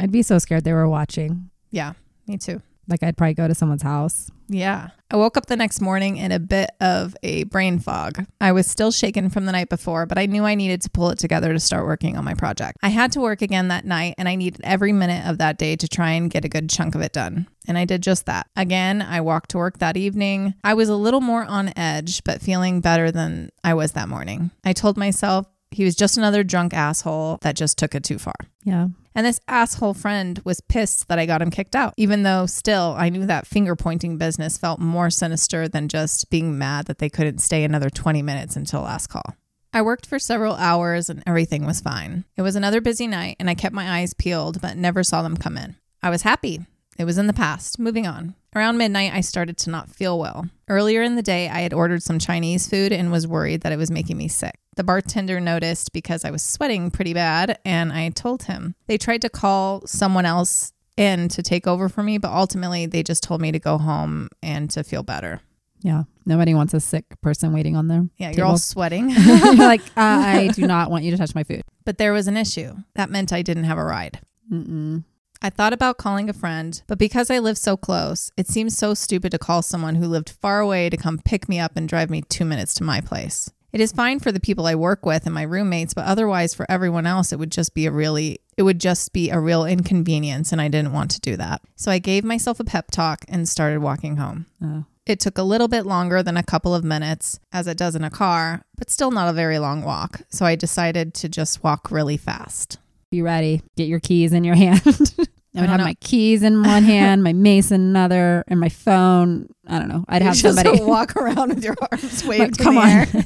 [0.01, 1.51] I'd be so scared they were watching.
[1.71, 1.93] Yeah,
[2.27, 2.63] me too.
[2.89, 4.31] Like I'd probably go to someone's house.
[4.49, 4.91] Yeah.
[5.11, 8.27] I woke up the next morning in a bit of a brain fog.
[8.41, 11.11] I was still shaken from the night before, but I knew I needed to pull
[11.11, 12.79] it together to start working on my project.
[12.83, 15.77] I had to work again that night, and I needed every minute of that day
[15.77, 17.47] to try and get a good chunk of it done.
[17.67, 18.49] And I did just that.
[18.57, 20.55] Again, I walked to work that evening.
[20.65, 24.51] I was a little more on edge, but feeling better than I was that morning.
[24.65, 28.35] I told myself he was just another drunk asshole that just took it too far.
[28.65, 28.89] Yeah.
[29.15, 32.95] And this asshole friend was pissed that I got him kicked out, even though still
[32.99, 37.09] I knew that finger pointing business felt more sinister than just being mad that they
[37.09, 39.37] couldn't stay another 20 minutes until last call.
[39.73, 42.25] I worked for several hours and everything was fine.
[42.37, 45.37] It was another busy night and I kept my eyes peeled but never saw them
[45.37, 45.77] come in.
[46.03, 46.61] I was happy.
[46.99, 47.79] It was in the past.
[47.79, 48.35] Moving on.
[48.55, 50.49] Around midnight, I started to not feel well.
[50.69, 53.79] Earlier in the day, I had ordered some Chinese food and was worried that it
[53.79, 54.55] was making me sick.
[54.77, 58.75] The bartender noticed because I was sweating pretty bad, and I told him.
[58.87, 63.03] They tried to call someone else in to take over for me, but ultimately, they
[63.03, 65.41] just told me to go home and to feel better.
[65.83, 66.05] Yeah.
[66.25, 68.11] Nobody wants a sick person waiting on them.
[68.17, 69.11] Yeah, you're all sweating.
[69.17, 71.63] You're like, uh, I do not want you to touch my food.
[71.85, 72.75] but there was an issue.
[72.95, 74.21] That meant I didn't have a ride.
[74.51, 75.05] Mm-mm.
[75.43, 78.95] I thought about calling a friend, but because I live so close, it seems so
[78.95, 82.09] stupid to call someone who lived far away to come pick me up and drive
[82.09, 83.51] me two minutes to my place.
[83.75, 86.65] It is fine for the people I work with and my roommates, but otherwise for
[86.71, 90.53] everyone else, it would just be a really, it would just be a real inconvenience,
[90.53, 91.61] and I didn't want to do that.
[91.75, 94.47] So I gave myself a pep talk and started walking home.
[94.63, 94.85] Oh.
[95.07, 98.05] It took a little bit longer than a couple of minutes, as it does in
[98.05, 100.21] a car, but still not a very long walk.
[100.29, 102.79] So I decided to just walk really fast.
[103.11, 103.61] Be ready.
[103.77, 105.17] Get your keys in your hand.
[105.55, 105.85] I would don't have know.
[105.85, 109.49] my keys in one hand, my mace in another, and my phone.
[109.67, 110.05] I don't know.
[110.09, 110.83] I'd have just somebody.
[110.85, 112.81] walk around with your arms waved come the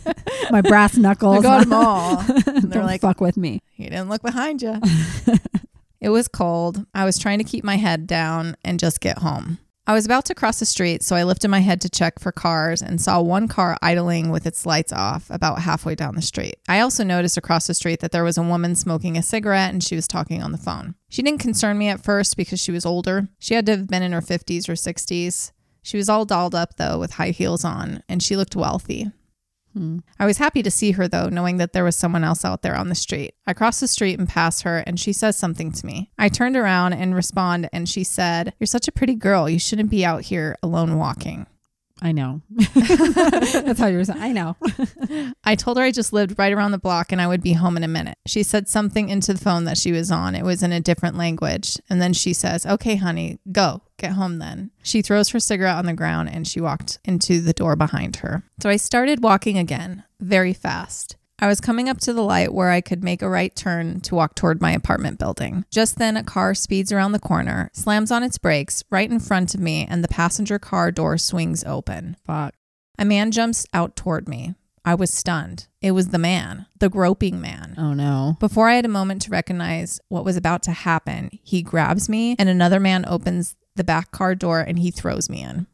[0.07, 0.53] on.
[0.53, 1.39] my brass knuckles.
[1.39, 2.23] I got them all.
[2.23, 3.61] Don't they're like- fuck with me.
[3.77, 4.81] You didn't look behind you.
[6.01, 6.85] it was cold.
[6.95, 9.59] I was trying to keep my head down and just get home.
[9.89, 12.31] I was about to cross the street, so I lifted my head to check for
[12.31, 16.57] cars and saw one car idling with its lights off about halfway down the street.
[16.69, 19.83] I also noticed across the street that there was a woman smoking a cigarette and
[19.83, 20.95] she was talking on the phone.
[21.09, 23.29] She didn't concern me at first because she was older.
[23.39, 25.53] She had to have been in her 50s or 60s.
[25.81, 29.11] She was all dolled up, though, with high heels on, and she looked wealthy.
[30.19, 32.77] I was happy to see her though, knowing that there was someone else out there
[32.77, 33.35] on the street.
[33.47, 36.11] I crossed the street and passed her, and she says something to me.
[36.19, 39.49] I turned around and respond, and she said, You're such a pretty girl.
[39.49, 41.47] You shouldn't be out here alone walking.
[42.01, 42.43] I know.
[42.75, 44.23] That's how you're saying.
[44.23, 44.57] I know.
[45.45, 47.77] I told her I just lived right around the block and I would be home
[47.77, 48.19] in a minute.
[48.27, 50.35] She said something into the phone that she was on.
[50.35, 51.77] It was in a different language.
[51.91, 53.83] And then she says, Okay, honey, go.
[53.99, 54.71] Get home then.
[54.83, 58.45] She throws her cigarette on the ground and she walked into the door behind her.
[58.63, 61.17] So I started walking again, very fast.
[61.41, 64.17] I was coming up to the light where I could make a right turn to
[64.17, 65.65] walk toward my apartment building.
[65.71, 69.55] Just then, a car speeds around the corner, slams on its brakes right in front
[69.55, 72.17] of me, and the passenger car door swings open.
[72.25, 72.55] Fuck.
[72.99, 74.55] A man jumps out toward me.
[74.85, 75.69] I was stunned.
[75.81, 77.75] It was the man, the groping man.
[77.79, 78.37] Oh no.
[78.41, 82.35] Before I had a moment to recognize what was about to happen, he grabs me,
[82.39, 85.69] and another man opens the back car door and he throws me in.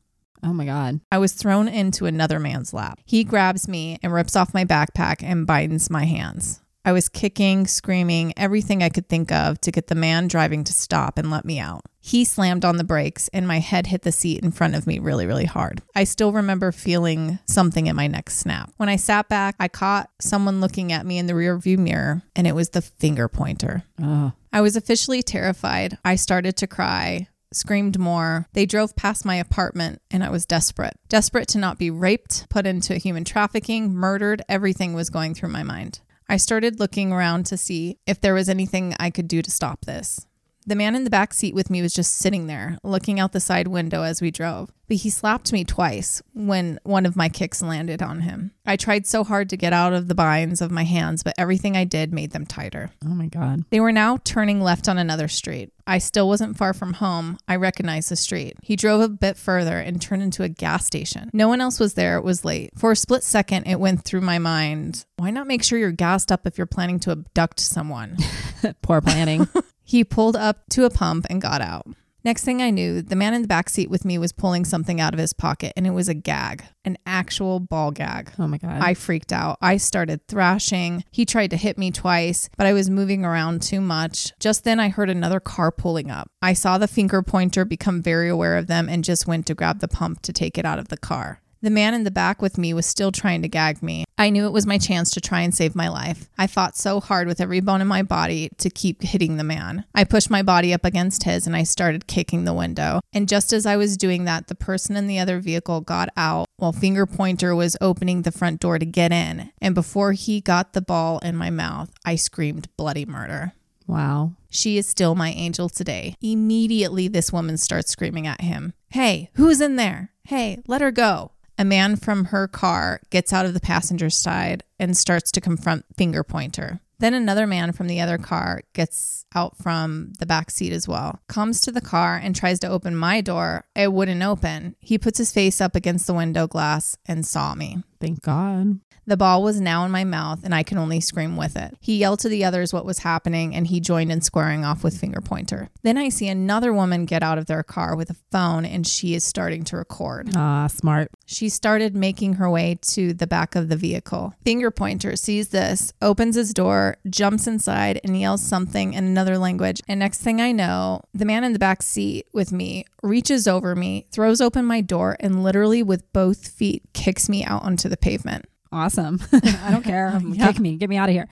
[0.45, 1.01] Oh my god.
[1.11, 3.01] I was thrown into another man's lap.
[3.05, 6.61] He grabs me and rips off my backpack and binds my hands.
[6.87, 10.73] I was kicking, screaming, everything I could think of to get the man driving to
[10.75, 11.81] stop and let me out.
[11.99, 14.99] He slammed on the brakes and my head hit the seat in front of me
[14.99, 15.81] really, really hard.
[15.95, 18.71] I still remember feeling something in my neck snap.
[18.77, 22.47] When I sat back, I caught someone looking at me in the rearview mirror and
[22.47, 23.85] it was the finger pointer.
[24.03, 24.33] Oh.
[24.53, 25.97] I was officially terrified.
[26.05, 28.49] I started to cry, screamed more.
[28.53, 30.95] They drove past my apartment and I was desperate.
[31.09, 34.43] Desperate to not be raped, put into human trafficking, murdered.
[34.49, 36.01] Everything was going through my mind.
[36.29, 39.85] I started looking around to see if there was anything I could do to stop
[39.85, 40.27] this.
[40.67, 43.41] The man in the back seat with me was just sitting there, looking out the
[43.41, 44.71] side window as we drove.
[44.89, 48.53] But he slapped me twice when one of my kicks landed on him.
[48.67, 51.77] I tried so hard to get out of the binds of my hands, but everything
[51.77, 52.91] I did made them tighter.
[53.05, 53.65] Oh my God.
[53.71, 55.71] They were now turning left on another street.
[55.87, 57.39] I still wasn't far from home.
[57.47, 58.57] I recognized the street.
[58.63, 61.31] He drove a bit further and turned into a gas station.
[61.35, 62.17] No one else was there.
[62.17, 62.71] It was late.
[62.77, 66.33] For a split second, it went through my mind why not make sure you're gassed
[66.33, 68.17] up if you're planning to abduct someone?
[68.83, 69.49] Poor planning.
[69.85, 71.87] He pulled up to a pump and got out.
[72.25, 74.99] Next thing I knew, the man in the back seat with me was pulling something
[74.99, 78.33] out of his pocket, and it was a gag, an actual ball gag.
[78.39, 78.81] oh my God.
[78.81, 79.59] I freaked out.
[79.61, 81.05] I started thrashing.
[81.11, 84.33] He tried to hit me twice, but I was moving around too much.
[84.41, 86.31] Just then, I heard another car pulling up.
[86.41, 89.81] I saw the finger pointer become very aware of them and just went to grab
[89.81, 91.43] the pump to take it out of the car.
[91.65, 94.05] The man in the back with me was still trying to gag me.
[94.19, 96.29] I knew it was my chance to try and save my life.
[96.37, 99.87] I fought so hard with every bone in my body to keep hitting the man.
[99.95, 103.01] I pushed my body up against his and I started kicking the window.
[103.15, 106.49] And just as I was doing that, the person in the other vehicle got out
[106.59, 109.51] while Finger Pointer was opening the front door to get in.
[109.63, 113.55] And before he got the ball in my mouth, I screamed bloody murder.
[113.87, 114.33] wow.
[114.51, 116.15] She is still my angel today.
[116.21, 120.13] Immediately, this woman starts screaming at him Hey, who's in there?
[120.23, 121.33] Hey, let her go.
[121.57, 125.85] A man from her car gets out of the passenger side and starts to confront
[125.97, 126.81] Finger Pointer.
[126.99, 131.21] Then another man from the other car gets out from the back seat as well,
[131.29, 133.67] comes to the car and tries to open my door.
[133.75, 134.77] It wouldn't open.
[134.79, 137.83] He puts his face up against the window glass and saw me.
[138.01, 138.81] Thank God.
[139.07, 141.77] The ball was now in my mouth and I can only scream with it.
[141.81, 144.99] He yelled to the others what was happening and he joined in squaring off with
[144.99, 145.69] Finger Pointer.
[145.83, 149.15] Then I see another woman get out of their car with a phone and she
[149.15, 150.31] is starting to record.
[150.35, 151.11] Ah, smart.
[151.27, 154.35] She started making her way to the back of the vehicle.
[154.45, 159.81] Finger Pointer sees this, opens his door, jumps inside, and yells something in another language.
[159.87, 163.75] And next thing I know, the man in the back seat with me reaches over
[163.75, 167.97] me, throws open my door, and literally with both feet kicks me out onto the
[167.97, 168.47] pavement.
[168.75, 169.21] Awesome.
[169.33, 170.21] I don't care.
[170.35, 170.49] Yeah.
[170.49, 170.77] Kick me.
[170.77, 171.29] Get me out of here.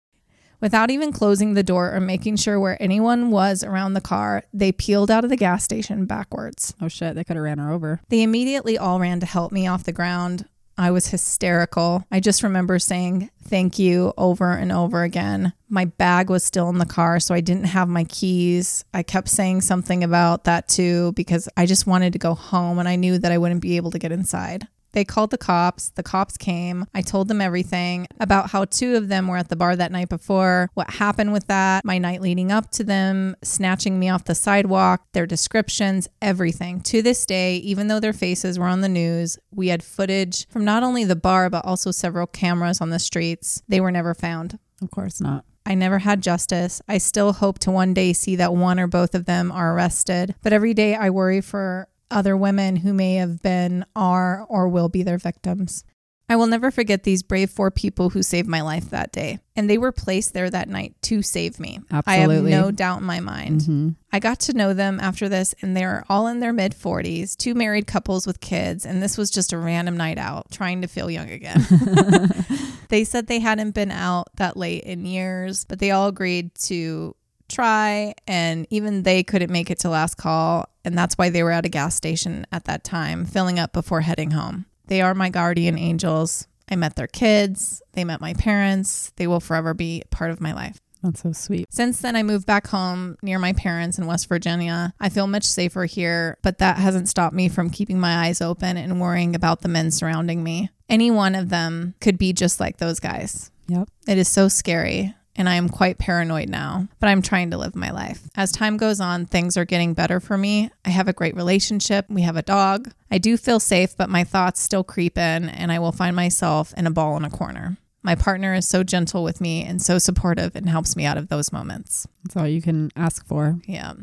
[0.60, 4.70] Without even closing the door or making sure where anyone was around the car, they
[4.70, 6.72] peeled out of the gas station backwards.
[6.80, 7.16] Oh shit.
[7.16, 8.00] They could have ran her over.
[8.10, 10.46] They immediately all ran to help me off the ground.
[10.78, 12.04] I was hysterical.
[12.10, 15.52] I just remember saying thank you over and over again.
[15.68, 18.84] My bag was still in the car, so I didn't have my keys.
[18.94, 22.88] I kept saying something about that too because I just wanted to go home and
[22.88, 24.68] I knew that I wouldn't be able to get inside.
[24.92, 25.90] They called the cops.
[25.90, 26.86] The cops came.
[26.94, 30.08] I told them everything about how two of them were at the bar that night
[30.08, 34.34] before, what happened with that, my night leading up to them, snatching me off the
[34.34, 36.80] sidewalk, their descriptions, everything.
[36.82, 40.64] To this day, even though their faces were on the news, we had footage from
[40.64, 43.62] not only the bar, but also several cameras on the streets.
[43.68, 44.58] They were never found.
[44.80, 45.44] Of course not.
[45.64, 46.82] I never had justice.
[46.88, 50.34] I still hope to one day see that one or both of them are arrested.
[50.42, 54.88] But every day I worry for other women who may have been, are, or will
[54.88, 55.84] be their victims.
[56.28, 59.40] I will never forget these brave four people who saved my life that day.
[59.54, 61.80] And they were placed there that night to save me.
[61.90, 62.54] Absolutely.
[62.54, 63.62] I have no doubt in my mind.
[63.62, 67.36] hmm I got to know them after this, and they're all in their mid 40s,
[67.36, 68.86] two married couples with kids.
[68.86, 71.66] And this was just a random night out, trying to feel young again.
[72.88, 77.14] they said they hadn't been out that late in years, but they all agreed to
[77.48, 78.14] try.
[78.26, 80.66] And even they couldn't make it to last call.
[80.84, 84.00] And that's why they were at a gas station at that time, filling up before
[84.00, 84.66] heading home.
[84.86, 86.46] They are my guardian angels.
[86.68, 87.82] I met their kids.
[87.92, 89.12] They met my parents.
[89.16, 90.80] They will forever be part of my life.
[91.02, 91.66] That's so sweet.
[91.72, 94.94] Since then, I moved back home near my parents in West Virginia.
[95.00, 98.76] I feel much safer here, but that hasn't stopped me from keeping my eyes open
[98.76, 100.70] and worrying about the men surrounding me.
[100.88, 103.50] Any one of them could be just like those guys.
[103.66, 103.88] Yep.
[104.06, 105.14] It is so scary.
[105.34, 108.28] And I am quite paranoid now, but I'm trying to live my life.
[108.34, 110.70] As time goes on, things are getting better for me.
[110.84, 112.04] I have a great relationship.
[112.10, 112.92] We have a dog.
[113.10, 116.74] I do feel safe, but my thoughts still creep in, and I will find myself
[116.76, 117.78] in a ball in a corner.
[118.02, 121.28] My partner is so gentle with me and so supportive and helps me out of
[121.28, 122.06] those moments.
[122.24, 123.58] That's all you can ask for.
[123.64, 123.94] Yeah.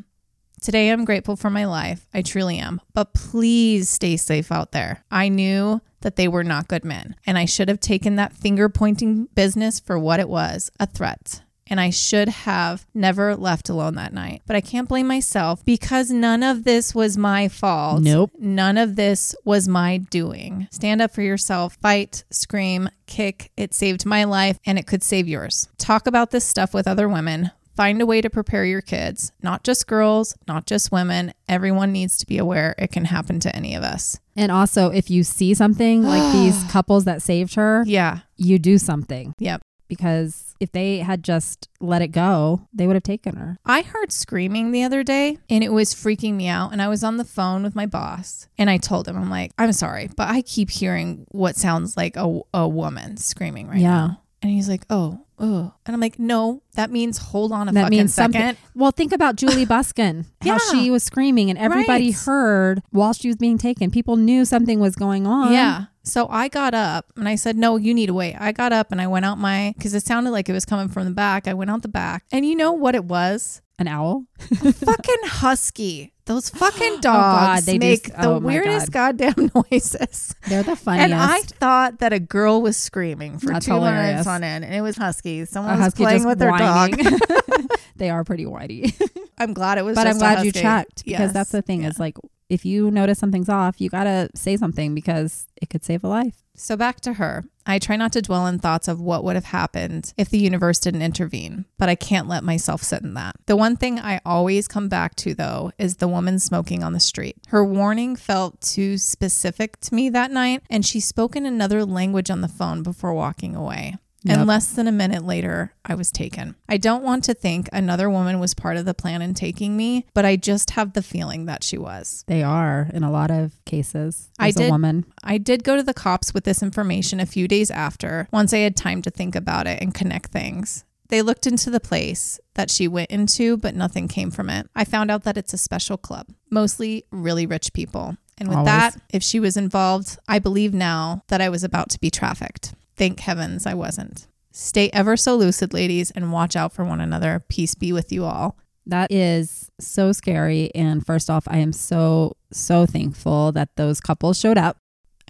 [0.62, 2.08] Today, I'm grateful for my life.
[2.14, 2.82] I truly am.
[2.94, 5.04] But please stay safe out there.
[5.10, 8.70] I knew that they were not good men, and I should have taken that finger
[8.70, 11.42] pointing business for what it was a threat.
[11.72, 14.42] And I should have never left alone that night.
[14.48, 18.02] But I can't blame myself because none of this was my fault.
[18.02, 18.32] Nope.
[18.40, 20.68] None of this was my doing.
[20.72, 23.52] Stand up for yourself, fight, scream, kick.
[23.56, 25.70] It saved my life and it could save yours.
[25.78, 27.52] Talk about this stuff with other women.
[27.80, 31.32] Find a way to prepare your kids, not just girls, not just women.
[31.48, 34.20] Everyone needs to be aware it can happen to any of us.
[34.36, 38.20] And also, if you see something like these couples that saved her, Yeah.
[38.36, 39.34] you do something.
[39.40, 39.62] Yep.
[39.88, 43.58] because if they had just let it go, they would have taken her.
[43.66, 46.74] I heard screaming the other day and it was freaking me out.
[46.74, 49.52] And I was on the phone with my boss and I told him, I'm like,
[49.58, 53.90] I'm sorry, but I keep hearing what sounds like a, a woman screaming right Yeah.
[54.08, 54.22] now.
[54.42, 55.74] And he's like, oh, oh.
[55.86, 58.34] And I'm like, no, that means hold on a that fucking means second.
[58.34, 58.58] something.
[58.76, 60.58] Well, think about Julie Busken, how Yeah.
[60.72, 62.16] she was screaming, and everybody Right.
[62.16, 63.90] heard while she was being taken.
[63.92, 65.52] People knew something was going on.
[65.54, 65.86] Yeah.
[66.04, 68.36] So I got up and I said, No, you need to wait.
[68.40, 70.88] I got up and I went out my, because it sounded like it was coming
[70.90, 71.48] from the back.
[71.48, 72.24] I went out the back.
[72.32, 73.62] And you know what it was?
[73.78, 74.26] An owl.
[74.40, 76.14] fucking husky.
[76.30, 80.36] Those fucking Oh, God, dogs they make s- the oh, weirdest goddamn noises.
[80.48, 81.06] They're the funniest.
[81.12, 84.12] And I thought that a girl was screaming for That's two hilarious.
[84.12, 85.42] minutes on end, and it was husky.
[85.42, 86.92] a Someone was husky playing with their dog.
[87.98, 88.94] they are pretty whiny.
[89.40, 89.96] I'm glad it was.
[89.96, 91.34] but I'm just a glad you checked because Yes.
[91.34, 91.90] that's the thing Yeah.
[91.90, 92.16] is like
[92.48, 96.36] if you notice something's off, you gotta say something because it could save a life.
[96.62, 97.46] So back to her.
[97.66, 100.78] I try not to dwell in thoughts of what would have happened if the universe
[100.78, 103.36] didn't intervene, but I can't let myself sit in that.
[103.46, 107.00] The one thing I always come back to, though, is the woman smoking on the
[107.00, 107.38] street.
[107.48, 112.30] Her warning felt too specific to me that night, and she spoke in another language
[112.30, 113.96] on the phone before walking away.
[114.24, 114.38] Yep.
[114.38, 116.56] And less than a minute later, I was taken.
[116.68, 120.06] I don't want to think another woman was part of the plan in taking me,
[120.14, 122.26] but I just have the feeling that she was.
[122.28, 124.30] They are in a lot of cases.
[124.38, 125.06] I As did- a woman.
[125.24, 128.58] I did go to the cops with this information a few days after, once I
[128.60, 130.84] had time to think about it and connect things.
[131.08, 134.68] They looked into the place that she went into, but nothing came from it.
[134.76, 138.18] I found out that it's a special club, mostly really rich people.
[138.38, 138.72] And with Always.
[138.72, 142.74] that, if she was involved, I believe now that I was about to be trafficked.
[143.00, 144.28] Thank heavens I wasn't.
[144.52, 147.44] Stay ever so lucid, ladies, and watch out for one another.
[147.48, 148.58] Peace be with you all.
[148.86, 150.70] That is so scary.
[150.76, 154.78] And first off, I am so, so thankful that those couples showed up.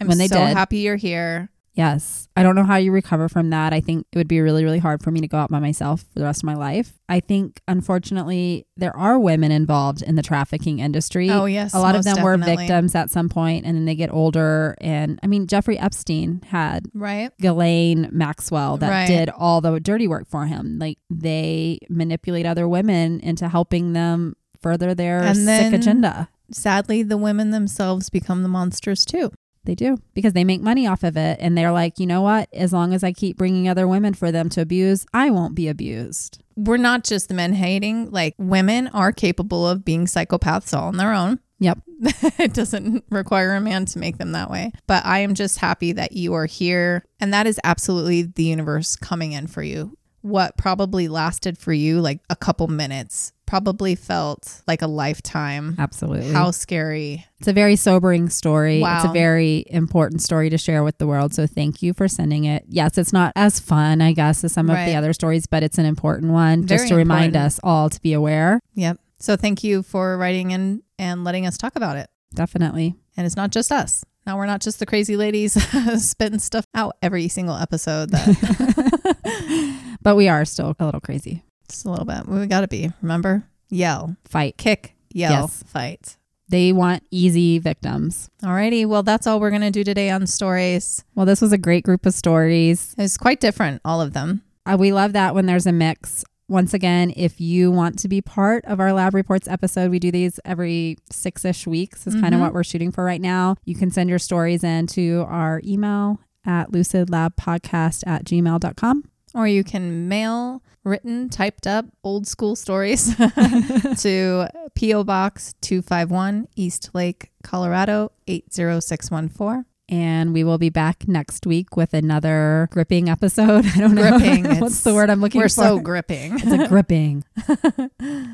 [0.01, 0.57] I'm When they so did.
[0.57, 1.49] happy you're here.
[1.73, 2.27] Yes.
[2.35, 3.73] I don't know how you recover from that.
[3.73, 6.01] I think it would be really, really hard for me to go out by myself
[6.13, 6.93] for the rest of my life.
[7.07, 11.29] I think, unfortunately, there are women involved in the trafficking industry.
[11.29, 11.73] Oh, yes.
[11.73, 14.75] a lot of them were victims at some point and then they get older.
[14.81, 17.31] And I mean, Jeffrey Epstein had Right?
[17.39, 19.07] Ghislaine Maxwell that Right.
[19.07, 20.79] did all the dirty work for him.
[20.79, 26.29] Like they manipulate other women into helping them further their And sick agenda.
[26.51, 29.31] Sadly, the women themselves become the monsters too.
[29.65, 31.37] They do because they make money off of it.
[31.41, 32.49] And they're like, you know what?
[32.53, 35.67] As long as I keep bringing other women for them to abuse, I won't be
[35.67, 36.41] abused.
[36.55, 40.97] we're not just the men hating, like women are capable of being psychopaths all on
[40.97, 41.39] their own.
[41.59, 41.79] Yep.
[42.39, 44.71] it doesn't require a man to make them that way.
[44.87, 47.05] But I am just happy that you are here.
[47.19, 49.97] And that is absolutely the universe coming in for you.
[50.21, 55.75] What probably lasted for you like a couple minutes probably felt like a lifetime.
[55.79, 56.31] Absolutely.
[56.31, 57.25] How scary.
[57.39, 58.83] It's a very sobering story.
[58.83, 61.33] It's a very important story to share with the world.
[61.33, 62.65] So thank you for sending it.
[62.67, 65.79] Yes, it's not as fun, I guess, as some of the other stories, but it's
[65.79, 68.59] an important one just Very to remind us all to be aware.
[68.75, 68.99] Yep.
[69.17, 72.07] So thank you for writing in and letting us talk about it.
[72.35, 72.95] Definitely.
[73.17, 74.05] And it's not just us.
[74.27, 75.53] Now we're not just the crazy ladies
[76.07, 78.11] spitting stuff out every single episode.
[78.11, 81.43] That but we are still a little crazy.
[81.69, 82.27] Just a little bit.
[82.27, 82.91] We got to be.
[83.01, 84.57] Remember, yell, Fight.
[84.57, 85.63] kick, yell, Yes.
[85.65, 86.17] fight.
[86.49, 88.27] They want easy victims.
[88.41, 88.85] Alrighty.
[88.87, 91.03] Well, that's all we're gonna do today on stories.
[91.13, 92.95] Well, this was a great group of stories.
[92.97, 94.41] It's quite different, all of them.
[94.65, 96.23] Uh, we love that when there's a mix.
[96.47, 100.09] Once again, if you want to be part of our lab reports episode, we do
[100.11, 102.43] these every six ish weeks, is kind of Mhm.
[102.45, 103.55] what we're shooting for right now.
[103.65, 109.03] You can send your stories in to our email at lucidlabpodcast at gmail.com.
[109.33, 113.15] Or you can mail written, typed up, old school stories
[113.99, 115.03] to P.O.
[115.03, 119.65] Box 251, Eastlake, Colorado 80614.
[119.91, 123.65] And we will be back next week with another gripping episode.
[123.75, 124.11] I don't know.
[124.59, 125.45] What's the word I'm looking for?
[125.45, 126.33] We're so gripping.
[126.35, 127.23] it's a gripping,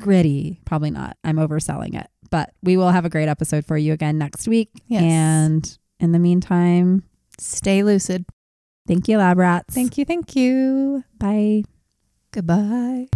[0.00, 0.60] gritty.
[0.66, 1.16] Probably not.
[1.24, 2.08] I'm overselling it.
[2.30, 4.70] But we will have a great episode for you again next week.
[4.88, 5.02] Yes.
[5.02, 7.04] And in the meantime,
[7.38, 8.24] Stay lucid.
[8.86, 9.74] Thank you, lab rats.
[9.74, 10.04] Thank you.
[10.04, 11.04] Thank you.
[11.18, 11.64] Bye.
[12.32, 13.08] Goodbye.